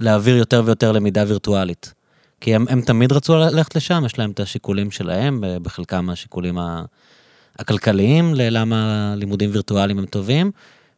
להעביר 0.00 0.36
יותר 0.36 0.62
ויותר 0.64 0.92
למידה 0.92 1.24
וירטואלית. 1.28 1.92
כי 2.40 2.54
הם, 2.54 2.66
הם 2.68 2.80
תמיד 2.80 3.12
רצו 3.12 3.36
ללכת 3.36 3.76
לשם, 3.76 4.02
יש 4.06 4.18
להם 4.18 4.30
את 4.30 4.40
השיקולים 4.40 4.90
שלהם, 4.90 5.44
בחלקם 5.62 6.10
השיקולים 6.10 6.58
הכלכליים, 7.58 8.34
ללמה 8.34 9.14
לימודים 9.16 9.50
וירטואליים 9.52 9.98
הם 9.98 10.06
טובים, 10.06 10.50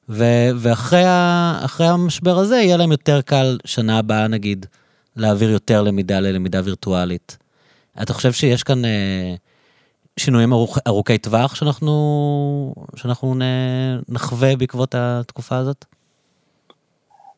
ו, 0.08 0.24
ואחרי 0.56 1.86
המשבר 1.86 2.38
הזה 2.38 2.56
יהיה 2.56 2.76
להם 2.76 2.90
יותר 2.90 3.20
קל 3.20 3.58
שנה 3.64 3.98
הבאה 3.98 4.28
נגיד. 4.28 4.66
להעביר 5.16 5.50
יותר 5.50 5.82
למידה 5.82 6.20
ללמידה 6.20 6.60
וירטואלית. 6.64 7.38
אתה 8.02 8.12
חושב 8.12 8.32
שיש 8.32 8.62
כאן 8.62 8.84
אה, 8.84 9.34
שינויים 10.16 10.52
ארוכ, 10.52 10.78
ארוכי 10.86 11.18
טווח 11.18 11.54
שאנחנו, 11.54 12.74
שאנחנו 12.96 13.34
נחווה 14.08 14.56
בעקבות 14.56 14.94
התקופה 14.98 15.56
הזאת? 15.56 15.84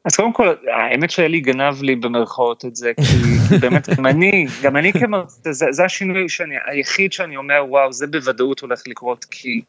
אז 0.05 0.17
קודם 0.17 0.33
כל, 0.33 0.55
האמת 0.75 1.11
שאלי 1.11 1.41
גנב 1.41 1.83
לי 1.83 1.97
במרכאות 1.97 2.65
את 2.65 2.77
זה, 2.77 2.93
כי 2.97 3.59
באמת, 3.61 3.89
גם 3.89 4.07
אני, 4.07 4.47
גם 4.63 4.77
אני 4.77 4.93
כמרצה, 4.93 5.53
זה, 5.53 5.67
זה 5.71 5.85
השינוי 5.85 6.29
שאני, 6.29 6.55
היחיד 6.67 7.13
שאני 7.13 7.37
אומר, 7.37 7.65
וואו, 7.69 7.93
זה 7.93 8.07
בוודאות 8.07 8.61
הולך 8.61 8.83
לקרות, 8.87 9.25
כי 9.25 9.61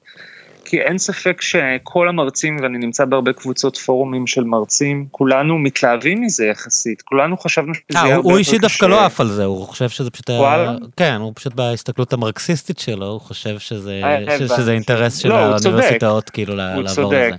כי 0.69 0.81
אין 0.81 0.97
ספק 0.97 1.41
שכל 1.41 2.09
המרצים, 2.09 2.57
ואני 2.61 2.77
נמצא 2.77 3.05
בהרבה 3.05 3.33
קבוצות 3.33 3.77
פורומים 3.77 4.27
של 4.27 4.43
מרצים, 4.43 5.07
כולנו 5.11 5.57
מתלהבים 5.57 6.21
מזה 6.21 6.45
יחסית, 6.45 7.01
כולנו 7.01 7.37
חשבנו 7.37 7.73
שזה 7.73 7.83
יהיה 7.89 8.01
הרבה 8.01 8.11
יותר 8.13 8.21
קשה. 8.21 8.31
הוא 8.31 8.37
אישית 8.37 8.61
דווקא 8.61 8.85
לא 8.85 9.05
עף 9.05 9.21
על 9.21 9.27
זה, 9.27 9.45
הוא 9.45 9.65
חושב 9.65 9.89
שזה 9.89 10.11
פשוט... 10.11 10.29
וואלה? 10.29 10.75
כן, 10.97 11.17
הוא 11.19 11.31
פשוט 11.35 11.53
בהסתכלות 11.53 12.13
המרקסיסטית 12.13 12.79
שלו, 12.79 13.05
הוא 13.05 13.21
חושב 13.21 13.59
שזה, 13.59 14.01
אה, 14.03 14.47
שזה 14.47 14.71
אינטרס 14.71 15.17
של 15.17 15.29
לא, 15.29 15.35
האוניברסיטאות, 15.35 16.29
כאילו, 16.29 16.55
לעבור 16.55 16.83
לזה. 16.83 17.29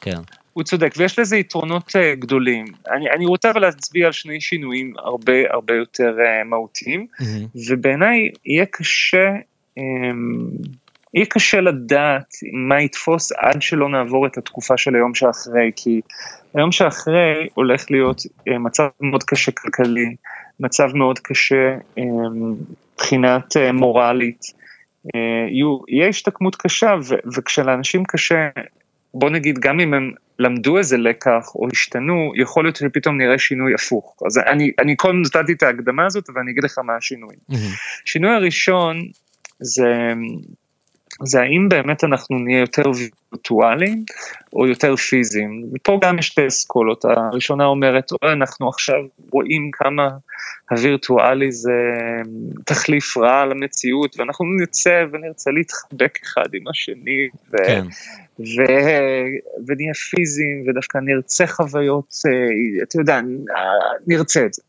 כן. 0.00 0.18
הוא 0.52 0.62
צודק, 0.62 0.94
ויש 0.96 1.18
לזה 1.18 1.36
יתרונות 1.36 1.92
גדולים. 2.18 2.64
אני, 2.90 3.10
אני 3.10 3.26
רוצה 3.26 3.50
אבל 3.50 3.60
להצביע 3.60 4.06
על 4.06 4.12
שני 4.12 4.40
שינויים 4.40 4.94
הרבה 4.98 5.32
הרבה 5.50 5.74
יותר 5.74 6.16
מהותיים, 6.44 7.06
mm-hmm. 7.20 7.24
ובעיניי 7.70 8.28
יהיה 8.46 8.66
קשה 8.66 9.30
um, 9.78 9.82
יהיה 11.14 11.26
קשה 11.26 11.60
לדעת 11.60 12.34
מה 12.52 12.82
יתפוס 12.82 13.32
עד 13.32 13.62
שלא 13.62 13.88
נעבור 13.88 14.26
את 14.26 14.38
התקופה 14.38 14.76
של 14.76 14.94
היום 14.94 15.14
שאחרי, 15.14 15.70
כי 15.76 16.00
היום 16.54 16.72
שאחרי 16.72 17.48
הולך 17.54 17.90
להיות 17.90 18.22
אה, 18.48 18.58
מצב 18.58 18.88
מאוד 19.00 19.24
קשה 19.24 19.52
כלכלי, 19.52 20.16
מצב 20.60 20.88
מאוד 20.94 21.18
קשה 21.18 21.76
אה, 21.98 22.04
מבחינת 22.32 23.56
אה, 23.56 23.72
מורלית, 23.72 24.62
יהיה 25.88 26.08
השתקמות 26.08 26.56
קשה 26.56 26.94
וכשלאנשים 27.36 28.04
קשה, 28.04 28.48
בוא 29.14 29.30
נגיד 29.30 29.58
גם 29.58 29.80
אם 29.80 29.94
הם 29.94 30.12
למדו 30.38 30.78
איזה 30.78 30.96
לקח 30.96 31.52
או 31.54 31.68
השתנו, 31.72 32.32
יכול 32.36 32.64
להיות 32.64 32.76
שפתאום 32.76 33.18
נראה 33.18 33.38
שינוי 33.38 33.74
הפוך. 33.74 34.16
אז 34.26 34.38
אני, 34.38 34.70
אני 34.78 34.96
קודם 34.96 35.22
נתתי 35.22 35.52
את 35.52 35.62
ההקדמה 35.62 36.06
הזאת 36.06 36.30
ואני 36.34 36.50
אגיד 36.50 36.64
לך 36.64 36.78
מה 36.78 36.96
השינוי. 36.96 37.34
Mm-hmm. 37.34 38.02
השינוי 38.04 38.30
הראשון 38.30 38.96
זה 39.60 40.12
זה 41.24 41.40
האם 41.40 41.68
באמת 41.68 42.04
אנחנו 42.04 42.38
נהיה 42.38 42.60
יותר 42.60 42.82
וירטואליים 42.90 44.04
או 44.52 44.66
יותר 44.66 44.96
פיזיים. 44.96 45.64
ופה 45.72 45.98
גם 46.02 46.18
יש 46.18 46.26
שתי 46.26 46.46
אסכולות, 46.46 47.04
הראשונה 47.04 47.64
אומרת, 47.64 48.10
אנחנו 48.22 48.68
עכשיו 48.68 48.98
רואים 49.30 49.70
כמה 49.72 50.08
הווירטואלי 50.70 51.52
זה 51.52 51.72
תחליף 52.64 53.16
רע 53.16 53.46
למציאות, 53.46 54.20
ואנחנו 54.20 54.46
נצא 54.62 55.04
ונרצה 55.12 55.50
להתחבק 55.50 56.18
אחד 56.24 56.54
עם 56.54 56.68
השני, 56.68 57.28
ו... 57.52 57.56
כן. 57.66 57.84
ו... 58.40 58.62
ונהיה 59.66 59.94
פיזיים, 60.10 60.64
ודווקא 60.68 60.98
נרצה 60.98 61.46
חוויות, 61.46 62.14
אה, 62.26 62.82
אתה 62.82 63.00
יודע, 63.00 63.20
נרצה 64.06 64.46
את 64.46 64.54
זה. 64.54 64.62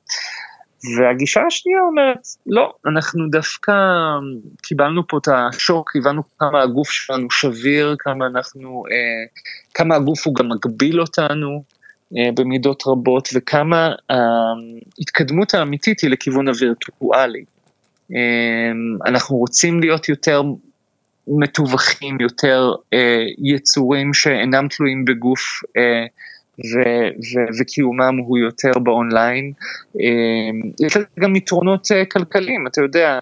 והגישה 0.97 1.41
השנייה 1.47 1.79
אומרת, 1.81 2.27
לא, 2.47 2.73
אנחנו 2.85 3.29
דווקא 3.29 3.73
קיבלנו 4.61 5.07
פה 5.07 5.17
את 5.17 5.27
השוק, 5.27 5.95
הבנו 5.95 6.21
כמה 6.39 6.61
הגוף 6.61 6.91
שלנו 6.91 7.31
שביר, 7.31 7.95
כמה 7.99 8.25
אנחנו, 8.25 8.83
אה, 8.91 9.25
כמה 9.73 9.95
הגוף 9.95 10.27
הוא 10.27 10.35
גם 10.35 10.49
מגביל 10.49 11.01
אותנו 11.01 11.63
אה, 12.17 12.29
במידות 12.35 12.83
רבות, 12.87 13.29
וכמה 13.33 13.91
ההתקדמות 14.09 15.53
האמיתית 15.53 15.99
היא 15.99 16.09
לכיוון 16.09 16.47
הווירטואלי. 16.47 17.43
אה, 18.15 18.71
אנחנו 19.05 19.37
רוצים 19.37 19.79
להיות 19.79 20.09
יותר 20.09 20.41
מתווכים, 21.27 22.21
יותר 22.21 22.73
אה, 22.93 23.23
יצורים 23.37 24.13
שאינם 24.13 24.67
תלויים 24.67 25.05
בגוף, 25.05 25.41
אה, 25.77 26.05
ו- 26.59 27.09
ו- 27.17 27.59
וקיומם 27.59 28.17
הוא 28.17 28.37
יותר 28.37 28.79
באונליין. 28.79 29.51
אמ, 29.99 30.71
יש 30.85 30.97
לזה 30.97 31.05
גם 31.19 31.35
יתרונות 31.35 31.91
אה, 31.91 32.05
כלכליים, 32.05 32.67
אתה 32.67 32.81
יודע, 32.81 33.19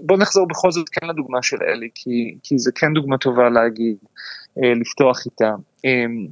בוא 0.00 0.18
נחזור 0.18 0.48
בכל 0.48 0.72
זאת 0.72 0.88
כן 0.88 1.06
לדוגמה 1.06 1.42
של 1.42 1.56
אלי, 1.62 1.88
כי, 1.94 2.34
כי 2.42 2.58
זה 2.58 2.70
כן 2.74 2.92
דוגמה 2.94 3.18
טובה 3.18 3.48
להגיד, 3.48 3.96
אה, 4.58 4.74
לפתוח 4.74 5.26
איתה. 5.26 5.54
אמ, 5.84 6.26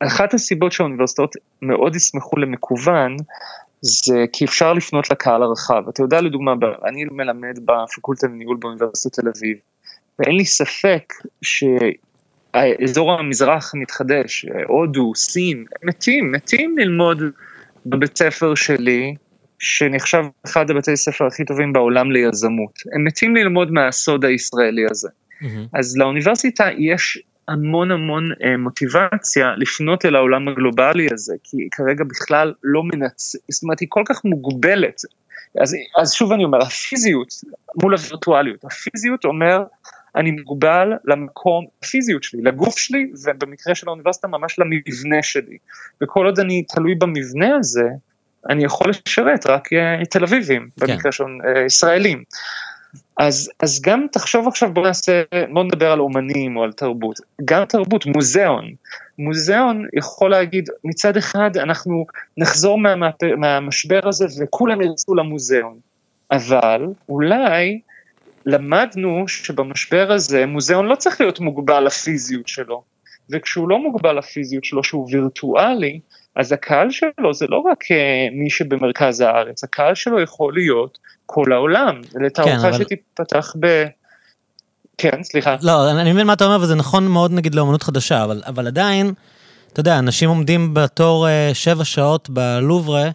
אחת 0.00 0.34
הסיבות 0.34 0.72
שהאוניברסיטאות 0.72 1.34
מאוד 1.62 1.96
ישמחו 1.96 2.36
למקוון, 2.36 3.16
זה 3.80 4.24
כי 4.32 4.44
אפשר 4.44 4.72
לפנות 4.72 5.10
לקהל 5.10 5.42
הרחב. 5.42 5.82
אתה 5.88 6.02
יודע, 6.02 6.20
לדוגמה, 6.20 6.52
אני 6.88 7.04
מלמד 7.04 7.58
בפקולטה 7.64 8.26
לניהול 8.26 8.56
באוניברסיטת 8.60 9.20
תל 9.20 9.28
אביב, 9.28 9.56
ואין 10.18 10.36
לי 10.36 10.44
ספק 10.44 11.12
ש... 11.42 11.64
אזור 12.84 13.12
המזרח 13.12 13.72
מתחדש, 13.74 14.46
הודו, 14.68 15.12
סין, 15.14 15.64
מתים, 15.82 16.32
מתים 16.32 16.78
ללמוד 16.78 17.22
בבית 17.86 18.18
ספר 18.18 18.54
שלי, 18.54 19.14
שנחשב 19.58 20.22
אחד 20.44 20.70
הבתי 20.70 20.96
ספר 20.96 21.26
הכי 21.26 21.44
טובים 21.44 21.72
בעולם 21.72 22.12
ליזמות. 22.12 22.72
הם 22.94 23.04
מתים 23.04 23.36
ללמוד 23.36 23.72
מהסוד 23.72 24.24
הישראלי 24.24 24.82
הזה. 24.90 25.08
Mm-hmm. 25.08 25.78
אז 25.78 25.96
לאוניברסיטה 25.96 26.68
יש 26.78 27.18
המון 27.48 27.90
המון 27.90 28.30
אה, 28.44 28.56
מוטיבציה 28.56 29.54
לפנות 29.56 30.04
אל 30.04 30.16
העולם 30.16 30.48
הגלובלי 30.48 31.06
הזה, 31.12 31.34
כי 31.44 31.56
כרגע 31.72 32.04
בכלל 32.04 32.52
לא 32.62 32.82
מנצ... 32.84 33.36
זאת 33.50 33.62
אומרת, 33.62 33.80
היא 33.80 33.88
כל 33.90 34.02
כך 34.06 34.24
מוגבלת. 34.24 35.00
אז, 35.60 35.76
אז 35.98 36.12
שוב 36.12 36.32
אני 36.32 36.44
אומר, 36.44 36.58
הפיזיות 36.62 37.28
מול 37.82 37.94
הווירטואליות, 37.94 38.64
הפיזיות 38.64 39.24
אומר, 39.24 39.62
אני 40.16 40.30
מוגבל 40.30 40.92
למקום, 41.04 41.66
הפיזיות 41.82 42.22
שלי, 42.22 42.42
לגוף 42.42 42.78
שלי, 42.78 43.10
ובמקרה 43.24 43.74
של 43.74 43.88
האוניברסיטה 43.88 44.28
ממש 44.28 44.58
למבנה 44.58 45.22
שלי. 45.22 45.56
וכל 46.02 46.26
עוד 46.26 46.38
אני 46.38 46.62
תלוי 46.62 46.94
במבנה 46.94 47.56
הזה, 47.56 47.88
אני 48.48 48.64
יכול 48.64 48.90
לשרת 48.90 49.46
רק 49.46 49.72
אה, 49.72 50.04
תל 50.10 50.24
אביבים, 50.24 50.68
כן. 50.80 50.86
במקרה 50.86 51.12
של 51.12 51.24
אה, 51.24 51.64
ישראלים. 51.64 52.24
אז, 53.18 53.50
אז 53.60 53.80
גם 53.82 54.06
תחשוב 54.12 54.48
עכשיו, 54.48 54.72
בוא 54.72 54.86
נעשה, 54.86 55.22
בוא 55.52 55.64
נדבר 55.64 55.92
על 55.92 56.00
אומנים 56.00 56.56
או 56.56 56.64
על 56.64 56.72
תרבות. 56.72 57.20
גם 57.44 57.64
תרבות, 57.64 58.06
מוזיאון. 58.06 58.70
מוזיאון 59.18 59.86
יכול 59.92 60.30
להגיד, 60.30 60.68
מצד 60.84 61.16
אחד 61.16 61.56
אנחנו 61.56 62.06
נחזור 62.36 62.78
מה, 62.78 62.94
מהמשבר 63.36 64.08
הזה 64.08 64.26
וכולם 64.40 64.82
ירצו 64.82 65.14
למוזיאון. 65.14 65.78
אבל 66.30 66.86
אולי 67.08 67.80
למדנו 68.46 69.24
שבמשבר 69.28 70.12
הזה 70.12 70.46
מוזיאון 70.46 70.86
לא 70.86 70.94
צריך 70.94 71.20
להיות 71.20 71.40
מוגבל 71.40 71.80
לפיזיות 71.80 72.48
שלו. 72.48 72.82
וכשהוא 73.30 73.68
לא 73.68 73.78
מוגבל 73.78 74.18
לפיזיות 74.18 74.64
שלו, 74.64 74.84
שהוא 74.84 75.08
וירטואלי, 75.10 76.00
אז 76.36 76.52
הקהל 76.52 76.90
שלו 76.90 77.34
זה 77.34 77.46
לא 77.48 77.58
רק 77.58 77.84
אה, 77.90 78.28
מי 78.32 78.50
שבמרכז 78.50 79.20
הארץ, 79.20 79.64
הקהל 79.64 79.94
שלו 79.94 80.20
יכול 80.20 80.54
להיות 80.54 80.98
כל 81.26 81.52
העולם, 81.52 82.00
לתערוכה 82.14 82.60
כן, 82.60 82.66
אבל... 82.66 82.84
שתיפתח 82.84 83.54
ב... 83.60 83.84
כן, 84.98 85.22
סליחה. 85.22 85.56
לא, 85.62 85.90
אני 85.90 86.12
מבין 86.12 86.26
מה 86.26 86.32
אתה 86.32 86.44
אומר, 86.44 86.58
וזה 86.60 86.74
נכון 86.74 87.06
מאוד 87.06 87.32
נגיד 87.32 87.54
לאמנות 87.54 87.82
חדשה, 87.82 88.24
אבל, 88.24 88.42
אבל 88.46 88.66
עדיין, 88.66 89.12
אתה 89.72 89.80
יודע, 89.80 89.98
אנשים 89.98 90.28
עומדים 90.28 90.74
בתור 90.74 91.26
uh, 91.26 91.54
שבע 91.54 91.84
שעות 91.84 92.30
בלוברה, 92.30 93.10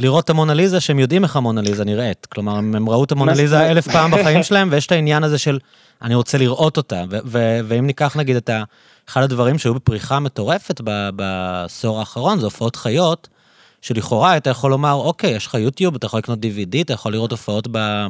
לראות 0.00 0.24
את 0.24 0.30
המונליזה, 0.30 0.80
שהם 0.80 0.98
יודעים 0.98 1.24
איך 1.24 1.36
המונליזה 1.36 1.84
נראית. 1.84 2.26
כלומר, 2.26 2.56
הם 2.56 2.88
ראו 2.88 3.04
את 3.04 3.12
המונליזה 3.12 3.70
אלף 3.70 3.88
פעם 3.88 4.10
בחיים 4.10 4.42
שלהם, 4.48 4.68
ויש 4.72 4.86
את 4.86 4.92
העניין 4.92 5.24
הזה 5.24 5.38
של, 5.38 5.58
אני 6.02 6.14
רוצה 6.14 6.38
לראות 6.38 6.76
אותה. 6.76 7.04
ואם 7.64 7.86
ניקח 7.86 8.16
נגיד 8.16 8.36
את 8.36 8.48
ה... 8.48 8.62
אחד 9.08 9.22
הדברים 9.22 9.58
שהיו 9.58 9.74
בפריחה 9.74 10.20
מטורפת 10.20 10.80
בעשור 11.14 11.98
האחרון, 11.98 12.38
זה 12.38 12.46
הופעות 12.46 12.76
חיות, 12.76 13.28
שלכאורה 13.82 14.36
אתה 14.36 14.50
יכול 14.50 14.70
לומר, 14.70 14.92
אוקיי, 14.92 15.30
יש 15.30 15.46
לך 15.46 15.54
יוטיוב, 15.54 15.94
אתה 15.94 16.06
יכול 16.06 16.18
לקנות 16.18 16.38
DVD, 16.38 16.80
אתה 16.80 16.92
יכול 16.92 17.12
לראות 17.12 17.30
הופעות 17.30 17.68
ב, 17.72 18.06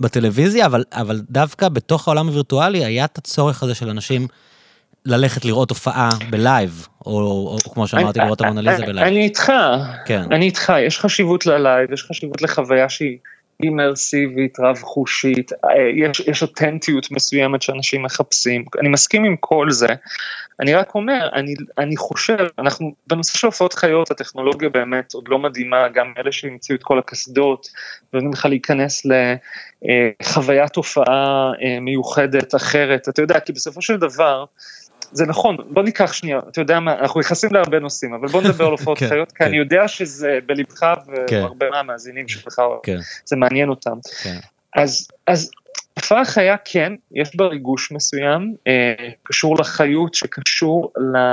בטלוויזיה, 0.00 0.66
אבל, 0.66 0.84
אבל 0.92 1.20
דווקא 1.30 1.68
בתוך 1.68 2.08
העולם 2.08 2.26
הווירטואלי 2.26 2.84
היה 2.84 3.04
את 3.04 3.18
הצורך 3.18 3.62
הזה 3.62 3.74
של 3.74 3.88
אנשים 3.88 4.28
ללכת 5.06 5.44
לראות 5.44 5.70
הופעה 5.70 6.08
בלייב, 6.30 6.86
או, 7.06 7.12
או, 7.12 7.58
או 7.64 7.70
כמו 7.74 7.88
שאמרתי, 7.88 8.18
לראות 8.18 8.40
המונליזה 8.40 8.86
בלייב. 8.86 9.06
אני 9.06 9.24
איתך, 9.24 9.52
כן. 10.06 10.22
אני 10.32 10.44
איתך, 10.44 10.72
יש 10.86 10.98
חשיבות 10.98 11.46
ללייב, 11.46 11.92
יש 11.92 12.02
חשיבות 12.02 12.42
לחוויה 12.42 12.88
שהיא... 12.88 13.18
אימרסיבית, 13.62 14.60
רב 14.60 14.76
חושית, 14.76 15.52
אה, 15.52 15.58
יש, 15.94 16.20
יש 16.20 16.42
אותנטיות 16.42 17.10
מסוימת 17.10 17.62
שאנשים 17.62 18.02
מחפשים, 18.02 18.64
אני 18.80 18.88
מסכים 18.88 19.24
עם 19.24 19.36
כל 19.40 19.70
זה, 19.70 19.86
אני 20.60 20.74
רק 20.74 20.94
אומר, 20.94 21.28
אני, 21.34 21.54
אני 21.78 21.96
חושב, 21.96 22.36
אנחנו 22.58 22.94
בנושא 23.06 23.38
של 23.38 23.46
הופעות 23.46 23.74
חיות, 23.74 24.10
הטכנולוגיה 24.10 24.68
באמת 24.68 25.14
עוד 25.14 25.28
לא 25.28 25.38
מדהימה, 25.38 25.88
גם 25.88 26.12
אלה 26.18 26.32
שהמציאו 26.32 26.78
את 26.78 26.82
כל 26.82 26.98
הקסדות, 26.98 27.68
ונותנים 28.12 28.32
לך 28.32 28.46
להיכנס 28.46 29.06
לחוויית 30.22 30.76
הופעה 30.76 31.52
אה, 31.62 31.80
מיוחדת, 31.80 32.54
אחרת, 32.54 33.08
אתה 33.08 33.22
יודע, 33.22 33.40
כי 33.40 33.52
בסופו 33.52 33.82
של 33.82 33.96
דבר, 33.96 34.44
זה 35.12 35.26
נכון, 35.26 35.56
בוא 35.70 35.82
ניקח 35.82 36.12
שנייה, 36.12 36.38
אתה 36.50 36.60
יודע 36.60 36.80
מה, 36.80 36.98
אנחנו 36.98 37.20
נכנסים 37.20 37.50
להרבה 37.52 37.78
נושאים, 37.78 38.14
אבל 38.14 38.28
בוא 38.28 38.42
נדבר 38.42 38.64
על 38.64 38.72
הופעות 38.78 38.98
כן, 38.98 39.08
חיות, 39.08 39.32
כי 39.32 39.44
אני 39.44 39.52
כן. 39.52 39.58
יודע 39.58 39.88
שזה 39.88 40.38
בלבך 40.46 40.84
כן. 41.26 41.40
והרבה 41.42 41.70
מהמאזינים 41.70 42.28
שלך, 42.28 42.60
זה 43.24 43.36
מעניין 43.36 43.68
אותם. 43.68 43.96
אז 45.26 45.50
הופעה 45.94 46.24
חיה 46.24 46.56
כן, 46.64 46.92
יש 47.12 47.36
בה 47.36 47.46
ריגוש 47.46 47.92
מסוים, 47.92 48.54
אה, 48.66 49.08
קשור 49.22 49.56
לחיות, 49.58 50.14
שקשור 50.14 50.92
ל... 50.96 51.32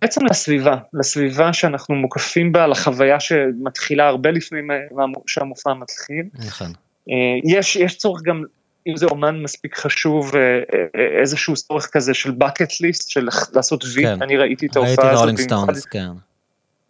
בעצם 0.00 0.26
לסביבה, 0.26 0.76
לסביבה 0.94 1.52
שאנחנו 1.52 1.94
מוקפים 1.94 2.52
בה, 2.52 2.66
לחוויה 2.66 3.20
שמתחילה 3.20 4.08
הרבה 4.08 4.30
לפני 4.30 4.58
שהמופע 5.26 5.74
מתחיל. 5.74 6.24
נכון. 6.34 6.72
אה, 7.10 7.56
יש, 7.56 7.76
יש 7.76 7.96
צורך 7.96 8.22
גם 8.24 8.44
אם 8.86 8.96
זה 8.96 9.06
אומן 9.06 9.42
מספיק 9.42 9.76
חשוב, 9.76 10.36
אה, 10.36 10.40
אה, 10.40 11.20
איזשהו 11.20 11.54
צורך 11.54 11.90
כזה 11.92 12.14
של 12.14 12.30
bucket 12.30 12.70
list, 12.70 13.04
של 13.08 13.28
לעשות 13.52 13.84
וי, 13.94 14.02
כן. 14.02 14.22
אני 14.22 14.36
ראיתי 14.36 14.66
את 14.66 14.76
ההופעה 14.76 14.92
הזאת. 14.92 15.04
ראיתי 15.04 15.20
רולינג 15.20 15.40
סטונס, 15.40 15.84
כן. 15.84 16.08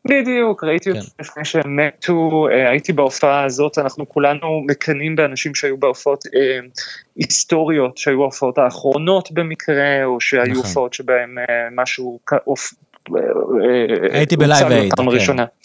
בדיוק, 0.04 0.64
ראיתי 0.64 0.92
כן. 0.92 0.98
אותם 0.98 1.08
לפני 1.20 1.44
שהם 1.44 1.76
מתו, 1.76 2.48
אה, 2.52 2.70
הייתי 2.70 2.92
בהופעה 2.92 3.44
הזאת, 3.44 3.78
אנחנו 3.78 4.08
כולנו 4.08 4.64
מקנאים 4.66 5.16
באנשים 5.16 5.54
שהיו 5.54 5.76
בהופעות 5.76 6.24
אה, 6.26 6.58
היסטוריות, 7.16 7.98
שהיו 7.98 8.22
ההופעות 8.22 8.58
האחרונות 8.58 9.32
במקרה, 9.32 10.04
או 10.04 10.20
שהיו 10.20 10.42
נכון. 10.42 10.56
הופעות 10.56 10.94
שבהם 10.94 11.38
אה, 11.38 11.44
משהו, 11.72 12.18
אופ, 12.46 12.72
הייתי 14.12 14.36
בלייב 14.36 14.66
אייד, 14.66 14.92
כן, 14.94 15.02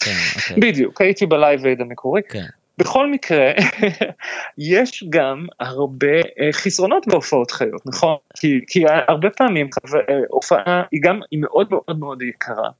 כן, 0.00 0.10
אוקיי. 0.36 0.56
בדיוק, 0.60 1.00
הייתי 1.00 1.26
בלייב 1.26 1.66
אייד 1.66 1.80
המקורי. 1.80 2.22
כן. 2.28 2.44
בכל 2.78 3.10
מקרה, 3.10 3.52
יש 4.58 5.04
גם 5.10 5.46
הרבה 5.60 6.16
אה, 6.40 6.52
חסרונות 6.52 7.06
בהופעות 7.06 7.50
חיות, 7.50 7.86
נכון? 7.86 8.16
כי, 8.34 8.60
כי 8.66 8.84
הרבה 9.08 9.30
פעמים 9.30 9.68
אה, 9.94 10.14
הופעה 10.28 10.82
היא 10.92 11.00
גם, 11.02 11.20
היא 11.30 11.40
מאוד 11.40 11.68
מאוד 11.70 11.98
מאוד 11.98 12.22
יקרה. 12.22 12.70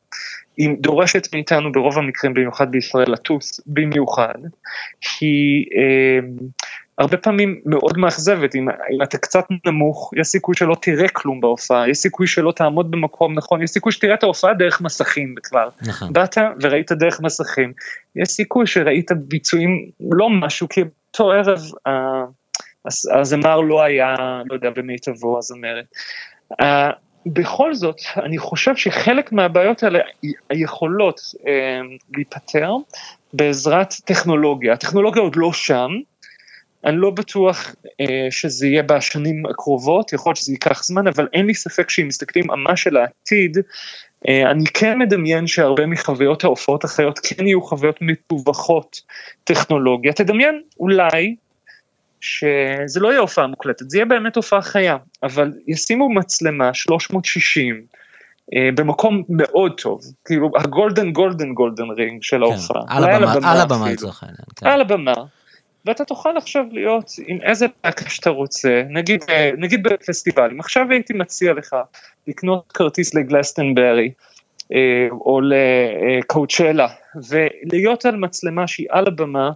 היא 0.57 0.69
דורשת 0.81 1.35
מאיתנו 1.35 1.73
ברוב 1.73 1.99
המקרים, 1.99 2.35
במיוחד 2.35 2.71
בישראל, 2.71 3.13
לטוס 3.13 3.61
במיוחד. 3.67 4.39
היא... 5.21 5.67
אה, 5.77 6.19
הרבה 6.99 7.17
פעמים 7.17 7.61
מאוד 7.65 7.99
מאכזבת, 7.99 8.55
אם, 8.55 8.69
אם 8.69 9.03
אתה 9.03 9.19
קצת 9.19 9.45
נמוך, 9.67 10.11
יש 10.17 10.27
סיכוי 10.27 10.55
שלא 10.55 10.77
תראה 10.81 11.09
כלום 11.09 11.41
בהופעה, 11.41 11.91
יש 11.91 11.99
סיכוי 11.99 12.27
שלא 12.27 12.53
תעמוד 12.53 12.91
במקום 12.91 13.35
נכון, 13.35 13.63
יש 13.63 13.71
סיכוי 13.71 13.93
שתראה 13.93 14.15
את 14.15 14.23
ההופעה 14.23 14.55
דרך 14.55 14.81
מסכים 14.81 15.35
בכלל. 15.35 15.69
נכון. 15.83 16.13
באת 16.13 16.39
וראית 16.63 16.93
דרך 16.93 17.21
מסכים, 17.21 17.73
יש 18.17 18.29
סיכוי 18.29 18.67
שראית 18.67 19.11
ביצועים 19.13 19.91
לא 20.11 20.31
משהו, 20.31 20.69
כי 20.69 20.81
באותו 20.85 21.33
ערב 21.33 21.59
הזמר 23.21 23.61
לא 23.61 23.83
היה, 23.83 24.15
לא 24.51 24.55
יודע, 24.55 24.71
במיטבו 24.71 25.39
הזמרת. 25.39 25.85
בכל 27.27 27.75
זאת, 27.75 27.97
אני 28.17 28.39
חושב 28.39 28.77
שחלק 28.77 29.33
מהבעיות 29.33 29.83
האלה 29.83 29.99
יכולות 30.53 31.21
uh, 31.21 31.45
להיפתר 32.15 32.71
בעזרת 33.33 33.95
טכנולוגיה. 34.05 34.73
הטכנולוגיה 34.73 35.23
עוד 35.23 35.37
לא 35.37 35.53
שם, 35.53 35.91
אני 36.87 36.97
לא 36.97 37.11
בטוח 37.11 37.75
אה, 38.01 38.27
שזה 38.31 38.67
יהיה 38.67 38.83
בשנים 38.83 39.47
הקרובות, 39.47 40.13
יכול 40.13 40.31
להיות 40.31 40.37
שזה 40.37 40.53
ייקח 40.53 40.85
זמן, 40.85 41.07
אבל 41.07 41.29
אין 41.33 41.47
לי 41.47 41.55
ספק 41.55 41.91
שאם 41.91 42.09
מסתכלים 42.09 42.45
ממש 42.47 42.87
על 42.87 42.97
העתיד, 42.97 43.59
אה, 44.29 44.51
אני 44.51 44.65
כן 44.75 44.99
מדמיין 44.99 45.47
שהרבה 45.47 45.87
מחוויות 45.87 46.45
ההופעות 46.45 46.85
החיות 46.85 47.19
כן 47.19 47.47
יהיו 47.47 47.63
חוויות 47.63 47.97
מתווכות 48.01 49.01
טכנולוגיה. 49.45 50.13
תדמיין 50.13 50.61
אולי 50.81 51.37
שזה 52.21 53.01
לא 53.01 53.09
יהיה 53.09 53.21
הופעה 53.21 53.47
מוקלטת, 53.47 53.91
זה 53.91 53.99
יהיה 53.99 54.07
באמת 54.07 54.37
הופעה 54.37 54.63
חיה, 54.63 54.97
אבל 55.23 55.53
ישימו 55.67 56.15
מצלמה 56.15 56.75
360, 56.75 57.83
אה, 58.55 58.69
במקום 58.75 59.23
מאוד 59.29 59.81
טוב, 59.81 60.01
כאילו 60.25 60.51
ה 60.57 60.65
golden 60.65 61.13
golden 61.13 61.55
golden 61.55 61.91
ring 61.97 62.23
של 62.23 62.37
כן, 62.37 62.43
ההופעה. 62.43 62.83
על 62.89 63.05
הבמה, 63.05 63.53
על 63.53 63.61
הבמה 63.61 63.91
לצורך 63.93 64.23
העניין. 64.23 64.45
כן. 64.57 64.67
על 64.67 64.81
הבמה, 64.81 65.15
ואתה 65.87 66.05
תוכל 66.05 66.37
עכשיו 66.37 66.65
להיות 66.73 67.11
עם 67.27 67.39
איזה 67.43 67.67
פאק 67.81 68.09
שאתה 68.09 68.31
רוצה, 68.31 68.83
נגיד, 68.89 69.25
אה, 69.29 69.51
נגיד 69.59 69.83
בפסטיבלים, 69.83 70.61
עכשיו 70.61 70.87
הייתי 70.91 71.13
מציע 71.13 71.53
לך 71.53 71.77
לקנות 72.27 72.73
כרטיס 72.75 73.15
לגלסטנברי 73.15 74.11
אה, 74.73 74.79
או 75.11 75.41
לקואוצ'לה 75.43 76.89
ולהיות 77.29 78.07
על 78.07 78.17
מצלמה 78.17 78.67
שהיא 78.67 78.87
על 78.91 79.07
הבמה, 79.07 79.51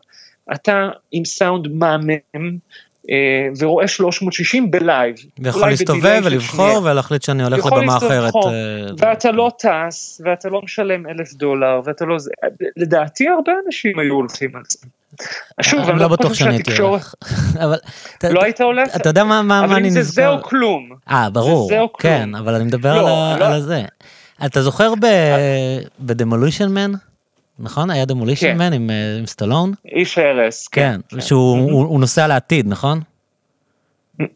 אתה 0.53 0.89
עם 1.13 1.25
סאונד 1.25 1.69
מהמם, 1.69 2.57
אה, 3.11 3.49
ורואה 3.59 3.89
360 3.89 4.71
בלייב. 4.71 5.17
ויכול 5.39 5.69
להסתובב 5.69 6.21
ולבחור 6.25 6.83
ולהחליט 6.85 7.23
שאני 7.23 7.43
הולך 7.43 7.67
לבמה 7.67 7.97
אחרת. 7.97 8.35
ואתה 8.99 9.31
לא 9.31 9.51
טס, 9.59 10.21
ואתה 10.25 10.49
לא 10.49 10.63
משלם 10.63 11.07
אלף 11.07 11.33
דולר, 11.33 11.81
ואתה 11.85 12.05
לא... 12.05 12.17
לדעתי 12.77 13.29
הרבה 13.29 13.53
אנשים 13.67 13.99
היו 13.99 14.15
הולכים 14.15 14.57
על 14.57 14.63
זה. 14.69 14.79
שוב, 15.63 15.81
אני 15.81 15.99
לא, 15.99 16.03
לא 16.05 16.09
בטוח 16.09 16.35
שאני 16.35 16.55
הייתי 16.55 16.79
הולך. 16.79 17.15
לא 18.31 18.43
היית 18.43 18.61
הולך? 18.61 18.97
אתה 18.97 19.09
יודע 19.09 19.25
מה 19.25 19.41
אני 19.41 19.49
נזכר? 19.49 19.65
אבל 19.65 19.85
אם 19.85 19.91
זה 19.91 20.03
זה 20.03 20.29
או 20.29 20.43
כלום. 20.43 20.91
אה, 21.11 21.31
ברור, 21.31 21.71
כן, 21.99 22.35
אבל 22.35 22.55
אני 22.55 22.65
מדבר 22.65 23.03
לא, 23.03 23.33
על 23.33 23.39
לא. 23.39 23.61
זה. 23.61 23.83
אתה 24.47 24.63
זוכר 24.63 24.93
בדמולישן 26.01 26.69
מן? 26.69 26.93
נכון? 27.59 27.91
היה 27.91 28.05
דמולישן 28.05 28.57
מן 28.59 28.73
עם 28.73 28.91
סטלון? 29.27 29.73
איש 29.95 30.19
הרס. 30.19 30.69
כן, 30.69 31.01
כן. 31.09 31.21
שהוא 31.21 32.01
נוסע 32.01 32.27
לעתיד, 32.27 32.69
נכון? 32.69 33.01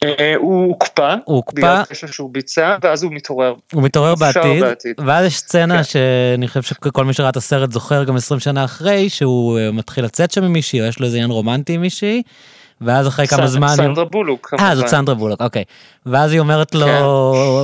אה, 0.05 0.35
הוא 0.37 0.69
הוקפא, 0.69 1.15
הוא 1.25 1.37
הוקפא, 1.37 1.83
בגלל 1.91 2.13
שהוא 2.13 2.31
ביצע, 2.33 2.77
ואז 2.83 3.03
הוא 3.03 3.13
מתעורר. 3.13 3.55
הוא 3.73 3.83
מתעורר 3.83 4.15
בעתיד, 4.15 4.61
בעתיד, 4.61 4.95
ואז 5.07 5.27
יש 5.27 5.39
סצנה 5.39 5.77
כן. 5.77 5.83
שאני 5.85 6.49
חושב 6.49 6.63
שכל 6.63 7.05
מי 7.05 7.13
שראה 7.13 7.29
את 7.29 7.37
הסרט 7.37 7.73
זוכר 7.73 8.05
גם 8.05 8.17
20 8.17 8.41
שנה 8.41 8.65
אחרי, 8.65 9.09
שהוא 9.09 9.59
אה, 9.59 9.71
מתחיל 9.71 10.05
לצאת 10.05 10.31
שם 10.31 10.45
עם 10.45 10.53
מישהי, 10.53 10.81
או 10.81 10.87
יש 10.87 11.01
לו 11.01 11.07
איזה 11.07 11.17
עניין 11.17 11.31
רומנטי 11.31 11.73
עם 11.73 11.81
מישהי, 11.81 12.23
ואז 12.81 13.09
אחרי 13.09 13.27
כמה 13.27 13.47
זמן... 13.47 13.69
סנדרה 13.69 14.05
בולוק. 14.05 14.55
אה, 14.61 14.77
זאת 14.77 14.87
סנדרה 14.87 15.15
בולוק, 15.15 15.41
אוקיי. 15.41 15.65
ואז 16.07 16.33
היא 16.33 16.41
אומרת 16.41 16.75
לו, 16.75 16.87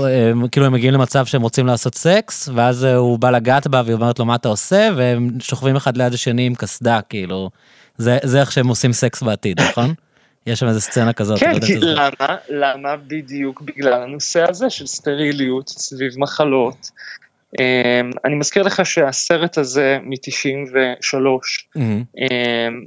כן. 0.02 0.48
כאילו 0.48 0.66
הם 0.66 0.72
מגיעים 0.72 0.94
למצב 0.94 1.26
שהם 1.26 1.42
רוצים 1.42 1.66
לעשות 1.66 1.94
סקס, 1.94 2.48
ואז 2.54 2.84
הוא 2.84 3.18
בא 3.18 3.30
לגעת 3.30 3.66
בה 3.66 3.82
והיא 3.84 3.94
אומרת 3.94 4.18
לו 4.18 4.24
מה 4.24 4.34
אתה 4.34 4.48
עושה, 4.48 4.88
והם 4.96 5.30
שוכבים 5.40 5.76
אחד 5.76 5.96
ליד 5.96 6.14
השני 6.14 6.46
עם 6.46 6.54
קסדה, 6.54 7.00
כאילו. 7.08 7.50
זה 7.98 8.40
איך 8.40 8.52
שהם 8.52 8.68
עושים 8.68 8.92
סקס 8.92 9.22
בעתיד, 9.22 9.60
נכון? 9.60 9.94
יש 10.46 10.60
שם 10.60 10.68
איזה 10.68 10.80
סצנה 10.80 11.12
כזאת. 11.12 11.40
כן, 11.40 11.60
כי 11.60 11.76
למה? 11.80 12.36
למה 12.48 12.96
בדיוק 12.96 13.60
בגלל 13.60 14.02
הנושא 14.02 14.48
הזה 14.48 14.70
של 14.70 14.86
סטריליות 14.86 15.68
סביב 15.68 16.12
מחלות. 16.18 16.90
Um, 17.56 17.62
אני 18.24 18.34
מזכיר 18.34 18.62
לך 18.62 18.86
שהסרט 18.86 19.58
הזה 19.58 19.98
מ-93, 20.02 21.16
mm-hmm. 21.76 21.80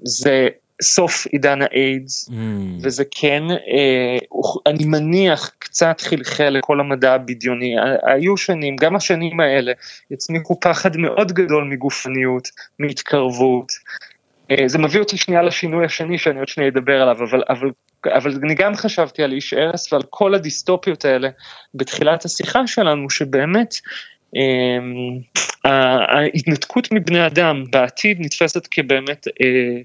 זה 0.04 0.48
סוף 0.82 1.26
עידן 1.26 1.60
האיידס, 1.62 2.30
mm. 2.30 2.34
וזה 2.82 3.04
כן, 3.12 3.44
אה, 3.52 4.18
אני 4.66 4.86
מניח, 4.86 5.52
קצת 5.60 6.02
חלחל 6.02 6.50
לכל 6.50 6.80
המדע 6.80 7.14
הבדיוני. 7.14 7.76
היו 8.04 8.38
שנים, 8.38 8.76
גם 8.76 8.96
השנים 8.96 9.40
האלה, 9.40 9.72
הצמיחו 10.12 10.60
פחד 10.60 10.98
מאוד 10.98 11.32
גדול 11.32 11.64
מגופניות, 11.64 12.50
מהתקרבות. 12.80 13.72
אה, 14.52 14.68
זה 14.68 14.78
מביא 14.78 15.00
אותי 15.00 15.18
שנייה 15.18 15.42
לשינוי 15.42 15.86
השני 15.86 16.18
שאני 16.18 16.40
עוד 16.40 16.48
שנייה 16.48 16.70
אדבר 16.70 17.02
עליו, 17.02 17.18
אבל, 17.24 17.44
אבל, 17.50 17.70
אבל 18.06 18.32
אני 18.44 18.56
גם 18.56 18.76
חשבתי 18.76 19.24
על 19.24 19.32
איש 19.32 19.54
ארס 19.54 19.94
ועל 19.94 20.02
כל 20.10 20.36
הדיסטופיות 20.36 21.06
האלה 21.06 21.30
בתחילת 21.76 22.26
השיחה 22.26 22.68
שלנו, 22.68 23.10
שבאמת 23.10 23.74
אה, 24.36 24.80
ההתנתקות 26.10 26.92
מבני 26.92 27.26
אדם 27.26 27.64
בעתיד 27.72 28.18
נתפסת 28.20 28.68
כבאמת 28.72 29.28
אה, 29.28 29.82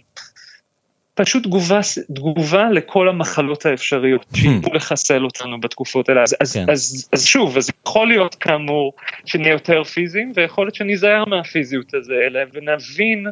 פשוט 1.14 1.42
תגובה, 1.42 1.80
תגובה 2.14 2.70
לכל 2.70 3.08
המחלות 3.08 3.66
האפשריות 3.66 4.26
hmm. 4.32 4.38
שידעו 4.38 4.74
לחסל 4.74 5.24
אותנו 5.24 5.60
בתקופות 5.60 6.08
האלה. 6.08 6.22
אז, 6.22 6.36
אז, 6.40 6.52
כן. 6.52 6.70
אז, 6.70 7.08
אז 7.12 7.26
שוב, 7.26 7.56
אז 7.56 7.70
יכול 7.86 8.08
להיות 8.08 8.34
כאמור 8.34 8.92
שנהיה 9.24 9.52
יותר 9.52 9.84
פיזיים, 9.84 10.32
ויכול 10.34 10.66
להיות 10.66 10.74
שניזהר 10.74 11.24
מהפיזיות 11.24 11.92
האלה, 11.94 12.40
ונבין 12.52 13.26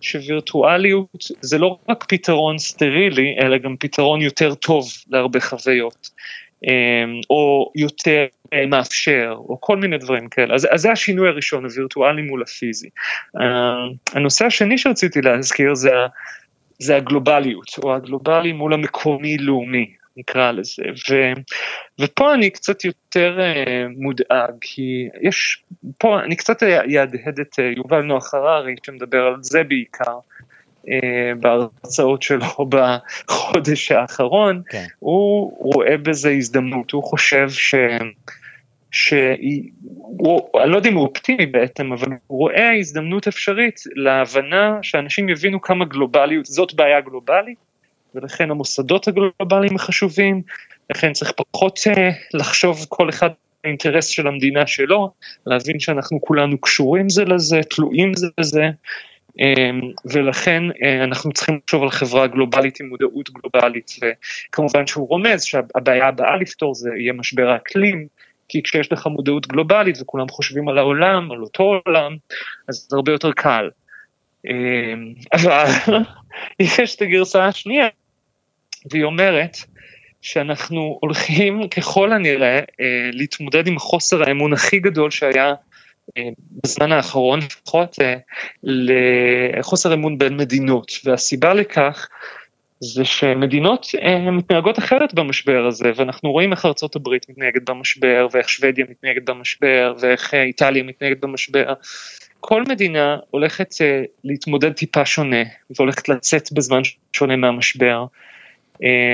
שווירטואליות 0.00 1.24
זה 1.40 1.58
לא 1.58 1.78
רק 1.88 2.04
פתרון 2.08 2.58
סטרילי, 2.58 3.36
אלא 3.40 3.58
גם 3.58 3.76
פתרון 3.80 4.20
יותר 4.20 4.54
טוב 4.54 4.88
להרבה 5.10 5.40
חוויות, 5.40 6.10
אמ, 6.64 7.20
או 7.30 7.72
יותר 7.76 8.26
אה, 8.52 8.66
מאפשר, 8.66 9.34
או 9.36 9.60
כל 9.60 9.76
מיני 9.76 9.98
דברים 9.98 10.28
כאלה. 10.28 10.54
אז, 10.54 10.68
אז 10.70 10.80
זה 10.80 10.92
השינוי 10.92 11.28
הראשון, 11.28 11.64
הווירטואלי 11.64 12.22
מול 12.22 12.42
הפיזי. 12.42 12.88
אמ, 13.36 13.42
הנושא 14.12 14.44
השני 14.46 14.78
שרציתי 14.78 15.22
להזכיר 15.22 15.74
זה 15.74 15.90
זה 16.80 16.96
הגלובליות, 16.96 17.78
או 17.82 17.94
הגלובלי 17.94 18.52
מול 18.52 18.74
המקומי-לאומי, 18.74 19.90
נקרא 20.20 20.50
לזה. 20.52 20.82
ו, 21.10 21.14
ופה 22.00 22.34
אני 22.34 22.50
קצת 22.50 22.84
יותר 22.84 23.38
uh, 23.38 24.00
מודאג, 24.02 24.54
כי 24.60 25.08
יש, 25.22 25.62
פה 25.98 26.20
אני 26.20 26.36
קצת 26.36 26.62
אהדהד 26.62 27.40
את 27.40 27.58
uh, 27.58 27.62
יובל 27.76 28.02
נוח 28.02 28.34
הררי, 28.34 28.74
שמדבר 28.86 29.26
על 29.26 29.36
זה 29.40 29.62
בעיקר. 29.62 30.18
uh, 30.84 30.90
בהרצאות 31.40 32.22
שלו 32.22 32.46
בחודש 32.70 33.92
האחרון, 33.92 34.62
כן. 34.70 34.84
הוא 34.98 35.52
רואה 35.58 35.96
בזה 35.96 36.30
הזדמנות, 36.30 36.90
הוא 36.90 37.04
חושב 37.04 37.50
ש... 37.50 37.74
שאני 38.90 39.62
לא 40.54 40.76
יודע 40.76 40.90
אם 40.90 40.94
הוא 40.94 41.06
אופטימי 41.06 41.46
בעצם, 41.46 41.92
אבל 41.92 42.08
הוא 42.26 42.38
רואה 42.38 42.74
הזדמנות 42.78 43.28
אפשרית 43.28 43.80
להבנה 43.94 44.78
שאנשים 44.82 45.28
יבינו 45.28 45.60
כמה 45.60 45.84
גלובליות, 45.84 46.46
זאת 46.46 46.74
בעיה 46.74 47.00
גלובלית, 47.00 47.58
ולכן 48.14 48.50
המוסדות 48.50 49.08
הגלובליים 49.08 49.78
חשובים, 49.78 50.42
לכן 50.90 51.12
צריך 51.12 51.32
פחות 51.32 51.78
uh, 51.78 51.98
לחשוב 52.34 52.86
כל 52.88 53.08
אחד 53.08 53.30
האינטרס 53.64 54.06
של 54.06 54.26
המדינה 54.26 54.66
שלו, 54.66 55.10
להבין 55.46 55.80
שאנחנו 55.80 56.20
כולנו 56.20 56.60
קשורים 56.60 57.08
זה 57.08 57.24
לזה, 57.24 57.60
תלויים 57.70 58.14
זה 58.14 58.26
לזה, 58.40 58.68
um, 59.28 59.84
ולכן 60.04 60.62
uh, 60.70 61.04
אנחנו 61.04 61.32
צריכים 61.32 61.58
לחשוב 61.64 61.82
על 61.82 61.90
חברה 61.90 62.26
גלובלית 62.26 62.80
עם 62.80 62.88
מודעות 62.88 63.30
גלובלית, 63.30 63.90
וכמובן 64.02 64.86
שהוא 64.86 65.08
רומז 65.08 65.44
שהבעיה 65.44 66.08
הבאה 66.08 66.36
לפתור 66.36 66.74
זה 66.74 66.90
יהיה 66.96 67.12
משבר 67.12 67.48
האקלים, 67.48 68.06
כי 68.48 68.62
כשיש 68.62 68.92
לך 68.92 69.06
מודעות 69.06 69.46
גלובלית 69.46 69.98
וכולם 70.00 70.28
חושבים 70.28 70.68
על 70.68 70.78
העולם, 70.78 71.32
על 71.32 71.42
אותו 71.42 71.80
עולם, 71.86 72.16
אז 72.68 72.86
זה 72.90 72.96
הרבה 72.96 73.12
יותר 73.12 73.32
קל. 73.32 73.70
אבל 75.32 75.66
יש 76.60 76.96
את 76.96 77.02
הגרסה 77.02 77.46
השנייה, 77.46 77.88
והיא 78.90 79.04
אומרת 79.04 79.56
שאנחנו 80.22 80.98
הולכים 81.00 81.68
ככל 81.68 82.12
הנראה 82.12 82.58
אה, 82.58 83.10
להתמודד 83.12 83.66
עם 83.66 83.78
חוסר 83.78 84.22
האמון 84.22 84.52
הכי 84.52 84.78
גדול 84.78 85.10
שהיה 85.10 85.54
אה, 86.18 86.28
בזמן 86.64 86.92
האחרון, 86.92 87.38
לפחות 87.38 87.96
אה, 88.00 88.14
לחוסר 88.62 89.94
אמון 89.94 90.18
בין 90.18 90.36
מדינות, 90.36 90.92
והסיבה 91.04 91.54
לכך 91.54 92.08
זה 92.82 93.04
שמדינות 93.04 93.86
מתנהגות 94.32 94.78
אחרת 94.78 95.14
במשבר 95.14 95.66
הזה, 95.66 95.90
ואנחנו 95.96 96.32
רואים 96.32 96.52
איך 96.52 96.66
ארצות 96.66 96.96
הברית 96.96 97.26
מתנהגת 97.28 97.70
במשבר, 97.70 98.26
ואיך 98.32 98.48
שוודיה 98.48 98.84
מתנהגת 98.90 99.22
במשבר, 99.22 99.94
ואיך 100.00 100.34
איטליה 100.34 100.82
מתנהגת 100.82 101.20
במשבר. 101.20 101.72
כל 102.40 102.64
מדינה 102.68 103.16
הולכת 103.30 103.74
להתמודד 104.24 104.72
טיפה 104.72 105.04
שונה, 105.04 105.42
והולכת 105.76 106.08
לצאת 106.08 106.52
בזמן 106.52 106.80
שונה 107.12 107.36
מהמשבר. 107.36 108.04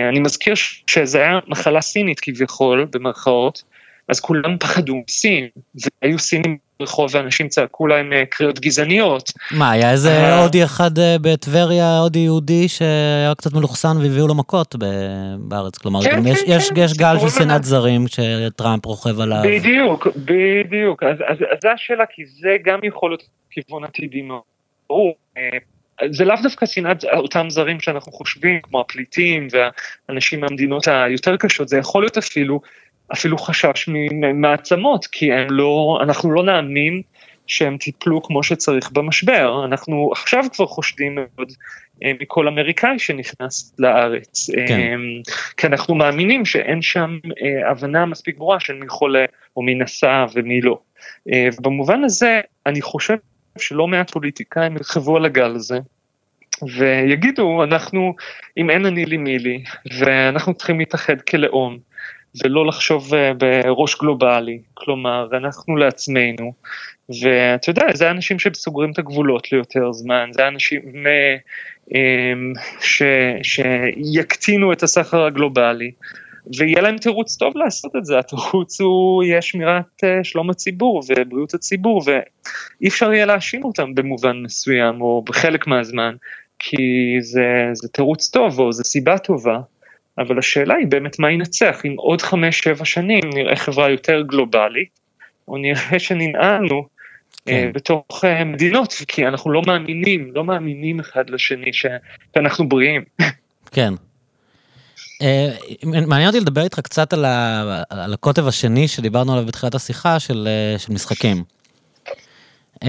אני 0.08 0.20
מזכיר 0.20 0.54
שזה 0.86 1.18
היה 1.18 1.38
מחלה 1.48 1.80
סינית 1.80 2.20
כביכול, 2.20 2.86
במרכאות, 2.92 3.62
אז 4.08 4.20
כולם 4.20 4.58
פחדו 4.58 4.96
מסין, 5.08 5.48
והיו 5.74 6.18
סינים 6.18 6.58
ברחוב 6.80 7.10
ואנשים 7.14 7.48
צעקו 7.48 7.86
להם 7.86 8.12
אה, 8.12 8.26
קריאות 8.26 8.60
גזעניות. 8.60 9.32
מה, 9.50 9.70
היה 9.70 9.90
איזה 9.90 10.10
אה, 10.10 10.42
הודי 10.42 10.64
אחד 10.64 10.98
אה, 10.98 11.16
בטבריה, 11.22 11.98
הודי 11.98 12.18
יהודי, 12.18 12.68
שהיה 12.68 13.34
קצת 13.34 13.52
מלוכסן 13.52 13.96
והביאו 14.02 14.28
לו 14.28 14.34
מכות 14.34 14.74
בארץ, 15.38 15.78
כלומר, 15.78 16.02
כן, 16.02 16.10
כן, 16.10 16.26
יש, 16.26 16.70
כן, 16.70 16.80
יש 16.80 16.94
גל 16.94 17.18
של 17.20 17.28
שנאת 17.28 17.64
זרים 17.64 18.04
שטראמפ 18.08 18.86
רוכב 18.86 19.20
עליו. 19.20 19.42
בדיוק, 19.44 20.06
בדיוק, 20.16 21.02
אז, 21.02 21.16
אז, 21.28 21.36
אז 21.52 21.58
זו 21.62 21.68
השאלה, 21.68 22.04
כי 22.10 22.26
זה 22.26 22.56
גם 22.64 22.78
יכול 22.82 23.10
להיות 23.10 23.22
כיוון 23.50 23.84
עתידי 23.84 24.22
מאוד. 24.22 24.40
ברור, 24.88 25.14
זה 26.10 26.24
לאו 26.24 26.36
דווקא 26.42 26.66
שנאת 26.66 27.04
אותם 27.04 27.50
זרים 27.50 27.80
שאנחנו 27.80 28.12
חושבים, 28.12 28.60
כמו 28.62 28.80
הפליטים 28.80 29.48
והאנשים 29.50 30.40
מהמדינות 30.40 30.88
היותר 30.88 31.36
קשות, 31.36 31.68
זה 31.68 31.78
יכול 31.78 32.02
להיות 32.02 32.18
אפילו 32.18 32.60
אפילו 33.12 33.38
חשש 33.38 33.88
ממעצמות, 33.88 35.06
כי 35.06 35.32
הם 35.32 35.46
לא, 35.50 35.98
אנחנו 36.02 36.32
לא 36.32 36.44
נאמין 36.44 37.02
שהם 37.46 37.76
טיפלו 37.76 38.22
כמו 38.22 38.42
שצריך 38.42 38.90
במשבר, 38.92 39.64
אנחנו 39.64 40.10
עכשיו 40.12 40.44
כבר 40.52 40.66
חושדים 40.66 41.14
מאוד 41.14 41.52
אה, 42.04 42.12
מכל 42.20 42.48
אמריקאי 42.48 42.98
שנכנס 42.98 43.74
לארץ, 43.78 44.50
כן. 44.66 44.80
אה, 44.80 44.96
כי 45.56 45.66
אנחנו 45.66 45.94
מאמינים 45.94 46.44
שאין 46.44 46.82
שם 46.82 47.18
אה, 47.42 47.70
הבנה 47.70 48.06
מספיק 48.06 48.38
ברורה 48.38 48.60
של 48.60 48.74
מי 48.74 48.88
חולה 48.88 49.24
או 49.56 49.62
מי 49.62 49.74
נסע 49.74 50.24
ומי 50.34 50.60
לא. 50.60 50.78
ובמובן 51.58 52.04
הזה 52.04 52.40
אני 52.66 52.82
חושב 52.82 53.16
שלא 53.58 53.86
מעט 53.86 54.10
פוליטיקאים 54.10 54.76
ירחבו 54.76 55.16
על 55.16 55.24
הגל 55.24 55.54
הזה. 55.54 55.78
ויגידו 56.76 57.64
אנחנו 57.64 58.14
אם 58.56 58.70
אין 58.70 58.86
אני 58.86 59.06
לי 59.06 59.16
מי 59.16 59.38
לי 59.38 59.62
ואנחנו 59.98 60.54
צריכים 60.54 60.78
להתאחד 60.78 61.20
כלאום 61.20 61.78
ולא 62.44 62.66
לחשוב 62.66 63.14
אה, 63.14 63.32
בראש 63.34 63.96
גלובלי, 63.96 64.58
כלומר 64.74 65.28
אנחנו 65.32 65.76
לעצמנו, 65.76 66.52
ואתה 67.08 67.70
יודע, 67.70 67.86
זה 67.94 68.10
אנשים 68.10 68.38
שסוגרים 68.38 68.90
את 68.90 68.98
הגבולות 68.98 69.52
ליותר 69.52 69.92
זמן, 69.92 70.30
זה 70.32 70.48
אנשים 70.48 70.82
אמ, 71.94 72.52
ש, 72.80 73.02
שיקטינו 73.42 74.72
את 74.72 74.82
הסחר 74.82 75.24
הגלובלי, 75.24 75.90
ויהיה 76.58 76.80
להם 76.80 76.98
תירוץ 76.98 77.36
טוב 77.36 77.56
לעשות 77.56 77.96
את 77.96 78.04
זה, 78.04 78.18
התירוץ 78.18 78.80
הוא 78.80 79.24
יהיה 79.24 79.42
שמירת 79.42 80.04
אה, 80.04 80.24
שלום 80.24 80.50
הציבור 80.50 81.02
ובריאות 81.08 81.54
הציבור, 81.54 82.02
ואי 82.06 82.88
אפשר 82.88 83.12
יהיה 83.12 83.26
להאשים 83.26 83.64
אותם 83.64 83.94
במובן 83.94 84.36
מסוים 84.42 85.00
או 85.00 85.22
בחלק 85.26 85.66
מהזמן, 85.66 86.14
כי 86.58 86.76
זה, 87.20 87.70
זה 87.72 87.88
תירוץ 87.88 88.28
טוב 88.30 88.58
או 88.58 88.72
זו 88.72 88.84
סיבה 88.84 89.18
טובה. 89.18 89.58
אבל 90.18 90.38
השאלה 90.38 90.74
היא 90.74 90.86
באמת 90.86 91.18
מה 91.18 91.30
ינצח, 91.30 91.80
אם 91.84 91.94
עוד 91.96 92.22
חמש-שבע 92.22 92.84
שנים 92.84 93.24
נראה 93.34 93.56
חברה 93.56 93.90
יותר 93.90 94.22
גלובלית, 94.22 95.00
או 95.48 95.56
נראה 95.56 95.98
שננעלנו 95.98 96.86
אה, 97.48 97.52
כן. 97.52 97.70
בתוך 97.74 98.24
uh, 98.24 98.44
מדינות, 98.44 98.94
כי 99.08 99.26
אנחנו 99.26 99.50
לא 99.50 99.62
מאמינים, 99.66 100.30
לא 100.34 100.44
מאמינים 100.44 101.00
אחד 101.00 101.30
לשני. 101.30 101.70
שאנחנו 101.72 102.68
בריאים. 102.68 103.02
כן. 103.72 103.92
Uh, 105.22 105.86
מעניין 105.86 106.26
אותי 106.26 106.40
לדבר 106.40 106.62
איתך 106.62 106.80
קצת 106.80 107.12
על, 107.12 107.24
ה... 107.24 107.82
על 107.90 108.14
הקוטב 108.14 108.46
השני 108.46 108.88
שדיברנו 108.88 109.32
עליו 109.32 109.46
בתחילת 109.46 109.74
השיחה, 109.74 110.20
של, 110.20 110.48
uh, 110.76 110.78
של 110.78 110.92
משחקים. 110.92 111.44
Uh, 112.74 112.86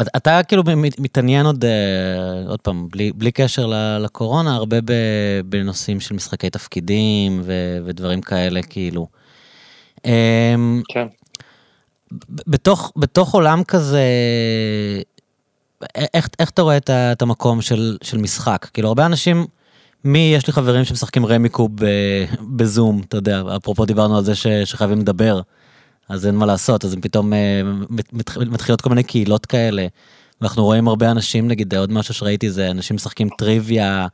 אתה 0.00 0.42
כאילו 0.42 0.62
מתעניין 0.98 1.46
עוד, 1.46 1.64
אה, 1.64 2.48
עוד 2.48 2.60
פעם, 2.60 2.88
בלי, 2.90 3.12
בלי 3.12 3.32
קשר 3.32 3.72
לקורונה, 4.00 4.54
הרבה 4.54 4.76
בנושאים 5.44 6.00
של 6.00 6.14
משחקי 6.14 6.50
תפקידים 6.50 7.40
ו, 7.44 7.78
ודברים 7.84 8.20
כאלה, 8.20 8.62
כאילו. 8.62 9.06
אמ, 10.04 10.82
כן. 10.88 11.06
בתוך, 12.46 12.92
בתוך 12.96 13.34
עולם 13.34 13.64
כזה, 13.64 14.04
איך, 16.14 16.28
איך 16.38 16.50
אתה 16.50 16.62
רואה 16.62 16.76
את, 16.76 16.90
את 16.90 17.22
המקום 17.22 17.62
של, 17.62 17.96
של 18.02 18.18
משחק? 18.18 18.66
כאילו, 18.72 18.88
הרבה 18.88 19.06
אנשים 19.06 19.46
מי, 20.04 20.32
יש 20.36 20.46
לי 20.46 20.52
חברים 20.52 20.84
שמשחקים 20.84 21.26
רמיקוב 21.26 21.70
בזום, 22.56 23.02
אתה 23.08 23.16
יודע, 23.16 23.42
אפרופו 23.56 23.84
דיברנו 23.84 24.16
על 24.16 24.24
זה 24.24 24.34
ש, 24.34 24.46
שחייבים 24.46 24.98
לדבר, 24.98 25.40
אז 26.08 26.26
אין 26.26 26.34
מה 26.34 26.46
לעשות, 26.46 26.84
אז 26.84 26.92
הם 26.92 27.00
פתאום 27.00 27.32
אה, 27.32 27.60
מתחילות 28.50 28.80
כל 28.80 28.88
מיני 28.88 29.02
קהילות 29.02 29.46
כאלה. 29.46 29.86
ואנחנו 30.40 30.64
רואים 30.64 30.88
הרבה 30.88 31.10
אנשים, 31.10 31.48
נגיד, 31.48 31.74
עוד 31.74 31.92
משהו 31.92 32.14
שראיתי 32.14 32.50
זה 32.50 32.70
אנשים 32.70 32.96
משחקים 32.96 33.28
טריוויה 33.38 34.06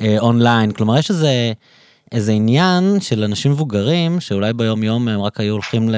אה, 0.00 0.16
אונליין, 0.18 0.72
כלומר 0.72 0.98
יש 0.98 1.10
איזה, 1.10 1.52
איזה 2.12 2.32
עניין 2.32 3.00
של 3.00 3.24
אנשים 3.24 3.52
מבוגרים, 3.52 4.20
שאולי 4.20 4.52
ביום 4.52 4.82
יום 4.82 5.08
הם 5.08 5.20
רק 5.20 5.40
היו 5.40 5.52
הולכים 5.52 5.88
ל... 5.88 5.94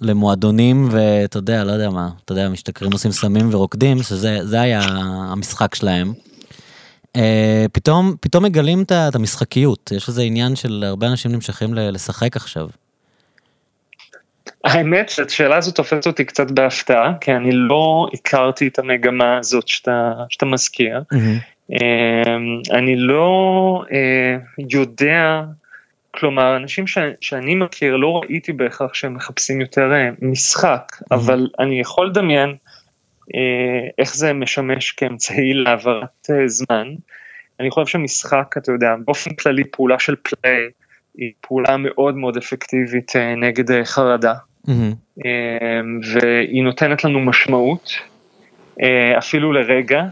למועדונים 0.00 0.88
ואתה 0.90 1.38
יודע, 1.38 1.64
לא 1.64 1.72
יודע 1.72 1.90
מה, 1.90 2.10
אתה 2.24 2.32
יודע, 2.32 2.48
משתכרים 2.48 2.92
עושים 2.92 3.12
סמים 3.12 3.48
ורוקדים, 3.54 4.02
שזה 4.02 4.60
היה 4.60 4.82
המשחק 5.32 5.74
שלהם. 5.74 6.12
אה, 7.16 7.64
פתאום, 7.72 8.14
פתאום 8.20 8.44
מגלים 8.44 8.82
את 8.82 9.14
המשחקיות, 9.14 9.92
יש 9.96 10.08
איזה 10.08 10.22
עניין 10.22 10.56
של 10.56 10.84
הרבה 10.86 11.06
אנשים 11.06 11.32
נמשכים 11.32 11.74
לשחק 11.74 12.36
עכשיו. 12.36 12.68
האמת 14.64 15.08
שהשאלה 15.08 15.56
הזאת 15.56 15.76
תופסת 15.76 16.06
אותי 16.06 16.24
קצת 16.24 16.50
בהפתעה, 16.50 17.12
כי 17.20 17.32
אני 17.32 17.52
לא 17.52 18.06
הכרתי 18.14 18.68
את 18.68 18.78
המגמה 18.78 19.38
הזאת 19.38 19.68
שאתה, 19.68 20.12
שאתה 20.28 20.46
מזכיר. 20.46 21.02
Mm-hmm. 21.14 21.74
אני 22.72 22.96
לא 22.96 23.82
אה, 23.92 24.36
יודע, 24.70 25.42
כלומר, 26.10 26.56
אנשים 26.56 26.86
ש, 26.86 26.98
שאני 27.20 27.54
מכיר, 27.54 27.96
לא 27.96 28.20
ראיתי 28.22 28.52
בהכרח 28.52 28.94
שהם 28.94 29.14
מחפשים 29.14 29.60
יותר 29.60 29.92
אה, 29.92 30.08
משחק, 30.22 30.92
mm-hmm. 30.92 31.06
אבל 31.10 31.48
אני 31.58 31.80
יכול 31.80 32.06
לדמיין 32.06 32.56
איך 33.98 34.16
זה 34.16 34.32
משמש 34.32 34.90
כאמצעי 34.90 35.54
להעברת 35.54 36.30
זמן. 36.46 36.88
אני 37.60 37.70
חושב 37.70 37.86
שמשחק, 37.86 38.54
אתה 38.58 38.72
יודע, 38.72 38.94
באופן 39.04 39.34
כללי 39.34 39.64
פעולה 39.64 39.98
של 39.98 40.14
פליי, 40.22 40.62
היא 41.18 41.32
פעולה 41.40 41.76
מאוד 41.76 42.16
מאוד 42.16 42.36
אפקטיבית 42.36 43.12
נגד 43.36 43.84
חרדה. 43.84 44.34
Mm-hmm. 44.68 45.22
והיא 46.12 46.62
נותנת 46.62 47.04
לנו 47.04 47.20
משמעות, 47.20 47.90
אה, 48.82 49.18
אפילו 49.18 49.52
לרגע, 49.52 50.02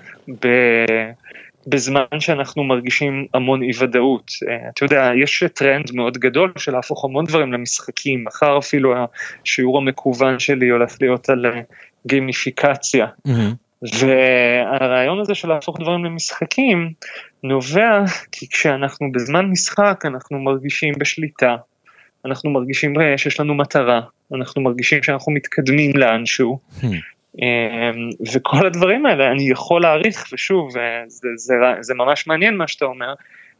בזמן 1.66 2.20
שאנחנו 2.20 2.64
מרגישים 2.64 3.26
המון 3.34 3.62
אי 3.62 3.70
ודאות. 3.78 4.30
אה, 4.48 4.68
אתה 4.74 4.84
יודע, 4.84 5.10
יש 5.22 5.44
טרנד 5.54 5.90
מאוד 5.94 6.18
גדול 6.18 6.52
של 6.58 6.72
להפוך 6.72 7.04
המון 7.04 7.24
דברים 7.24 7.52
למשחקים, 7.52 8.24
מחר 8.24 8.58
אפילו 8.58 8.94
השיעור 9.44 9.78
המקוון 9.78 10.38
שלי 10.38 10.68
הולך 10.68 10.96
להיות 11.00 11.28
על 11.28 11.46
גימיפיקציה. 12.06 13.06
Mm-hmm. 13.28 13.90
והרעיון 13.98 15.20
הזה 15.20 15.34
של 15.34 15.48
להפוך 15.48 15.80
דברים 15.80 16.04
למשחקים 16.04 16.92
נובע 17.42 18.04
כי 18.32 18.48
כשאנחנו 18.48 19.12
בזמן 19.12 19.46
משחק 19.46 20.02
אנחנו 20.04 20.38
מרגישים 20.38 20.94
בשליטה, 20.98 21.56
אנחנו 22.24 22.50
מרגישים 22.50 22.94
שיש 23.16 23.40
לנו 23.40 23.54
מטרה, 23.54 24.00
אנחנו 24.34 24.62
מרגישים 24.62 25.02
שאנחנו 25.02 25.32
מתקדמים 25.32 25.96
לאנשהו. 25.96 26.58
Hmm. 26.80 26.84
אמ, 27.38 28.10
וכל 28.34 28.66
הדברים 28.66 29.06
האלה 29.06 29.30
אני 29.30 29.50
יכול 29.50 29.82
להעריך, 29.82 30.24
ושוב, 30.32 30.76
אה, 30.76 31.02
זה, 31.06 31.28
זה, 31.36 31.54
זה 31.80 31.94
ממש 31.94 32.26
מעניין 32.26 32.56
מה 32.56 32.68
שאתה 32.68 32.84
אומר, 32.84 33.14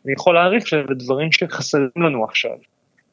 אני 0.05 0.12
יכול 0.12 0.34
להעריך 0.34 0.66
שזה 0.66 0.95
דברים 0.95 1.32
שחסרים 1.32 1.91
לנו 1.97 2.24
עכשיו. 2.24 2.57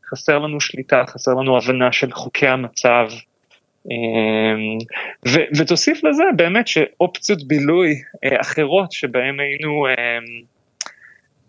חסר 0.09 0.39
לנו 0.39 0.61
שליטה, 0.61 1.03
חסר 1.07 1.33
לנו 1.33 1.57
הבנה 1.57 1.91
של 1.91 2.11
חוקי 2.11 2.47
המצב. 2.47 3.07
אמ, 3.91 4.77
ו, 5.27 5.39
ותוסיף 5.57 6.03
לזה 6.03 6.23
באמת 6.35 6.67
שאופציות 6.67 7.47
בילוי 7.47 7.95
אה, 8.23 8.41
אחרות 8.41 8.91
שבהם 8.91 9.39
היינו 9.39 9.87
אמ, 9.87 10.41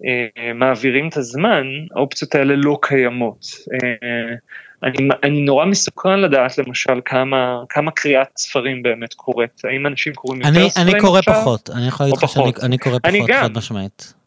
אה, 0.05 0.53
מעבירים 0.53 1.09
את 1.09 1.17
הזמן, 1.17 1.67
האופציות 1.97 2.35
האלה 2.35 2.55
לא 2.57 2.79
קיימות. 2.83 3.47
אה, 3.73 4.35
אני, 4.83 5.09
אני 5.23 5.41
נורא 5.41 5.65
מסוקרן 5.65 6.21
לדעת 6.21 6.59
למשל 6.59 7.01
כמה, 7.05 7.63
כמה 7.69 7.91
קריאת 7.91 8.29
ספרים 8.37 8.83
באמת 8.83 9.15
קורית, 9.15 9.63
האם 9.65 9.87
אנשים 9.87 10.15
קוראים 10.15 10.43
יותר 10.43 10.61
אני, 10.61 10.71
ספרים 10.71 10.89
אני 10.89 11.01
קורא 11.01 11.19
עכשיו? 11.19 11.35
פחות, 11.35 11.71
אני 11.71 11.89
יכול 11.89 12.07
להגיד 12.07 12.19
לך 12.23 12.29
שאני 12.29 12.79
קורא 12.79 12.99
פחות, 12.99 13.31
חד 13.31 13.57
משמעית. 13.57 14.18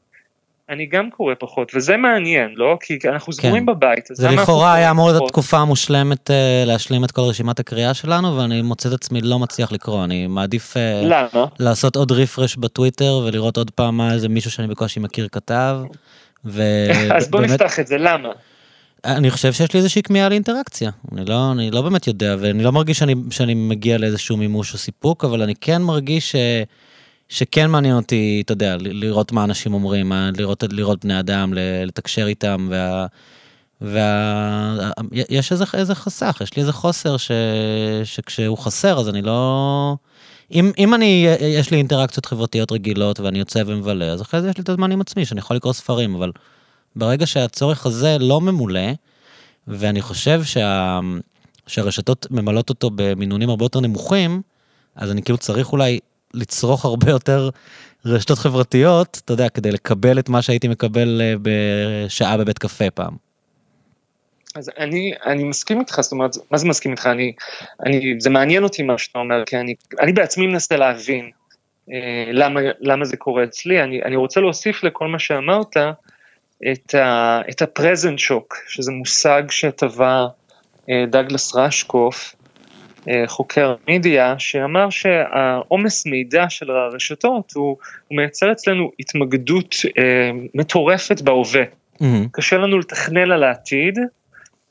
אני 0.72 0.86
גם 0.86 1.09
קורא 1.09 1.34
פחות, 1.39 1.72
וזה 1.76 1.97
מעניין, 1.97 2.53
לא? 2.55 2.78
כי 2.82 2.99
אנחנו 3.09 3.34
סגורים 3.34 3.65
כן. 3.65 3.74
בבית. 3.74 4.09
זה 4.11 4.30
לכאורה 4.30 4.74
היה 4.74 4.91
אמור 4.91 5.09
להיות 5.09 5.24
התקופה 5.26 5.57
המושלמת 5.57 6.30
uh, 6.30 6.34
להשלים 6.65 7.03
את 7.03 7.11
כל 7.11 7.22
רשימת 7.22 7.59
הקריאה 7.59 7.93
שלנו, 7.93 8.38
ואני 8.38 8.61
מוצא 8.61 8.89
את 8.89 8.93
עצמי 8.93 9.22
לא 9.22 9.39
מצליח 9.39 9.72
לקרוא, 9.72 10.03
אני 10.03 10.28
מעדיף 10.28 10.74
uh, 10.74 10.80
למה? 11.03 11.45
לעשות 11.59 11.95
עוד 11.95 12.11
רפרש 12.11 12.55
בטוויטר 12.55 13.22
ולראות 13.26 13.57
עוד 13.57 13.72
פעם 13.72 13.97
מה 13.97 14.13
איזה 14.13 14.30
מישהו 14.30 14.51
שאני 14.51 14.67
בקושי 14.67 14.99
מכיר 14.99 15.28
כתב. 15.32 15.78
ו... 16.45 16.63
אז 17.17 17.30
בוא 17.30 17.39
באמת... 17.39 17.51
נפתח 17.51 17.80
את 17.80 17.88
זה, 17.88 17.97
למה? 17.97 18.30
אני 19.05 19.32
חושב 19.32 19.53
שיש 19.53 19.74
לי 19.74 19.78
איזושהי 19.78 20.03
כמיהה 20.03 20.30
לאינטראקציה, 20.30 20.91
אני 21.11 21.26
לא, 21.26 21.51
אני 21.51 21.72
לא 21.72 21.82
באמת 21.82 22.07
יודע, 22.07 22.36
ואני 22.39 22.63
לא 22.63 22.72
מרגיש 22.72 22.99
שאני, 22.99 23.15
שאני 23.30 23.53
מגיע 23.53 23.97
לאיזשהו 23.97 24.38
מימוש 24.38 24.74
או 24.74 24.78
סיפוק, 24.78 25.26
אבל 25.26 25.41
אני 25.41 25.53
כן 25.61 25.82
מרגיש 25.82 26.32
ש... 26.32 26.36
שכן 27.32 27.70
מעניין 27.70 27.96
אותי, 27.96 28.42
אתה 28.46 28.54
יודע, 28.54 28.76
לראות 28.80 29.32
מה 29.32 29.44
אנשים 29.44 29.74
אומרים, 29.74 30.12
לראות, 30.38 30.64
לראות 30.72 31.06
בני 31.06 31.20
אדם, 31.20 31.54
לתקשר 31.86 32.28
איתם, 32.28 32.68
וה... 32.72 33.06
וה... 33.82 34.92
יש 35.12 35.52
איזה, 35.52 35.66
איזה 35.74 35.96
חסך, 35.96 36.38
יש 36.44 36.56
לי 36.56 36.62
איזה 36.62 36.74
חוסר 36.74 37.18
ש... 37.18 37.32
שכשהוא 38.04 38.58
חסר 38.58 39.00
אז 39.00 39.10
אני 39.10 39.22
לא... 39.22 39.96
אם, 40.52 40.72
אם 40.78 40.94
אני, 40.94 41.28
יש 41.42 41.72
לי 41.72 41.78
אינטראקציות 41.78 42.26
חברתיות 42.26 42.72
רגילות 42.72 43.20
ואני 43.20 43.40
יוצא 43.40 43.64
ומבלה, 43.66 44.06
אז 44.06 44.22
אחרי 44.22 44.42
זה 44.42 44.50
יש 44.50 44.58
לי 44.58 44.64
את 44.64 44.70
הזמן 44.70 44.92
עם 44.92 45.02
עצמי, 45.02 45.26
שאני 45.26 45.40
יכול 45.40 45.56
לקרוא 45.56 45.74
ספרים, 45.74 46.16
אבל 46.16 46.32
ברגע 46.96 47.28
שהצורך 47.28 47.86
הזה 47.86 48.18
לא 48.20 48.42
ממולא, 48.42 48.90
ואני 49.68 50.02
חושב 50.02 50.44
שה... 50.44 51.00
שהרשתות 51.68 52.28
ממלאות 52.32 52.70
אותו 52.70 52.90
במינונים 52.96 53.50
הרבה 53.50 53.66
יותר 53.66 53.80
נמוכים, 53.80 54.42
אז 54.96 55.12
אני 55.12 55.22
כאילו 55.22 55.38
צריך 55.38 55.72
אולי 55.72 56.00
לצרוך 56.34 56.86
הרבה 56.86 57.12
יותר 57.12 57.50
רשתות 58.06 58.38
חברתיות, 58.38 59.22
אתה 59.26 59.34
יודע, 59.34 59.50
כדי 59.50 59.72
לקבל 59.72 60.20
את 60.20 60.30
מה 60.30 60.42
שהייתי 60.42 60.68
מקבל 60.68 61.22
אה, 61.22 61.34
בשעה 61.42 62.38
בבית 62.38 62.58
קפה 62.58 62.90
פעם. 62.90 63.16
אז 64.56 64.72
אני, 64.78 65.14
אני 65.26 65.44
מסכים 65.44 65.80
איתך, 65.80 66.02
זאת 66.02 66.12
אומרת, 66.12 66.32
מה 66.52 66.58
זה 66.58 66.68
מסכים 66.68 66.92
איתך? 66.92 67.08
אני, 67.08 67.34
אני, 67.86 68.16
זה 68.20 68.30
מעניין 68.30 68.64
אותי 68.64 68.84
מה 68.84 68.98
שאתה 68.98 69.20
אומר, 69.20 69.46
כי 69.46 69.58
אני, 69.58 69.76
אני 70.00 70.14
בעצמי 70.14 70.48
מנסה 70.48 70.78
להבין 70.78 71.30
אה, 71.92 72.32
למה, 72.32 72.60
למה 72.80 73.06
זה 73.06 73.18
קורה 73.18 73.44
אצלי. 73.44 73.84
אני, 73.84 74.04
אני 74.04 74.16
רוצה 74.16 74.42
להוסיף 74.42 74.84
לכל 74.84 75.08
מה 75.08 75.20
שאמרת 75.20 75.78
את, 76.72 76.96
ה, 76.96 77.42
את 77.50 77.62
הפרזנט 77.62 78.20
שוק, 78.20 78.58
שזה 78.68 78.92
מושג 78.92 79.44
שטבע 79.50 80.26
אה, 80.90 81.06
דגלס 81.08 81.56
רשקוף, 81.56 82.36
חוקר 83.28 83.76
מידיה, 83.88 84.36
שאמר 84.38 84.89
שהעומס 84.89 86.06
מידע 86.06 86.45
של 86.49 86.72
הרשתות 86.72 87.52
הוא, 87.56 87.78
הוא 88.08 88.18
מייצר 88.18 88.52
אצלנו 88.52 88.91
התמקדות 88.99 89.76
אה, 89.97 90.32
מטורפת 90.56 91.22
בהווה. 91.22 91.64
Mm-hmm. 91.64 92.30
קשה 92.32 92.58
לנו 92.58 92.80
לתכנן 92.80 93.32
על 93.32 93.43
העתיד, 93.43 93.99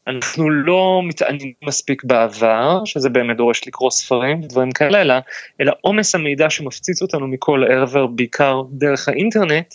אנחנו 0.06 0.50
לא 0.50 1.00
מתעניינים 1.04 1.52
מספיק 1.64 2.04
בעבר, 2.04 2.84
שזה 2.84 3.08
באמת 3.08 3.36
דורש 3.36 3.66
לקרוא 3.66 3.90
ספרים 3.90 4.42
ודברים 4.42 4.72
כאלה, 4.72 5.00
אלא, 5.00 5.14
אלא 5.60 5.72
עומס 5.80 6.14
המידע 6.14 6.50
שמפציץ 6.50 7.02
אותנו 7.02 7.28
מכל 7.28 7.64
עבר, 7.64 8.06
בעיקר 8.06 8.62
דרך 8.70 9.08
האינטרנט, 9.08 9.74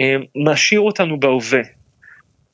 אה, 0.00 0.16
משאיר 0.36 0.80
אותנו 0.80 1.20
בהווה. 1.20 1.75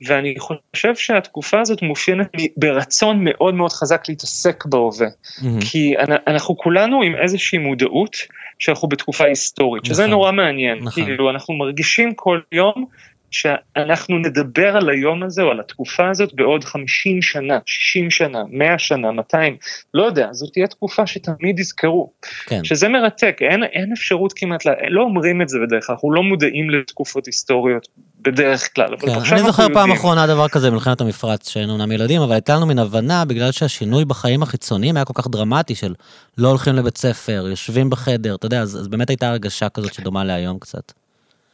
ואני 0.06 0.34
חושב 0.38 0.94
שהתקופה 0.96 1.60
הזאת 1.60 1.82
מאופיינת 1.82 2.28
ברצון 2.56 3.24
מאוד 3.24 3.54
מאוד 3.54 3.72
חזק 3.72 4.08
להתעסק 4.08 4.64
בהווה. 4.66 5.06
Mm-hmm. 5.06 5.44
כי 5.70 5.94
אנחנו 6.26 6.56
כולנו 6.56 7.02
עם 7.02 7.14
איזושהי 7.22 7.58
מודעות 7.58 8.16
שאנחנו 8.58 8.88
בתקופה 8.88 9.24
היסטורית, 9.24 9.84
שזה 9.84 10.02
נכון. 10.02 10.10
נורא 10.10 10.32
מעניין. 10.32 10.78
נכון. 10.78 11.04
כאילו 11.04 11.30
אנחנו 11.30 11.54
מרגישים 11.54 12.14
כל 12.14 12.40
יום 12.52 12.86
שאנחנו 13.32 14.18
נדבר 14.18 14.76
על 14.76 14.90
היום 14.90 15.22
הזה 15.22 15.42
או 15.42 15.50
על 15.50 15.60
התקופה 15.60 16.10
הזאת 16.10 16.34
בעוד 16.34 16.64
50 16.64 17.22
שנה, 17.22 17.58
60 17.66 18.10
שנה, 18.10 18.42
100 18.50 18.78
שנה, 18.78 19.12
200, 19.12 19.56
לא 19.94 20.02
יודע, 20.02 20.28
זאת 20.32 20.52
תהיה 20.52 20.66
תקופה 20.66 21.06
שתמיד 21.06 21.58
יזכרו. 21.58 22.12
כן. 22.46 22.64
שזה 22.64 22.88
מרתק, 22.88 23.36
אין, 23.40 23.64
אין 23.64 23.92
אפשרות 23.92 24.32
כמעט, 24.36 24.66
לה, 24.66 24.72
לא 24.88 25.02
אומרים 25.02 25.42
את 25.42 25.48
זה 25.48 25.58
בדרך 25.66 25.86
כלל, 25.86 25.94
אנחנו 25.94 26.12
לא 26.12 26.22
מודעים 26.22 26.70
לתקופות 26.70 27.26
היסטוריות 27.26 27.88
בדרך 28.22 28.74
כלל. 28.74 28.96
כן, 28.98 29.08
אני 29.32 29.42
זוכר 29.42 29.62
פעם 29.62 29.76
יודעים. 29.76 29.96
אחרונה 29.96 30.26
דבר 30.26 30.48
כזה 30.48 30.70
במלחמת 30.70 31.00
המפרץ, 31.00 31.48
שהיינו 31.48 31.72
אומנם 31.72 31.92
ילדים, 31.92 32.22
אבל 32.22 32.32
הייתה 32.32 32.54
לנו 32.56 32.66
מין 32.66 32.78
הבנה, 32.78 33.24
בגלל 33.24 33.52
שהשינוי 33.52 34.04
בחיים 34.04 34.42
החיצוניים 34.42 34.96
היה 34.96 35.04
כל 35.04 35.14
כך 35.14 35.28
דרמטי 35.28 35.74
של 35.74 35.94
לא 36.38 36.48
הולכים 36.48 36.74
לבית 36.74 36.98
ספר, 36.98 37.46
יושבים 37.50 37.90
בחדר, 37.90 38.34
אתה 38.34 38.46
יודע, 38.46 38.60
אז, 38.60 38.76
אז 38.76 38.88
באמת 38.88 39.10
הייתה 39.10 39.28
הרגשה 39.28 39.68
כזאת 39.68 39.94
שדומה 39.94 40.24
להיום 40.24 40.58
קצת. 40.58 40.92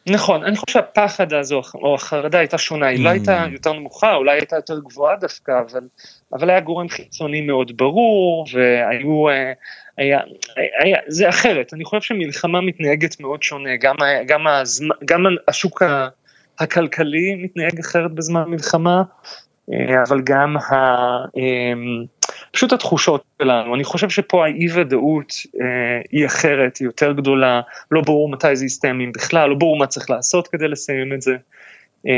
נכון, 0.06 0.44
אני 0.44 0.56
חושב 0.56 0.72
שהפחד 0.72 1.32
הזו, 1.32 1.62
או 1.74 1.94
החרדה 1.94 2.38
הייתה 2.38 2.58
שונה, 2.58 2.86
היא 2.86 3.04
לא 3.04 3.08
הייתה 3.08 3.44
mm. 3.44 3.48
יותר 3.48 3.72
נמוכה, 3.72 4.14
אולי 4.14 4.38
הייתה 4.38 4.56
יותר 4.56 4.78
גבוהה 4.78 5.16
דווקא, 5.16 5.52
אבל, 5.68 5.80
אבל 6.32 6.50
היה 6.50 6.60
גורם 6.60 6.88
חיצוני 6.88 7.40
מאוד 7.40 7.76
ברור, 7.76 8.46
והיו, 8.52 9.28
אה, 9.28 9.52
היה, 9.96 10.20
היה, 10.82 10.98
זה 11.08 11.28
אחרת, 11.28 11.74
אני 11.74 11.84
חושב 11.84 12.00
שמלחמה 12.00 12.60
מתנהגת 12.60 13.20
מאוד 13.20 13.42
שונה, 13.42 13.76
גם, 13.80 13.96
גם, 14.26 14.46
הזמן, 14.46 14.94
גם 15.04 15.24
השוק 15.48 15.82
הכלכלי 16.60 17.34
מתנהג 17.34 17.78
אחרת 17.78 18.12
בזמן 18.12 18.44
מלחמה, 18.46 19.02
אבל 20.08 20.20
גם 20.24 20.56
ה... 20.56 20.72
פשוט 22.52 22.72
התחושות 22.72 23.24
שלנו, 23.42 23.74
אני 23.74 23.84
חושב 23.84 24.08
שפה 24.08 24.44
האי 24.44 24.66
ודאות 24.74 25.32
אה, 25.60 26.00
היא 26.10 26.26
אחרת, 26.26 26.76
היא 26.76 26.86
יותר 26.86 27.12
גדולה, 27.12 27.60
לא 27.90 28.00
ברור 28.00 28.28
מתי 28.28 28.56
זה 28.56 28.64
יסתיים 28.64 29.00
אם 29.00 29.12
בכלל, 29.14 29.48
לא 29.48 29.54
ברור 29.54 29.78
מה 29.78 29.86
צריך 29.86 30.10
לעשות 30.10 30.48
כדי 30.48 30.68
לסיים 30.68 31.12
את 31.12 31.22
זה. 31.22 31.36
אה, 32.06 32.12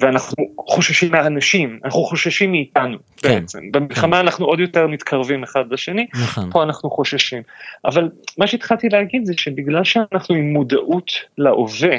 ואנחנו 0.00 0.44
חוששים 0.58 1.12
מהאנשים, 1.12 1.78
אנחנו 1.84 2.02
חוששים 2.02 2.50
מאיתנו 2.50 2.96
כן, 3.16 3.28
בעצם, 3.28 3.72
במלחמה 3.72 4.16
כן. 4.16 4.22
אנחנו 4.22 4.46
עוד 4.46 4.60
יותר 4.60 4.86
מתקרבים 4.86 5.42
אחד 5.42 5.64
לשני, 5.70 6.06
נכון. 6.22 6.50
פה 6.52 6.62
אנחנו 6.62 6.90
חוששים. 6.90 7.42
אבל 7.84 8.08
מה 8.38 8.46
שהתחלתי 8.46 8.88
להגיד 8.88 9.24
זה 9.24 9.32
שבגלל 9.36 9.84
שאנחנו 9.84 10.34
עם 10.34 10.52
מודעות 10.52 11.12
להווה, 11.38 11.96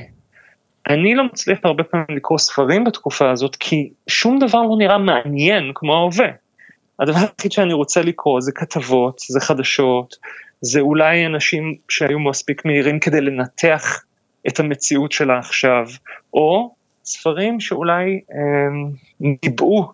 אני 0.89 1.15
לא 1.15 1.23
מצליח 1.23 1.59
הרבה 1.63 1.83
פעמים 1.83 2.05
לקרוא 2.09 2.37
ספרים 2.37 2.83
בתקופה 2.83 3.31
הזאת, 3.31 3.55
כי 3.55 3.89
שום 4.07 4.39
דבר 4.39 4.61
לא 4.61 4.75
נראה 4.77 4.97
מעניין 4.97 5.71
כמו 5.75 5.93
ההווה. 5.95 6.27
הדבר 6.99 7.19
היחיד 7.19 7.51
שאני 7.51 7.73
רוצה 7.73 8.01
לקרוא 8.01 8.41
זה 8.41 8.51
כתבות, 8.51 9.19
זה 9.19 9.39
חדשות, 9.39 10.15
זה 10.61 10.79
אולי 10.79 11.25
אנשים 11.25 11.75
שהיו 11.89 12.19
מספיק 12.19 12.65
מהירים 12.65 12.99
כדי 12.99 13.21
לנתח 13.21 14.03
את 14.47 14.59
המציאות 14.59 15.11
שלה 15.11 15.39
עכשיו, 15.39 15.85
או 16.33 16.73
ספרים 17.05 17.59
שאולי 17.59 18.19
הם, 18.29 18.91
ניבאו, 19.43 19.91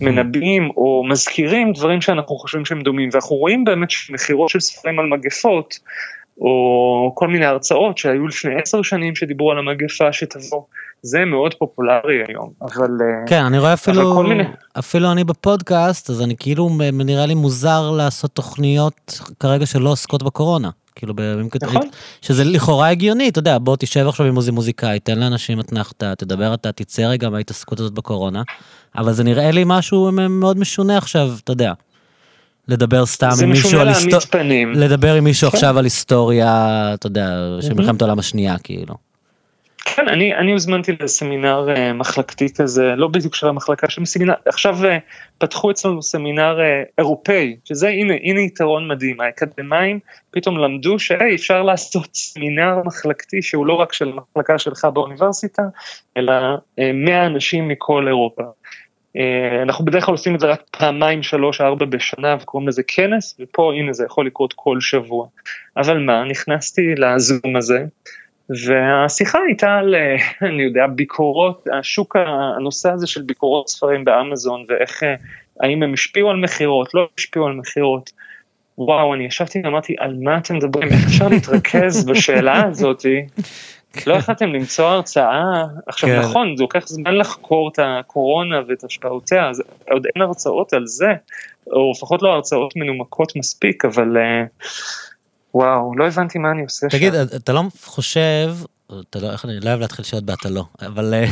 מנבאים 0.00 0.70
או 0.76 1.04
מזכירים 1.08 1.72
דברים 1.72 2.00
שאנחנו 2.00 2.36
חושבים 2.36 2.64
שהם 2.64 2.82
דומים, 2.82 3.08
ואנחנו 3.12 3.36
רואים 3.36 3.64
באמת 3.64 3.90
שמכירות 3.90 4.48
של 4.48 4.60
ספרים 4.60 4.98
על 4.98 5.06
מגפות, 5.06 5.78
או 6.40 7.12
כל 7.14 7.28
מיני 7.28 7.46
הרצאות 7.46 7.98
שהיו 7.98 8.26
לפני 8.26 8.54
עשר 8.62 8.82
שנים 8.82 9.14
שדיברו 9.14 9.50
על 9.50 9.58
המגפה 9.58 10.12
שתבוא, 10.12 10.62
זה 11.02 11.24
מאוד 11.24 11.54
פופולרי 11.54 12.24
היום, 12.28 12.50
אבל... 12.62 12.88
אה, 13.00 13.26
כן, 13.26 13.44
אני 13.44 13.58
רואה 13.58 13.72
אפילו, 13.72 14.22
מיני... 14.22 14.44
אפילו 14.78 15.12
אני 15.12 15.24
בפודקאסט, 15.24 16.10
אז 16.10 16.22
אני 16.22 16.36
כאילו, 16.36 16.70
נראה 16.92 17.26
לי 17.26 17.34
מוזר 17.34 17.90
לעשות 17.90 18.30
תוכניות 18.30 19.20
כרגע 19.40 19.66
שלא 19.66 19.90
עוסקות 19.90 20.22
בקורונה. 20.22 20.70
כאילו 20.94 21.14
בימים 21.14 21.48
כתוב, 21.48 21.68
נכון. 21.68 21.88
שזה 22.22 22.44
לכאורה 22.44 22.88
הגיוני, 22.88 23.28
אתה 23.28 23.38
יודע, 23.38 23.58
בוא 23.58 23.76
תשב 23.78 24.06
עכשיו 24.08 24.26
עם 24.26 24.34
מוזיקאי, 24.34 25.00
תן 25.00 25.18
לאנשים 25.18 25.60
אתנחתא, 25.60 26.14
תדבר 26.14 26.54
אתה, 26.54 26.72
תצא 26.72 27.02
רגע 27.02 27.28
מההתעסקות 27.28 27.80
הזאת 27.80 27.92
בקורונה, 27.92 28.42
אבל 28.96 29.12
זה 29.12 29.24
נראה 29.24 29.50
לי 29.50 29.62
משהו 29.66 30.10
מאוד 30.30 30.58
משונה 30.58 30.98
עכשיו, 30.98 31.28
אתה 31.44 31.52
יודע. 31.52 31.72
לדבר 32.68 33.06
סתם 33.06 33.28
עם 33.42 33.50
מישהו 33.50 33.80
על 33.80 33.88
היסטוריה, 33.88 34.66
לדבר 34.74 35.14
עם 35.14 35.24
מישהו 35.24 35.50
כן. 35.50 35.56
עכשיו 35.56 35.78
על 35.78 35.84
היסטוריה, 35.84 36.90
אתה 36.94 37.06
יודע, 37.06 37.28
של 37.60 37.74
מלחמת 37.74 38.02
העולם 38.02 38.18
השנייה, 38.18 38.58
כאילו. 38.58 38.94
כן, 39.84 40.08
אני, 40.08 40.34
אני 40.34 40.52
הוזמנתי 40.52 40.92
לסמינר 41.00 41.66
uh, 41.74 41.92
מחלקתי 41.92 42.54
כזה, 42.54 42.94
לא 42.96 43.08
בדיוק 43.08 43.34
של 43.34 43.48
המחלקה 43.48 43.90
של 43.90 44.04
סמינר, 44.04 44.32
עכשיו 44.46 44.78
uh, 44.84 44.86
פתחו 45.38 45.70
אצלנו 45.70 46.02
סמינר 46.02 46.58
uh, 46.58 46.88
אירופאי, 46.98 47.56
שזה 47.64 47.88
הנה, 47.88 48.14
הנה 48.22 48.40
יתרון 48.40 48.88
מדהים, 48.88 49.20
האקדמאים 49.20 49.98
פתאום 50.30 50.58
למדו 50.58 50.98
שאי, 50.98 51.34
אפשר 51.34 51.62
לעשות 51.62 52.08
סמינר 52.14 52.82
מחלקתי 52.84 53.42
שהוא 53.42 53.66
לא 53.66 53.72
רק 53.72 53.92
של 53.92 54.12
המחלקה 54.12 54.58
שלך 54.58 54.84
באוניברסיטה, 54.84 55.62
אלא 56.16 56.32
uh, 56.54 56.82
100 56.94 57.26
אנשים 57.26 57.68
מכל 57.68 58.08
אירופה. 58.08 58.42
Uh, 59.16 59.62
אנחנו 59.62 59.84
בדרך 59.84 60.04
כלל 60.04 60.14
עושים 60.14 60.34
את 60.34 60.40
זה 60.40 60.46
רק 60.46 60.62
פעמיים, 60.70 61.22
שלוש, 61.22 61.60
ארבע 61.60 61.86
בשנה 61.86 62.36
וקוראים 62.40 62.68
לזה 62.68 62.82
כנס, 62.86 63.36
ופה 63.40 63.72
הנה 63.74 63.92
זה 63.92 64.04
יכול 64.04 64.26
לקרות 64.26 64.52
כל 64.56 64.80
שבוע. 64.80 65.26
אבל 65.76 65.98
מה, 65.98 66.24
נכנסתי 66.24 66.94
לזום 66.94 67.56
הזה, 67.56 67.84
והשיחה 68.50 69.38
הייתה 69.46 69.74
על, 69.74 69.94
אה, 69.94 70.16
אני 70.48 70.62
יודע, 70.62 70.86
ביקורות, 70.86 71.66
השוק, 71.78 72.16
הנושא 72.56 72.90
הזה 72.90 73.06
של 73.06 73.22
ביקורות 73.22 73.68
ספרים 73.68 74.04
באמזון 74.04 74.64
ואיך, 74.68 75.02
אה, 75.02 75.14
האם 75.60 75.82
הם 75.82 75.92
השפיעו 75.92 76.30
על 76.30 76.36
מכירות, 76.36 76.94
לא 76.94 77.08
השפיעו 77.18 77.46
על 77.46 77.52
מכירות. 77.52 78.10
וואו, 78.78 79.14
אני 79.14 79.24
ישבתי 79.24 79.60
ואמרתי, 79.64 79.94
על 79.98 80.16
מה 80.22 80.38
אתם 80.38 80.56
מדברים? 80.56 80.88
איך 80.88 81.04
אפשר 81.06 81.28
להתרכז 81.28 82.04
בשאלה 82.06 82.64
הזאתי? 82.64 83.26
לא 84.06 84.14
יכלתם 84.14 84.46
למצוא 84.46 84.86
הרצאה, 84.86 85.64
עכשיו 85.86 86.08
כן. 86.08 86.20
נכון, 86.20 86.56
זה 86.56 86.62
לוקח 86.62 86.86
זמן 86.86 87.14
לחקור 87.14 87.68
את 87.72 87.78
הקורונה 87.82 88.56
ואת 88.68 88.84
השפעותיה, 88.84 89.48
אז 89.50 89.62
עוד 89.90 90.06
אין 90.14 90.22
הרצאות 90.22 90.72
על 90.72 90.86
זה, 90.86 91.12
או 91.66 91.92
לפחות 91.96 92.22
לא 92.22 92.28
הרצאות 92.28 92.76
מנומקות 92.76 93.36
מספיק, 93.36 93.84
אבל... 93.84 94.16
Uh, 94.16 94.48
וואו, 95.54 95.96
לא 95.96 96.06
הבנתי 96.06 96.38
מה 96.38 96.50
אני 96.50 96.62
עושה 96.62 96.88
תגיד, 96.88 97.12
שם. 97.12 97.24
תגיד, 97.24 97.34
אתה 97.34 97.52
לא 97.52 97.62
חושב, 97.84 98.54
אתה 98.86 99.18
לא, 99.18 99.32
איך 99.32 99.44
אני 99.44 99.60
לא 99.60 99.68
אוהב 99.68 99.80
להתחיל 99.80 100.04
שאלות 100.04 100.24
באתה 100.24 100.48
לא, 100.48 100.64
אבל, 100.82 101.14
אה, 101.14 101.26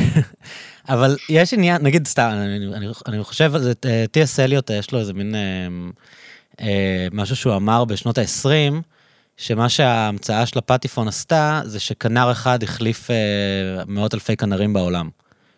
אבל 0.95 1.17
יש 1.29 1.53
עניין, 1.53 1.81
נגיד 1.81 2.07
סתם, 2.07 2.29
אני, 2.33 2.75
אני, 2.75 2.87
אני 3.07 3.23
חושב 3.23 3.55
על 3.55 3.61
זה, 3.61 3.73
טי.אס 4.11 4.39
אליוט, 4.39 4.69
יש 4.69 4.91
לו 4.91 4.99
איזה 4.99 5.13
מין 5.13 5.35
אה, 5.35 5.67
אה, 6.61 7.07
משהו 7.11 7.35
שהוא 7.35 7.55
אמר 7.55 7.85
בשנות 7.85 8.17
ה-20, 8.17 8.73
שמה 9.37 9.69
שההמצאה 9.69 10.45
של 10.45 10.59
הפטיפון 10.59 11.07
עשתה, 11.07 11.61
זה 11.65 11.79
שכנר 11.79 12.31
אחד 12.31 12.63
החליף 12.63 13.11
אה, 13.11 13.15
מאות 13.87 14.13
אלפי 14.13 14.35
כנרים 14.35 14.73
בעולם. 14.73 15.09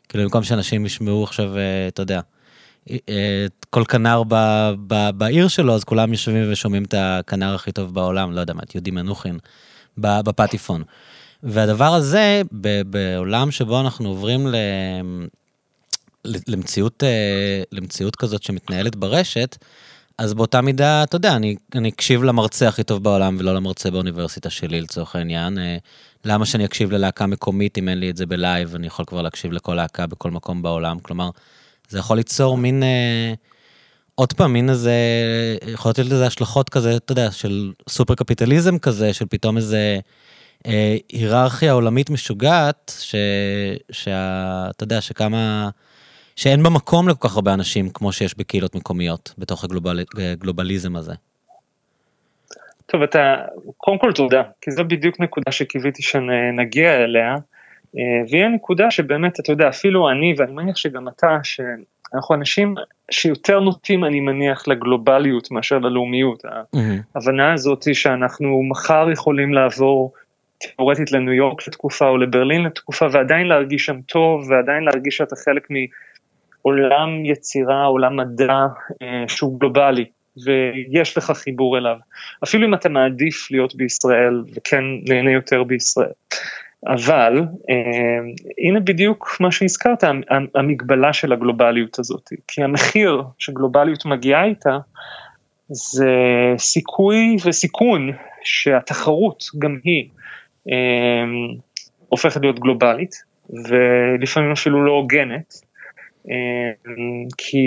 כאילו, 0.09 0.23
במקום 0.23 0.43
שאנשים 0.43 0.85
ישמעו 0.85 1.23
עכשיו, 1.23 1.57
אה, 1.57 1.87
אתה 1.87 2.01
יודע, 2.01 2.21
כל 3.69 3.83
כנר 3.85 4.23
ב, 4.27 4.35
ב, 4.87 5.09
בעיר 5.09 5.47
שלו, 5.47 5.75
אז 5.75 5.83
כולם 5.83 6.11
יושבים 6.11 6.51
ושומעים 6.51 6.83
את 6.83 6.93
הכנר 6.97 7.55
הכי 7.55 7.71
טוב 7.71 7.93
בעולם, 7.93 8.31
לא 8.31 8.41
יודע 8.41 8.53
מה, 8.53 8.61
את 8.63 8.75
יהודי 8.75 8.91
מנוחין, 8.91 9.39
בפטיפון. 9.97 10.83
והדבר 11.43 11.93
הזה, 11.93 12.41
בעולם 12.85 13.51
שבו 13.51 13.81
אנחנו 13.81 14.09
עוברים 14.09 14.47
ל, 14.47 14.55
למציאות, 16.47 17.03
אה, 17.03 17.63
למציאות 17.71 18.15
כזאת 18.15 18.43
שמתנהלת 18.43 18.95
ברשת, 18.95 19.57
אז 20.17 20.33
באותה 20.33 20.61
מידה, 20.61 21.03
אתה 21.03 21.15
יודע, 21.15 21.35
אני, 21.35 21.55
אני 21.75 21.89
אקשיב 21.89 22.23
למרצה 22.23 22.67
הכי 22.67 22.83
טוב 22.83 23.03
בעולם 23.03 23.37
ולא 23.39 23.55
למרצה 23.55 23.91
באוניברסיטה 23.91 24.49
שלי 24.49 24.81
לצורך 24.81 25.15
העניין. 25.15 25.57
אה, 25.57 25.77
למה 26.25 26.45
שאני 26.45 26.65
אקשיב 26.65 26.91
ללהקה 26.91 27.25
מקומית 27.25 27.77
אם 27.77 27.89
אין 27.89 27.99
לי 27.99 28.09
את 28.09 28.17
זה 28.17 28.25
בלייב, 28.25 28.75
אני 28.75 28.87
יכול 28.87 29.05
כבר 29.05 29.21
להקשיב 29.21 29.51
לכל 29.51 29.75
להקה 29.75 30.07
בכל 30.07 30.31
מקום 30.31 30.61
בעולם. 30.61 30.99
כלומר, 30.99 31.29
זה 31.89 31.99
יכול 31.99 32.17
ליצור 32.17 32.57
מין, 32.57 32.83
אה, 32.83 33.33
עוד 34.15 34.33
פעם, 34.33 34.53
מין 34.53 34.69
איזה, 34.69 34.93
יכול 35.67 35.89
להיות 35.89 35.99
לזה 35.99 36.27
השלכות 36.27 36.69
כזה, 36.69 36.95
אתה 36.95 37.11
יודע, 37.11 37.31
של 37.31 37.71
סופר 37.89 38.15
קפיטליזם 38.15 38.77
כזה, 38.77 39.13
של 39.13 39.25
פתאום 39.29 39.57
איזה 39.57 39.99
אה, 40.67 40.97
היררכיה 41.11 41.71
עולמית 41.71 42.09
משוגעת, 42.09 42.93
ש, 42.99 43.15
שה, 43.91 44.69
אתה 44.69 44.83
יודע, 44.83 45.01
שכמה, 45.01 45.69
שאין 46.35 46.63
בה 46.63 46.69
מקום 46.69 47.09
לכל 47.09 47.27
כך 47.27 47.35
הרבה 47.35 47.53
אנשים 47.53 47.89
כמו 47.89 48.11
שיש 48.11 48.37
בקהילות 48.37 48.75
מקומיות, 48.75 49.33
בתוך 49.37 49.63
הגלובליזם 49.63 50.95
הזה. 50.95 51.13
טוב, 52.85 53.01
אתה, 53.01 53.35
קודם 53.77 53.97
כל 53.97 54.11
תודה, 54.13 54.43
כי 54.61 54.71
זו 54.71 54.83
בדיוק 54.83 55.19
נקודה 55.19 55.51
שקיוויתי 55.51 56.03
שנגיע 56.03 56.95
אליה. 57.03 57.35
אה, 57.97 58.01
והיא 58.29 58.45
הנקודה 58.45 58.91
שבאמת, 58.91 59.39
אתה 59.39 59.51
יודע, 59.51 59.69
אפילו 59.69 60.09
אני, 60.09 60.33
ואני 60.37 60.51
מניח 60.51 60.75
שגם 60.75 61.07
אתה, 61.07 61.37
שאנחנו 61.43 62.35
אנשים 62.35 62.75
שיותר 63.11 63.59
נוטים, 63.59 64.05
אני 64.05 64.19
מניח, 64.19 64.67
לגלובליות 64.67 65.51
מאשר 65.51 65.79
ללאומיות. 65.79 66.45
Mm-hmm. 66.45 66.77
ההבנה 67.15 67.53
הזאת 67.53 67.83
היא 67.83 67.95
שאנחנו 67.95 68.63
מחר 68.63 69.07
יכולים 69.11 69.53
לעבור 69.53 70.13
תאורטית 70.57 71.11
לניו 71.11 71.33
יורק 71.33 71.67
לתקופה 71.67 72.07
או 72.07 72.17
לברלין 72.17 72.63
לתקופה 72.63 73.05
ועדיין 73.11 73.47
להרגיש 73.47 73.85
שם 73.85 74.01
טוב 74.01 74.49
ועדיין 74.49 74.83
להרגיש 74.83 75.17
שאתה 75.17 75.35
חלק 75.35 75.67
מעולם 76.65 77.25
יצירה, 77.25 77.85
עולם 77.85 78.17
מדע 78.17 78.65
אה, 79.01 79.23
שהוא 79.27 79.59
גלובלי. 79.59 80.05
ויש 80.45 81.17
לך 81.17 81.31
חיבור 81.31 81.77
אליו, 81.77 81.95
אפילו 82.43 82.67
אם 82.67 82.73
אתה 82.73 82.89
מעדיף 82.89 83.51
להיות 83.51 83.75
בישראל 83.75 84.43
וכן 84.55 84.83
נהנה 85.09 85.31
יותר 85.31 85.63
בישראל. 85.63 86.11
אבל 86.87 87.37
אה, 87.69 88.19
הנה 88.67 88.79
בדיוק 88.79 89.37
מה 89.39 89.51
שהזכרת, 89.51 90.03
המגבלה 90.55 91.13
של 91.13 91.33
הגלובליות 91.33 91.99
הזאת, 91.99 92.29
כי 92.47 92.63
המחיר 92.63 93.23
שגלובליות 93.37 94.05
מגיעה 94.05 94.45
איתה 94.45 94.77
זה 95.69 96.13
סיכוי 96.57 97.35
וסיכון 97.45 98.11
שהתחרות 98.43 99.43
גם 99.59 99.77
היא 99.83 100.09
אה, 100.71 100.75
הופכת 102.09 102.41
להיות 102.41 102.59
גלובלית 102.59 103.15
ולפעמים 103.49 104.51
אפילו 104.51 104.85
לא 104.85 104.91
הוגנת, 104.91 105.64
כי, 107.37 107.57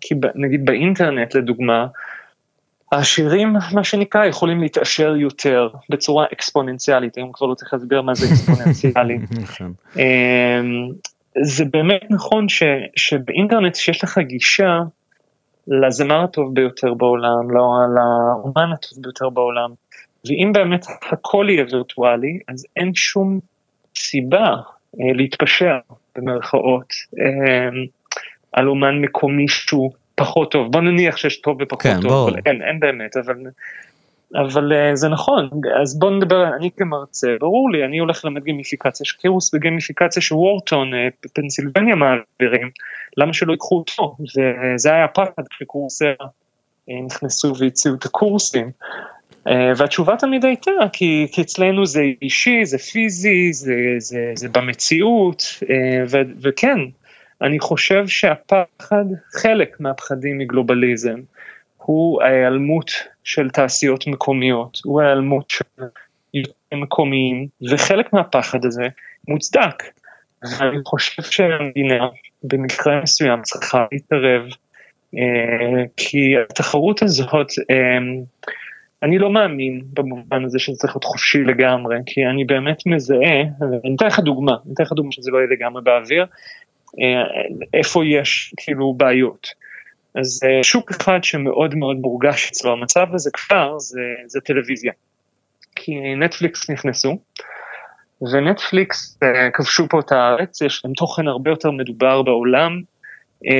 כי 0.00 0.14
נגיד 0.34 0.64
באינטרנט 0.64 1.34
לדוגמה, 1.34 1.86
העשירים, 2.92 3.56
מה 3.72 3.84
שנקרא, 3.84 4.24
יכולים 4.24 4.60
להתעשר 4.60 5.16
יותר 5.16 5.68
בצורה 5.90 6.26
אקספוננציאלית, 6.32 7.16
היום 7.16 7.32
כבר 7.32 7.46
לא 7.46 7.54
צריך 7.54 7.72
להסביר 7.72 8.02
מה 8.02 8.14
זה 8.14 8.26
אקספוננציאלי. 8.26 9.18
נכון. 9.42 9.72
אמ, 9.96 10.02
זה 11.42 11.64
באמת 11.64 12.02
נכון 12.10 12.48
ש, 12.48 12.62
שבאינטרנט 12.96 13.74
שיש 13.74 14.04
לך 14.04 14.18
גישה 14.18 14.80
לזמר 15.68 16.24
הטוב 16.24 16.54
ביותר 16.54 16.94
בעולם, 16.94 17.50
לא, 17.50 17.64
לאומן 17.94 18.72
הטוב 18.72 18.98
ביותר 19.02 19.28
בעולם, 19.28 19.70
ואם 20.24 20.50
באמת 20.54 20.86
הכל 21.12 21.46
יהיה 21.48 21.64
וירטואלי, 21.72 22.38
אז 22.48 22.66
אין 22.76 22.94
שום 22.94 23.40
סיבה 23.96 24.46
אה, 25.00 25.12
להתפשר 25.14 25.78
במרכאות 26.18 26.92
על 28.52 28.68
אומן 28.68 29.00
מקומי 29.00 29.48
שהוא 29.48 29.92
פחות 30.14 30.50
טוב, 30.50 30.72
בוא 30.72 30.80
נניח 30.80 31.16
שיש 31.16 31.40
טוב 31.40 31.56
ופחות 31.60 31.82
כן, 31.82 32.00
טוב, 32.00 32.10
בוא. 32.10 32.30
אבל 32.30 32.38
אין, 32.46 32.62
אין 32.62 32.80
באמת, 32.80 33.16
אבל, 33.16 33.36
אבל 34.34 34.72
uh, 34.72 34.94
זה 34.94 35.08
נכון, 35.08 35.50
אז 35.82 35.98
בוא 35.98 36.10
נדבר, 36.10 36.56
אני 36.56 36.70
כמרצה, 36.76 37.28
ברור 37.40 37.70
לי, 37.70 37.84
אני 37.84 37.98
הולך 37.98 38.24
ללמד 38.24 38.44
גימיפיקציה, 38.44 39.04
יש 39.04 39.12
קירוס 39.12 39.54
בגימיפיקציה 39.54 40.22
שוורטון, 40.22 40.90
פנסילבניה 41.32 41.94
מעבירים, 41.94 42.70
למה 43.16 43.32
שלא 43.32 43.52
ייקחו 43.52 43.76
אותו, 43.76 44.16
וזה 44.20 44.92
היה 44.92 45.08
פחד 45.08 45.42
כשקורסי 45.50 46.04
נכנסו 46.88 47.52
והציעו 47.58 47.94
את 47.94 48.04
הקורסים. 48.04 48.70
Uh, 49.48 49.50
והתשובה 49.76 50.16
תמיד 50.16 50.44
הייתה, 50.44 50.70
כי, 50.92 51.26
כי 51.32 51.42
אצלנו 51.42 51.86
זה 51.86 52.02
אישי, 52.22 52.64
זה 52.64 52.78
פיזי, 52.78 53.52
זה, 53.52 53.74
זה, 53.98 54.32
זה 54.34 54.48
במציאות, 54.48 55.42
uh, 55.42 55.66
ו, 56.10 56.18
וכן, 56.40 56.78
אני 57.42 57.60
חושב 57.60 58.08
שהפחד, 58.08 59.04
חלק 59.32 59.80
מהפחדים 59.80 60.38
מגלובליזם, 60.38 61.20
הוא 61.76 62.22
ההיעלמות 62.22 62.90
של 63.24 63.50
תעשיות 63.50 64.06
מקומיות, 64.06 64.80
הוא 64.84 65.00
ההיעלמות 65.02 65.50
של 65.50 65.64
מקומיים, 66.74 67.46
וחלק 67.70 68.12
מהפחד 68.12 68.64
הזה 68.64 68.88
מוצדק. 69.28 69.82
ואני 70.42 70.78
חושב 70.84 71.22
שהמדינה 71.22 72.08
במקרה 72.42 73.02
מסוים 73.02 73.42
צריכה 73.42 73.86
להתערב, 73.92 74.42
אה, 75.16 75.84
כי 75.96 76.34
התחרות 76.50 77.02
הזאת, 77.02 77.48
אה, 77.70 77.98
אני 79.04 79.18
לא 79.18 79.30
מאמין 79.30 79.82
במובן 79.92 80.44
הזה 80.44 80.58
שזה 80.58 80.76
צריך 80.76 80.92
להיות 80.94 81.04
חופשי 81.04 81.38
לגמרי, 81.38 81.96
כי 82.06 82.20
אני 82.26 82.44
באמת 82.44 82.86
מזהה, 82.86 83.40
אני 83.84 83.94
אתן 83.96 84.06
לך 84.06 84.18
דוגמה, 84.18 84.52
אני 84.66 84.74
אתן 84.74 84.82
לך 84.82 84.92
דוגמה 84.92 85.12
שזה 85.12 85.30
לא 85.30 85.38
יהיה 85.38 85.48
לגמרי 85.50 85.82
באוויר, 85.82 86.26
אה, 87.00 87.24
איפה 87.74 88.04
יש 88.04 88.54
כאילו 88.56 88.94
בעיות. 88.94 89.48
אז 90.14 90.40
אה, 90.44 90.62
שוק 90.62 90.90
אחד 90.90 91.24
שמאוד 91.24 91.74
מאוד 91.74 91.96
מורגש 91.96 92.50
אצלו 92.50 92.72
המצב 92.72 93.06
הזה 93.14 93.30
כבר 93.32 93.78
זה, 93.78 94.00
זה 94.26 94.40
טלוויזיה. 94.40 94.92
כי 95.76 96.14
נטפליקס 96.14 96.70
נכנסו, 96.70 97.18
ונטפליקס 98.32 99.18
אה, 99.22 99.50
כבשו 99.50 99.88
פה 99.88 100.00
את 100.00 100.12
הארץ, 100.12 100.62
יש 100.62 100.84
להם 100.84 100.94
תוכן 100.94 101.28
הרבה 101.28 101.50
יותר 101.50 101.70
מדובר 101.70 102.22
בעולם, 102.22 102.80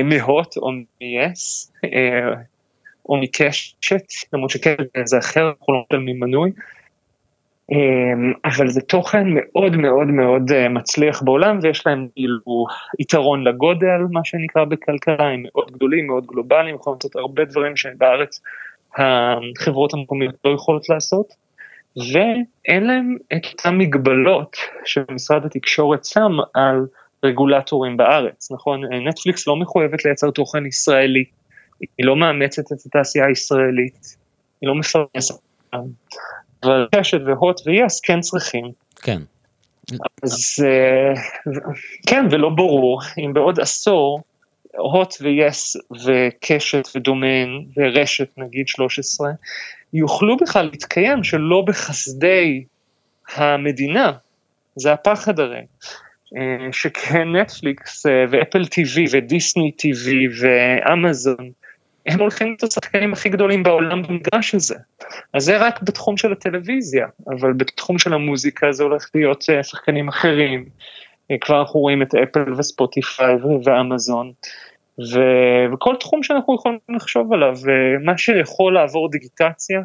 מהוט 0.03 0.57
או 0.57 0.71
מ-yes, 0.71 1.71
או 3.09 3.17
מקשת, 3.17 4.03
למרות 4.33 4.49
שקשת 4.49 4.87
זה 5.05 5.17
אחר, 5.17 5.49
אנחנו 5.49 5.73
לא 5.73 5.83
נותנים 5.91 6.19
מנוי, 6.19 6.51
אמ, 7.71 8.33
אבל 8.45 8.67
זה 8.69 8.81
תוכן 8.81 9.23
מאוד 9.27 9.75
מאוד 9.75 10.07
מאוד 10.07 10.51
אה, 10.51 10.69
מצליח 10.69 11.21
בעולם 11.23 11.59
ויש 11.61 11.87
להם 11.87 12.07
כאילו 12.15 12.65
יתרון 12.99 13.43
לגודל 13.43 14.01
מה 14.11 14.21
שנקרא 14.23 14.63
בכלכלה 14.63 15.27
הם 15.29 15.43
מאוד 15.43 15.71
גדולים 15.71 16.07
מאוד 16.07 16.25
גלובליים 16.25 16.75
יכולים 16.75 16.97
לעשות 16.97 17.15
הרבה 17.15 17.45
דברים 17.45 17.75
שבארץ 17.75 18.41
החברות 18.97 19.93
המקומיות 19.93 20.35
לא 20.45 20.49
יכולות 20.49 20.89
לעשות. 20.89 21.45
ואין 21.97 22.87
להם 22.87 23.17
את 23.37 23.45
אותן 23.45 23.77
מגבלות 23.77 24.57
שמשרד 24.85 25.45
התקשורת 25.45 26.05
שם 26.05 26.31
על 26.53 26.85
רגולטורים 27.23 27.97
בארץ 27.97 28.51
נכון? 28.51 28.81
נטפליקס 29.07 29.47
לא 29.47 29.55
מחויבת 29.55 30.05
לייצר 30.05 30.31
תוכן 30.31 30.65
ישראלי 30.65 31.25
היא 31.79 32.05
לא 32.05 32.15
מאמצת 32.15 32.71
את 32.71 32.85
התעשייה 32.85 33.25
הישראלית 33.25 34.17
היא 34.61 34.67
לא 34.67 34.75
מפרנסת 34.75 35.35
אבל 36.63 36.87
קשת 36.95 37.17
והוט 37.25 37.61
ויס 37.67 37.99
כן 37.99 38.19
צריכים. 38.19 38.71
כן. 39.01 39.21
אז 40.23 40.65
אה, 40.65 41.21
כן, 42.07 42.25
ולא 42.31 42.49
ברור 42.49 43.01
אם 43.17 43.33
בעוד 43.33 43.59
עשור 43.59 44.21
הוט 44.77 45.15
ויס 45.21 45.77
וקשת 46.05 46.87
ודומיין 46.95 47.65
ורשת 47.77 48.29
נגיד 48.37 48.67
13 48.67 49.29
יוכלו 49.93 50.37
בכלל 50.37 50.69
להתקיים 50.71 51.23
שלא 51.23 51.63
בחסדי 51.67 52.63
המדינה, 53.35 54.11
זה 54.75 54.93
הפחד 54.93 55.39
הרי, 55.39 55.61
אה, 56.37 56.71
שכן 56.71 57.35
נטפליקס 57.35 58.05
אה, 58.05 58.11
ואפל 58.29 58.65
טיווי 58.65 59.05
ודיסני 59.11 59.71
טיווי 59.71 60.27
ואמזון 60.41 61.51
הם 62.05 62.19
הולכים 62.19 62.47
להיות 62.47 62.63
השחקנים 62.63 63.13
הכי 63.13 63.29
גדולים 63.29 63.63
בעולם 63.63 64.03
במגרש 64.03 64.55
הזה. 64.55 64.75
אז 65.33 65.43
זה 65.43 65.57
רק 65.57 65.81
בתחום 65.81 66.17
של 66.17 66.31
הטלוויזיה, 66.31 67.07
אבל 67.27 67.53
בתחום 67.53 67.99
של 67.99 68.13
המוזיקה 68.13 68.71
זה 68.71 68.83
הולך 68.83 69.09
להיות 69.15 69.45
אה, 69.49 69.63
שחקנים 69.63 70.07
אחרים. 70.07 70.65
אה, 71.31 71.35
כבר 71.41 71.59
אנחנו 71.59 71.79
רואים 71.79 72.01
את 72.01 72.15
אפל 72.15 72.53
וספוטיפיי 72.53 73.35
ואמזון, 73.63 74.31
ו... 74.99 75.19
וכל 75.73 75.95
תחום 75.99 76.23
שאנחנו 76.23 76.55
יכולים 76.55 76.79
לחשוב 76.89 77.33
עליו, 77.33 77.57
אה, 78.09 78.17
שיכול 78.17 78.73
לעבור 78.73 79.11
דיגיטציה, 79.11 79.81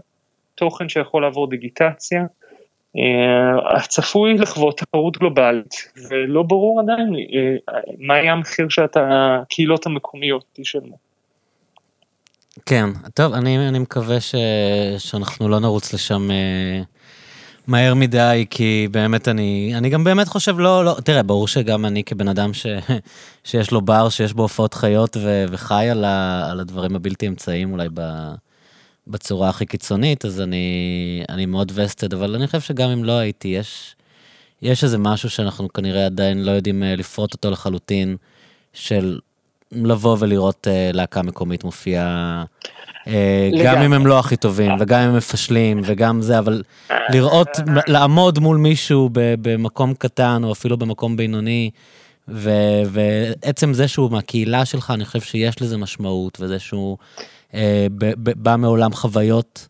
תוכן 0.55 0.89
שיכול 0.89 1.23
לעבור 1.23 1.51
דיגיטציה, 1.51 2.25
צפוי 3.89 4.35
לחוות 4.35 4.79
תחרות 4.79 5.19
גלובלית, 5.19 5.75
ולא 6.11 6.43
ברור 6.43 6.81
עדיין 6.81 7.15
מה 7.99 8.19
יהיה 8.19 8.33
המחיר 8.33 8.69
שהקהילות 8.69 9.87
המקומיות 9.87 10.45
תשלמו. 10.53 11.10
כן, 12.67 12.91
טוב, 13.15 13.33
אני, 13.33 13.69
אני 13.69 13.79
מקווה 13.79 14.21
ש, 14.21 14.35
שאנחנו 14.99 15.49
לא 15.49 15.61
נרוץ 15.61 15.93
לשם 15.93 16.31
אה, 16.31 16.83
מהר 17.67 17.95
מדי, 17.95 18.47
כי 18.51 18.89
באמת 18.91 19.29
אני, 19.29 19.73
אני 19.75 19.91
גם 19.91 20.05
באמת 20.05 20.29
חושב, 20.29 20.59
לא, 20.59 20.85
לא, 20.85 20.97
תראה, 21.05 21.23
ברור 21.23 21.49
שגם 21.49 21.85
אני 21.87 22.05
כבן 22.05 22.29
אדם 22.29 22.55
ש, 22.55 22.67
שיש 23.45 23.71
לו 23.71 23.81
בר, 23.81 24.09
שיש 24.09 24.33
בו 24.33 24.43
הופעות 24.43 24.75
חיות 24.75 25.17
ו, 25.17 25.45
וחי 25.51 25.89
על, 25.91 26.05
ה, 26.05 26.49
על 26.51 26.61
הדברים 26.61 26.97
הבלתי 26.97 27.29
אמצעיים 27.29 27.73
אולי 27.73 27.89
ב, 27.95 28.01
בצורה 29.07 29.49
הכי 29.49 29.67
קיצונית, 29.67 30.25
אז 30.25 30.41
אני, 30.41 31.25
אני 31.29 31.47
מאוד 31.47 31.73
וסטד, 31.75 32.15
אבל 32.15 32.35
אני 32.35 32.47
חושב 32.47 32.61
שגם 32.61 32.91
אם 32.91 33.05
לא 33.05 33.13
הייתי, 33.13 33.49
יש, 33.49 33.97
יש 34.63 34.85
איזה 34.85 34.99
משהו 34.99 35.31
שאנחנו 35.31 35.73
כנראה 35.73 36.07
עדיין 36.07 36.45
לא 36.45 36.51
יודעים 36.51 36.83
אה, 36.83 36.97
לפרוט 36.97 37.33
אותו 37.33 37.51
לחלוטין, 37.51 38.17
של 38.73 39.19
לבוא 39.73 40.17
ולראות 40.21 40.67
uh, 40.67 40.97
להקה 40.97 41.23
מקומית 41.23 41.65
מופיעה, 41.65 42.45
uh, 43.05 43.11
גם 43.65 43.83
אם 43.83 43.93
הם 43.93 44.07
לא 44.07 44.19
הכי 44.19 44.37
טובים, 44.37 44.73
וגם 44.81 45.01
אם 45.01 45.09
הם 45.09 45.17
מפשלים, 45.17 45.81
וגם 45.85 46.23
זה, 46.23 46.39
אבל 46.39 46.63
לראות, 47.09 47.49
לעמוד 47.87 48.39
מול 48.39 48.57
מישהו 48.57 49.11
במקום 49.13 49.95
קטן, 49.95 50.45
או 50.45 50.53
אפילו 50.53 50.77
במקום 50.77 51.17
בינוני, 51.17 51.71
ו- 52.29 52.83
ועצם 52.91 53.75
זה 53.75 53.89
שהוא 53.89 54.11
מהקהילה 54.11 54.65
שלך, 54.65 54.91
אני 54.91 55.05
חושב 55.05 55.21
שיש 55.21 55.63
לזה 55.63 55.77
משמעות, 55.77 56.39
וזה 56.41 56.59
שהוא 56.59 56.97
uh, 57.51 57.55
ב- 57.99 58.13
ב- 58.31 58.43
בא 58.43 58.57
מעולם 58.57 58.93
חוויות 58.93 59.69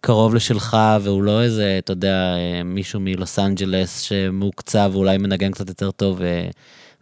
קרוב 0.00 0.34
לשלך, 0.34 0.76
והוא 1.00 1.22
לא 1.22 1.42
איזה, 1.42 1.76
אתה 1.78 1.92
יודע, 1.92 2.34
מישהו 2.64 3.00
מלוס 3.00 3.38
אנג'לס 3.38 4.00
שמוקצב 4.00 4.90
ואולי 4.92 5.18
מנגן 5.18 5.50
קצת 5.52 5.68
יותר 5.68 5.90
טוב, 5.90 6.16
ו- 6.20 6.48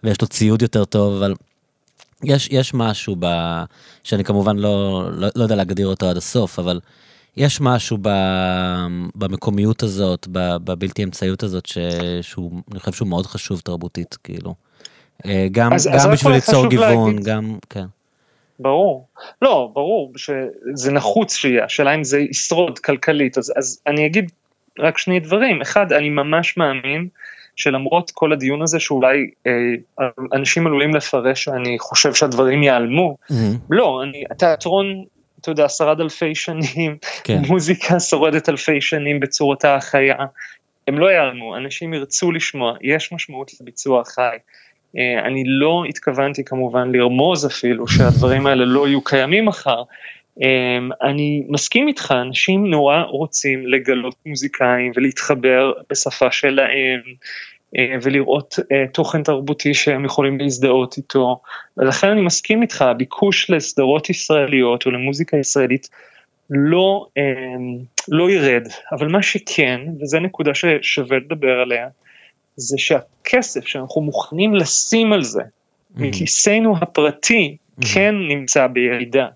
ויש 0.04 0.22
לו 0.22 0.28
ציוד 0.28 0.62
יותר 0.62 0.84
טוב, 0.84 1.16
אבל 1.16 1.34
יש, 2.24 2.48
יש 2.52 2.74
משהו 2.74 3.16
ב... 3.18 3.26
שאני 4.04 4.24
כמובן 4.24 4.56
לא, 4.56 5.02
לא, 5.12 5.28
לא 5.36 5.42
יודע 5.42 5.56
להגדיר 5.56 5.86
אותו 5.86 6.10
עד 6.10 6.16
הסוף, 6.16 6.58
אבל 6.58 6.80
יש 7.36 7.60
משהו 7.60 7.98
ב, 8.02 8.08
במקומיות 9.14 9.82
הזאת, 9.82 10.26
בבלתי 10.32 11.04
אמצעיות 11.04 11.42
הזאת, 11.42 11.66
ש, 11.66 11.78
שהוא, 12.22 12.52
אני 12.70 12.80
חושב 12.80 12.92
שהוא 12.92 13.08
מאוד 13.08 13.26
חשוב 13.26 13.60
תרבותית, 13.60 14.16
כאילו. 14.24 14.54
אה, 15.26 15.46
גם, 15.50 15.72
אז, 15.72 15.86
גם 15.86 15.94
אז 15.94 16.06
בשביל 16.06 16.32
ליצור 16.32 16.68
גיוון, 16.68 17.10
להגיד... 17.10 17.26
גם, 17.26 17.58
כן. 17.70 17.84
ברור. 18.58 19.06
לא, 19.42 19.70
ברור 19.74 20.12
שזה 20.16 20.92
נחוץ 20.92 21.34
שיהיה, 21.34 21.64
השאלה 21.64 21.94
אם 21.94 22.04
זה 22.04 22.18
ישרוד 22.18 22.78
כלכלית, 22.78 23.38
אז, 23.38 23.52
אז 23.56 23.80
אני 23.86 24.06
אגיד 24.06 24.32
רק 24.78 24.98
שני 24.98 25.20
דברים. 25.20 25.60
אחד, 25.60 25.92
אני 25.92 26.10
ממש 26.10 26.56
מאמין 26.56 27.08
שלמרות 27.58 28.10
כל 28.10 28.32
הדיון 28.32 28.62
הזה 28.62 28.80
שאולי 28.80 29.30
אה, 29.46 29.52
אנשים 30.32 30.66
עלולים 30.66 30.94
לפרש 30.94 31.44
שאני 31.44 31.78
חושב 31.78 32.14
שהדברים 32.14 32.62
ייעלמו, 32.62 33.16
mm-hmm. 33.22 33.34
לא, 33.70 34.02
אני, 34.02 34.24
התיאטרון, 34.30 35.04
אתה 35.40 35.50
יודע, 35.50 35.68
שרד 35.68 36.00
אלפי 36.00 36.34
שנים, 36.34 36.96
כן. 37.24 37.42
מוזיקה 37.48 38.00
שורדת 38.00 38.48
אלפי 38.48 38.80
שנים 38.80 39.20
בצורתה 39.20 39.74
החיה, 39.74 40.16
הם 40.88 40.98
לא 40.98 41.06
ייעלמו, 41.06 41.56
אנשים 41.56 41.94
ירצו 41.94 42.32
לשמוע, 42.32 42.74
יש 42.82 43.12
משמעות 43.12 43.50
לביצוע 43.60 44.00
החי. 44.00 44.36
אה, 44.98 45.26
אני 45.26 45.42
לא 45.46 45.82
התכוונתי 45.88 46.44
כמובן 46.44 46.92
לרמוז 46.92 47.46
אפילו 47.46 47.88
שהדברים 47.88 48.46
האלה 48.46 48.64
לא 48.64 48.88
יהיו 48.88 49.04
קיימים 49.04 49.46
מחר, 49.46 49.82
אני 51.02 51.42
מסכים 51.48 51.88
איתך, 51.88 52.14
אנשים 52.26 52.66
נורא 52.66 53.02
רוצים 53.02 53.66
לגלות 53.66 54.14
מוזיקאים 54.26 54.92
ולהתחבר 54.96 55.72
בשפה 55.90 56.30
שלהם 56.30 57.00
אה, 57.76 57.94
ולראות 58.02 58.58
אה, 58.72 58.84
תוכן 58.92 59.22
תרבותי 59.22 59.74
שהם 59.74 60.04
יכולים 60.04 60.40
להזדהות 60.40 60.96
איתו, 60.96 61.40
ולכן 61.76 62.08
אני 62.08 62.20
מסכים 62.20 62.62
איתך, 62.62 62.82
הביקוש 62.82 63.50
לסדרות 63.50 64.10
ישראליות 64.10 64.86
או 64.86 64.90
למוזיקה 64.90 65.36
ישראלית 65.36 65.88
לא, 66.50 67.06
אמ, 67.16 67.78
לא 68.08 68.30
ירד, 68.30 68.68
אבל 68.92 69.08
מה 69.08 69.22
שכן, 69.22 69.80
וזו 70.00 70.18
נקודה 70.20 70.50
ששווה 70.54 71.16
לדבר 71.16 71.60
עליה, 71.62 71.88
זה 72.56 72.78
שהכסף 72.78 73.66
שאנחנו 73.66 74.00
מוכנים 74.00 74.54
לשים 74.54 75.12
על 75.12 75.22
זה. 75.22 75.42
מכיסנו 75.96 76.74
הפרטי. 76.80 77.56
כן 77.92 78.14
נמצא 78.28 78.66
בירידה. 78.66 79.26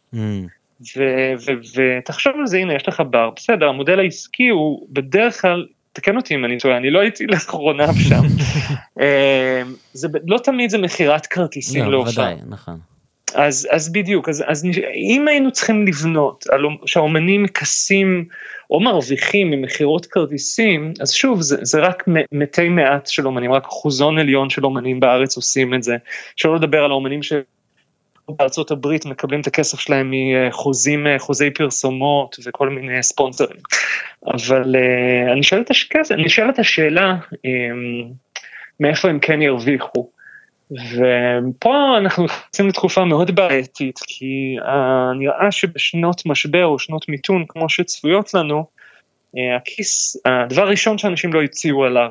ותחשוב 1.77 2.33
על 2.39 2.47
זה, 2.47 2.59
הנה 2.59 2.75
יש 2.75 2.89
לך 2.89 3.03
בר, 3.11 3.31
בסדר, 3.37 3.69
המודל 3.69 3.99
העסקי 3.99 4.49
הוא 4.49 4.87
בדרך 4.91 5.41
כלל, 5.41 5.67
תקן 5.93 6.17
אותי 6.17 6.35
אם 6.35 6.45
אני 6.45 6.59
טועה, 6.59 6.77
אני 6.77 6.91
לא 6.91 7.01
הייתי 7.01 7.27
לאחרונה 7.27 7.87
שם, 7.95 8.23
אה, 9.01 9.63
זה 9.93 10.09
לא 10.27 10.39
תמיד 10.39 10.71
זה 10.71 10.79
מכירת 10.79 11.27
כרטיסים 11.27 11.85
לא, 11.85 11.91
להופעה. 11.91 12.25
ודאי, 12.25 12.37
נכון. 12.49 12.79
אז, 13.35 13.69
אז 13.71 13.93
בדיוק, 13.93 14.29
אז, 14.29 14.45
אז 14.47 14.65
אם 14.95 15.29
היינו 15.29 15.51
צריכים 15.51 15.87
לבנות, 15.87 16.45
על, 16.51 16.63
שהאומנים 16.87 17.43
מכסים 17.43 18.25
או 18.71 18.81
מרוויחים 18.81 19.51
ממכירות 19.51 20.07
כרטיסים, 20.07 20.93
אז 21.01 21.13
שוב, 21.13 21.41
זה, 21.41 21.57
זה 21.63 21.81
רק 21.81 22.05
מתי 22.33 22.69
מעט 22.69 23.07
של 23.07 23.27
אומנים, 23.27 23.53
רק 23.53 23.67
אחוזון 23.67 24.19
עליון 24.19 24.51
של 24.51 24.65
אומנים 24.65 25.01
בארץ 25.01 25.37
עושים 25.37 25.75
את 25.75 25.83
זה, 25.83 25.97
שלא 26.37 26.57
לדבר 26.57 26.85
על 26.85 26.91
האומנים. 26.91 27.21
בארצות 28.39 28.71
הברית 28.71 29.07
מקבלים 29.07 29.41
את 29.41 29.47
הכסף 29.47 29.81
שלהם 29.81 30.13
מחוזים, 30.13 31.07
חוזי 31.19 31.51
פרסומות 31.51 32.37
וכל 32.45 32.69
מיני 32.69 33.03
ספונסרים. 33.03 33.61
אבל 34.27 34.77
אה, 34.77 35.33
אני 35.33 35.43
שואל 35.43 35.61
את, 35.61 35.71
השק... 35.71 35.97
אני 36.11 36.29
שואל 36.29 36.51
את 36.51 36.59
השאלה, 36.59 37.15
אמ, 37.45 38.11
מאיפה 38.81 39.09
הם 39.09 39.19
כן 39.19 39.43
ירוויחו. 39.43 40.11
ופה 40.71 41.99
אנחנו 41.99 42.25
נכנסים 42.25 42.69
לתקופה 42.69 43.05
מאוד 43.05 43.35
בעייתית, 43.35 43.99
כי 44.07 44.57
נראה 45.19 45.53
שבשנות 45.53 46.27
משבר 46.27 46.67
או 46.67 46.79
שנות 46.79 47.09
מיתון 47.09 47.45
כמו 47.49 47.69
שצפויות 47.69 48.35
לנו, 48.35 48.67
הכיס, 49.57 50.17
הדבר 50.25 50.63
הראשון 50.63 50.99
שאנשים 50.99 51.33
לא 51.33 51.43
הציעו 51.43 51.85
עליו 51.85 52.11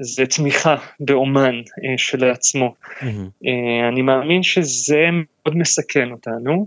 זה 0.00 0.26
תמיכה 0.26 0.76
באומן 1.00 1.60
uh, 1.60 1.64
שלעצמו. 1.96 2.74
Mm-hmm. 2.84 3.04
Uh, 3.44 3.88
אני 3.92 4.02
מאמין 4.02 4.42
שזה 4.42 5.04
מאוד 5.12 5.56
מסכן 5.56 6.10
אותנו, 6.10 6.66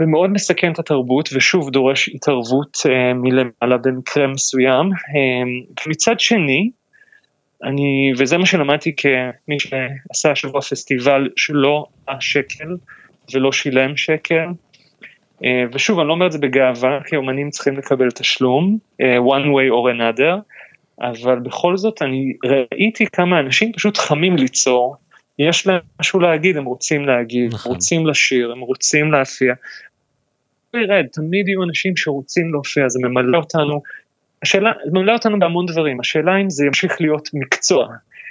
ומאוד 0.00 0.30
מסכן 0.30 0.72
את 0.72 0.78
התרבות, 0.78 1.28
ושוב 1.32 1.70
דורש 1.70 2.08
התערבות 2.08 2.76
uh, 2.76 3.14
מלמעלה 3.14 3.76
במקרה 3.82 4.26
מסוים. 4.26 4.90
Uh, 4.92 5.84
מצד 5.86 6.20
שני, 6.20 6.70
אני, 7.64 8.12
וזה 8.18 8.38
מה 8.38 8.46
שלמדתי 8.46 8.96
כמי 8.96 9.60
שעשה 9.60 10.30
השבוע 10.30 10.60
פסטיבל 10.60 11.28
שלא 11.36 11.86
השקל 12.08 12.76
ולא 13.34 13.52
שילם 13.52 13.96
שקל. 13.96 14.46
אה, 15.44 15.64
ושוב, 15.72 15.98
אני 15.98 16.08
לא 16.08 16.12
אומר 16.12 16.26
את 16.26 16.32
זה 16.32 16.38
בגאווה, 16.38 16.98
כי 17.06 17.16
אומנים 17.16 17.50
צריכים 17.50 17.76
לקבל 17.76 18.10
תשלום, 18.10 18.78
אה, 19.00 19.16
one 19.18 19.44
way 19.44 19.70
or 19.72 19.96
another, 19.96 20.34
אבל 21.00 21.38
בכל 21.38 21.76
זאת 21.76 22.02
אני 22.02 22.32
ראיתי 22.44 23.06
כמה 23.06 23.40
אנשים 23.40 23.72
פשוט 23.72 23.98
חמים 23.98 24.36
ליצור, 24.36 24.96
יש 25.38 25.66
להם 25.66 25.80
משהו 26.00 26.20
להגיד, 26.20 26.56
הם 26.56 26.64
רוצים 26.64 27.06
להגיד, 27.06 27.54
נכון. 27.54 27.72
רוצים 27.72 28.06
לשיר, 28.06 28.52
הם 28.52 28.60
רוצים 28.60 29.12
להופיע. 29.12 29.54
ירד, 30.74 31.06
תמיד 31.12 31.48
יהיו 31.48 31.62
אנשים 31.62 31.96
שרוצים 31.96 32.52
להופיע, 32.52 32.88
זה 32.88 32.98
ממלא 33.02 33.38
אותנו. 33.38 33.82
השאלה, 34.42 34.72
זה 34.84 34.90
ממלא 34.92 35.12
אותנו 35.12 35.38
בהמון 35.38 35.66
דברים, 35.66 36.00
השאלה 36.00 36.36
אם 36.36 36.50
זה 36.50 36.66
ימשיך 36.66 37.00
להיות 37.00 37.28
מקצוע, 37.34 37.88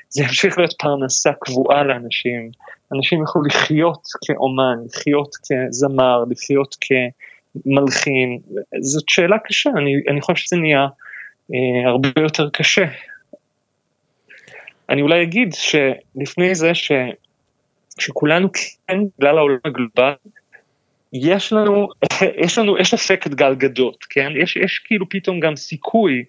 זה 0.09 0.23
ימשיך 0.23 0.57
להיות 0.57 0.73
פרנסה 0.79 1.31
קבועה 1.41 1.83
לאנשים, 1.83 2.51
אנשים 2.95 3.19
יוכלו 3.19 3.43
לחיות 3.43 4.01
כאומן, 4.25 4.77
לחיות 4.85 5.29
כזמר, 5.35 6.23
לחיות 6.29 6.75
כמלחין, 6.81 8.39
זאת 8.81 9.09
שאלה 9.09 9.37
קשה, 9.39 9.69
אני, 9.77 9.91
אני 10.09 10.21
חושב 10.21 10.45
שזה 10.45 10.57
נהיה 10.57 10.87
הרבה 11.85 12.09
יותר 12.19 12.49
קשה. 12.49 12.85
אני 14.89 15.01
אולי 15.01 15.23
אגיד 15.23 15.53
שלפני 15.53 16.55
זה 16.55 16.75
ש, 16.75 16.91
שכולנו 17.99 18.49
כן, 18.51 18.97
בגלל 19.17 19.37
העולם 19.37 19.57
הגלובלי, 19.65 20.13
יש 21.13 21.53
לנו, 21.53 21.87
יש 22.45 22.57
לנו, 22.57 22.77
יש 22.77 22.93
אפקט 22.93 23.31
גלגדות, 23.31 24.05
כן? 24.09 24.31
יש, 24.41 24.55
יש 24.55 24.79
כאילו 24.79 25.09
פתאום 25.09 25.39
גם 25.39 25.55
סיכוי 25.55 26.23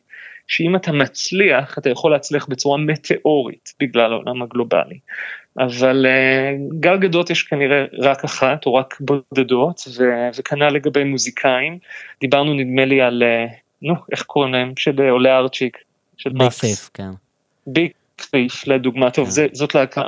שאם 0.46 0.76
אתה 0.76 0.92
מצליח, 0.92 1.78
אתה 1.78 1.90
יכול 1.90 2.12
להצליח 2.12 2.46
בצורה 2.46 2.78
מטאורית 2.78 3.74
בגלל 3.80 4.12
העולם 4.12 4.42
הגלובלי. 4.42 4.98
אבל 5.58 6.06
uh, 6.06 6.80
גל 6.80 6.98
יש 7.30 7.42
כנראה 7.42 7.84
רק 7.98 8.24
אחת 8.24 8.66
או 8.66 8.74
רק 8.74 8.98
בודדות, 9.00 9.80
ו- 9.98 10.28
וכנ"ל 10.38 10.68
לגבי 10.68 11.04
מוזיקאים. 11.04 11.78
דיברנו 12.20 12.54
נדמה 12.54 12.84
לי 12.84 13.00
על, 13.00 13.22
uh, 13.22 13.52
נו, 13.82 13.94
איך 14.12 14.22
קוראים 14.22 14.52
להם? 14.52 14.72
של 14.78 15.00
אה, 15.00 15.10
עולה 15.10 15.38
ארצ'יק. 15.38 15.78
של 16.16 16.30
ביג 16.30 16.48
כן. 16.94 17.10
ביג 17.66 17.90
פייף 18.30 18.66
לדוגמה, 18.66 19.10
טוב, 19.10 19.24
כן. 19.24 19.30
זה, 19.30 19.46
זאת 19.52 19.74
להקה 19.74 20.02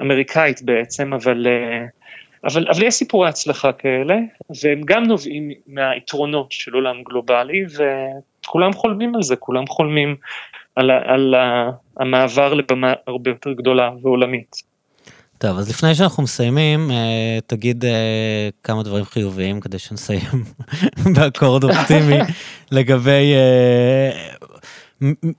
אמריקאית 0.00 0.62
בעצם, 0.62 1.12
אבל... 1.12 1.46
Uh, 1.46 1.98
אבל, 2.44 2.68
אבל 2.68 2.82
יש 2.82 2.94
סיפורי 2.94 3.28
הצלחה 3.28 3.72
כאלה, 3.72 4.16
והם 4.62 4.80
גם 4.84 5.04
נובעים 5.04 5.50
מהיתרונות 5.66 6.52
של 6.52 6.74
עולם 6.74 7.02
גלובלי, 7.02 7.64
וכולם 7.74 8.72
חולמים 8.72 9.14
על 9.14 9.22
זה, 9.22 9.36
כולם 9.36 9.66
חולמים 9.66 10.16
על, 10.76 10.90
על 10.90 11.34
המעבר 11.96 12.54
לבמה 12.54 12.92
הרבה 13.06 13.30
יותר 13.30 13.52
גדולה 13.52 13.90
ועולמית. 14.02 14.56
טוב, 15.38 15.58
אז 15.58 15.68
לפני 15.68 15.94
שאנחנו 15.94 16.22
מסיימים, 16.22 16.90
אה, 16.90 17.38
תגיד 17.46 17.84
אה, 17.84 18.48
כמה 18.62 18.82
דברים 18.82 19.04
חיוביים 19.04 19.60
כדי 19.60 19.78
שנסיים 19.78 20.44
באקורד 21.14 21.64
אופטימי 21.64 22.18
לגבי 22.72 23.34
אה, 23.34 24.10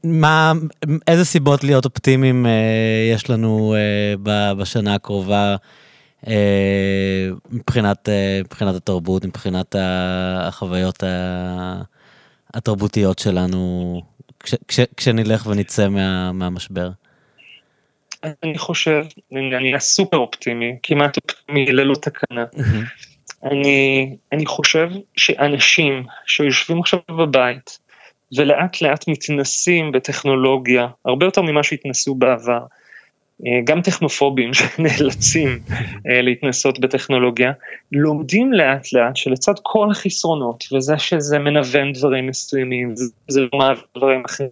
מה, 0.03 0.53
איזה 1.07 1.25
סיבות 1.25 1.63
להיות 1.63 1.85
אופטימיים 1.85 2.45
יש 3.15 3.29
לנו 3.29 3.75
בשנה 4.57 4.95
הקרובה 4.95 5.55
מבחינת, 7.51 8.09
מבחינת 8.45 8.75
התרבות, 8.75 9.25
מבחינת 9.25 9.75
החוויות 9.79 11.03
התרבותיות 12.53 13.19
שלנו, 13.19 14.01
כש, 14.39 14.55
כש, 14.67 14.79
כשנלך 14.97 15.45
ונצא 15.45 15.89
מה, 15.89 16.31
מהמשבר? 16.31 16.89
אני 18.23 18.57
חושב, 18.57 19.05
אני 19.31 19.55
אהיה 19.55 19.79
סופר 19.79 20.17
אופטימי, 20.17 20.77
כמעט 20.83 21.17
אופטימי 21.17 21.65
ללא 21.65 21.95
תקנה. 21.95 22.45
אני, 23.43 24.15
אני 24.31 24.45
חושב 24.45 24.89
שאנשים 25.17 26.03
שיושבים 26.25 26.79
עכשיו 26.79 26.99
בבית 27.09 27.79
ולאט 28.37 28.81
לאט 28.81 29.07
מתנסים 29.07 29.91
בטכנולוגיה, 29.91 30.87
הרבה 31.05 31.25
יותר 31.25 31.41
ממה 31.41 31.63
שהתנסו 31.63 32.15
בעבר, 32.15 32.59
אה, 33.45 33.61
גם 33.63 33.81
טכנופובים 33.81 34.53
שנאלצים 34.57 35.59
אה, 36.09 36.21
להתנסות 36.21 36.79
בטכנולוגיה, 36.79 37.51
לומדים 37.91 38.53
לאט 38.53 38.93
לאט 38.93 39.15
שלצד 39.15 39.53
כל 39.63 39.87
החסרונות 39.91 40.63
וזה 40.73 40.97
שזה 40.97 41.39
מנוון 41.39 41.93
דברים 41.93 42.27
מסוימים, 42.27 42.93
זה 43.27 43.41
לא 43.41 43.59
מעביר 43.59 43.83
דברים 43.97 44.23
אחרים, 44.25 44.49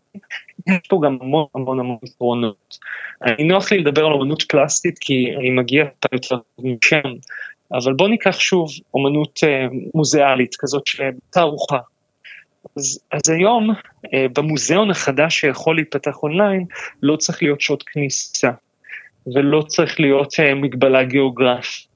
יש 0.67 0.87
פה 0.89 0.99
גם 1.03 1.17
המון 1.21 1.45
המון 1.55 1.79
המון 1.79 1.97
יתרונות. 2.03 2.77
אני 3.21 3.43
נוח 3.43 3.71
לי 3.71 3.77
לדבר 3.77 4.05
על 4.05 4.11
אומנות 4.11 4.43
פלסטית 4.43 4.97
כי 4.99 5.35
אני 5.39 5.49
מגיע 5.49 5.85
יותר 6.13 6.37
משם, 6.59 7.09
אבל 7.73 7.93
בוא 7.93 8.07
ניקח 8.07 8.39
שוב 8.39 8.69
אומנות 8.93 9.39
אה, 9.43 9.67
מוזיאלית 9.93 10.55
כזאת 10.59 10.83
תערוכה. 11.29 11.79
אז, 12.77 12.99
אז 13.11 13.29
היום 13.29 13.69
במוזיאון 14.11 14.91
החדש 14.91 15.39
שיכול 15.39 15.75
להיפתח 15.75 16.23
אונליין 16.23 16.65
לא 17.03 17.15
צריך 17.15 17.43
להיות 17.43 17.61
שעות 17.61 17.83
כניסה. 17.83 18.51
ולא 19.35 19.61
צריך 19.61 19.99
להיות 19.99 20.33
uh, 20.33 20.55
מגבלה 20.55 21.03
גיאוגרפית, 21.03 21.87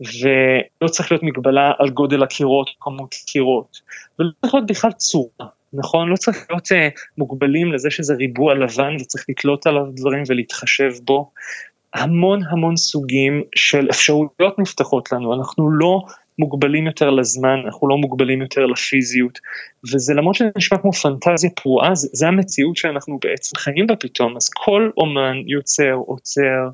ולא 0.00 0.88
צריך 0.88 1.12
להיות 1.12 1.22
מגבלה 1.22 1.72
על 1.78 1.90
גודל 1.90 2.22
הקירות, 2.22 2.70
כמות 2.80 3.14
קירות, 3.26 3.80
ולא 4.18 4.30
צריך 4.40 4.54
להיות 4.54 4.66
בכלל 4.66 4.92
צורה, 4.92 5.46
נכון? 5.74 6.08
לא 6.08 6.16
צריך 6.16 6.46
להיות 6.50 6.66
uh, 6.66 7.00
מוגבלים 7.18 7.72
לזה 7.72 7.90
שזה 7.90 8.14
ריבוע 8.14 8.54
לבן 8.54 8.96
וצריך 9.00 9.24
לתלות 9.28 9.66
עליו 9.66 9.86
דברים 9.94 10.22
ולהתחשב 10.28 10.92
בו. 11.04 11.30
המון 11.94 12.40
המון 12.50 12.76
סוגים 12.76 13.42
של 13.54 13.90
אפשרויות 13.90 14.58
נפתחות 14.58 15.12
לנו, 15.12 15.34
אנחנו 15.34 15.70
לא 15.70 16.00
מוגבלים 16.38 16.86
יותר 16.86 17.10
לזמן, 17.10 17.60
אנחנו 17.64 17.88
לא 17.88 17.96
מוגבלים 17.96 18.42
יותר 18.42 18.66
לפיזיות, 18.66 19.38
וזה 19.92 20.14
למרות 20.14 20.34
שזה 20.34 20.48
נשמע 20.58 20.78
כמו 20.78 20.92
פנטזיה 20.92 21.50
פרועה, 21.50 21.94
זה, 21.94 22.08
זה 22.12 22.28
המציאות 22.28 22.76
שאנחנו 22.76 23.18
בעצם 23.22 23.56
חיים 23.56 23.86
בה 23.86 23.96
פתאום, 23.96 24.36
אז 24.36 24.48
כל 24.48 24.90
אומן, 24.96 25.36
יוצר, 25.46 25.92
עוצר, 25.92 26.68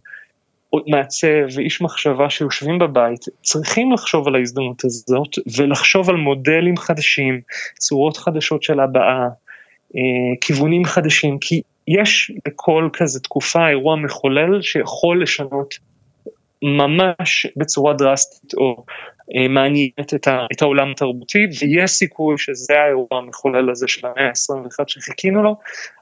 מעצב 0.87 1.57
ואיש 1.57 1.83
מחשבה 1.83 2.31
שיושבים 2.31 2.79
בבית 2.79 3.25
צריכים 3.43 3.93
לחשוב 3.93 4.29
על 4.29 4.35
ההזדמנות 4.35 4.85
הזאת 4.85 5.35
ולחשוב 5.57 6.11
על 6.11 6.17
מודלים 6.17 6.77
חדשים, 6.77 7.41
צורות 7.79 8.17
חדשות 8.17 8.63
של 8.63 8.81
הבעה, 8.81 9.29
אה, 9.97 10.01
כיוונים 10.41 10.85
חדשים, 10.85 11.39
כי 11.39 11.63
יש 11.89 12.33
בכל 12.47 12.89
כזה 12.93 13.21
תקופה 13.21 13.69
אירוע 13.69 13.97
מחולל 13.97 14.63
שיכול 14.63 15.23
לשנות 15.23 15.75
ממש 16.63 17.47
בצורה 17.57 17.95
דרסטית 17.95 18.55
או 18.55 18.85
מעניינת 19.49 20.15
את, 20.15 20.29
ה, 20.29 20.47
את 20.53 20.63
העולם 20.63 20.91
התרבותי 20.91 21.47
ויש 21.61 21.91
סיכוי 21.91 22.39
שזה 22.39 22.75
האירוע 22.81 23.09
המחולל 23.13 23.71
הזה 23.71 23.89
של 23.89 24.07
המאה 24.07 24.29
ה-21 24.29 24.85
שחיכינו 24.87 25.43
לו, 25.43 25.57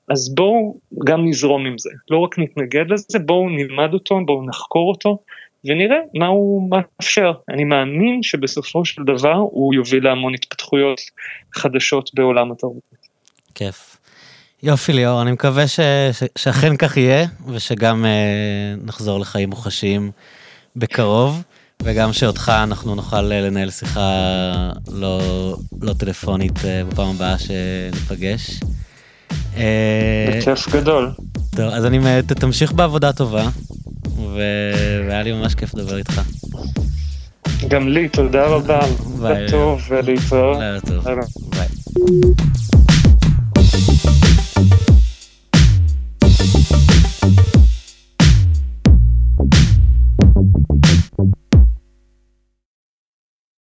אז 0.09 0.35
בואו 0.35 0.77
גם 1.05 1.29
נזרום 1.29 1.67
עם 1.67 1.79
זה, 1.79 1.91
לא 2.11 2.19
רק 2.19 2.39
נתנגד 2.39 2.85
לזה, 2.89 3.19
בואו 3.19 3.49
נלמד 3.49 3.95
אותו, 3.95 4.21
בואו 4.27 4.47
נחקור 4.47 4.89
אותו 4.91 5.19
ונראה 5.65 5.97
מה 6.15 6.27
הוא 6.27 6.71
מאפשר. 6.71 7.33
אני 7.49 7.65
מאמין 7.65 8.23
שבסופו 8.23 8.85
של 8.85 9.03
דבר 9.03 9.35
הוא 9.35 9.75
יוביל 9.75 10.05
להמון 10.05 10.35
התפתחויות 10.35 11.01
חדשות 11.55 12.11
בעולם 12.15 12.53
התרבות. 12.53 12.83
כיף. 13.55 13.97
יופי 14.63 14.93
ליאור, 14.93 15.23
אני 15.23 15.33
מקווה 15.33 15.69
ש, 15.69 15.81
ש, 16.13 16.23
שאכן 16.39 16.77
כך 16.77 16.97
יהיה, 16.97 17.27
ושגם 17.47 18.05
אה, 18.05 18.75
נחזור 18.85 19.21
לחיים 19.21 19.51
מוחשיים 19.51 20.11
בקרוב, 20.77 21.43
וגם 21.83 22.13
שאותך 22.13 22.53
אנחנו 22.63 22.95
נוכל 22.95 23.33
אה, 23.33 23.41
לנהל 23.41 23.71
שיחה 23.71 24.11
לא, 24.93 25.21
לא 25.83 25.93
טלפונית 25.93 26.65
אה, 26.65 26.83
בפעם 26.85 27.09
הבאה 27.09 27.37
שניפגש. 27.39 28.61
אה, 29.57 30.39
בכיף 30.39 30.69
גדול. 30.69 31.11
טוב, 31.57 31.73
אז 31.73 31.87
אני, 31.87 31.99
תמשיך 32.23 32.73
בעבודה 32.73 33.13
טובה, 33.13 33.49
והיה 34.35 35.23
לי 35.23 35.33
ממש 35.33 35.55
כיף 35.55 35.75
לדבר 35.75 35.97
איתך. 35.97 36.21
גם 37.69 37.89
לי, 37.89 38.09
תודה 38.09 38.47
רבה. 38.47 38.81
ביי. 39.21 39.51
טוב 39.51 39.81
ולהתראות. 39.89 40.59
לילה 40.59 40.81
טוב. 40.81 41.05
ביי. 41.51 41.69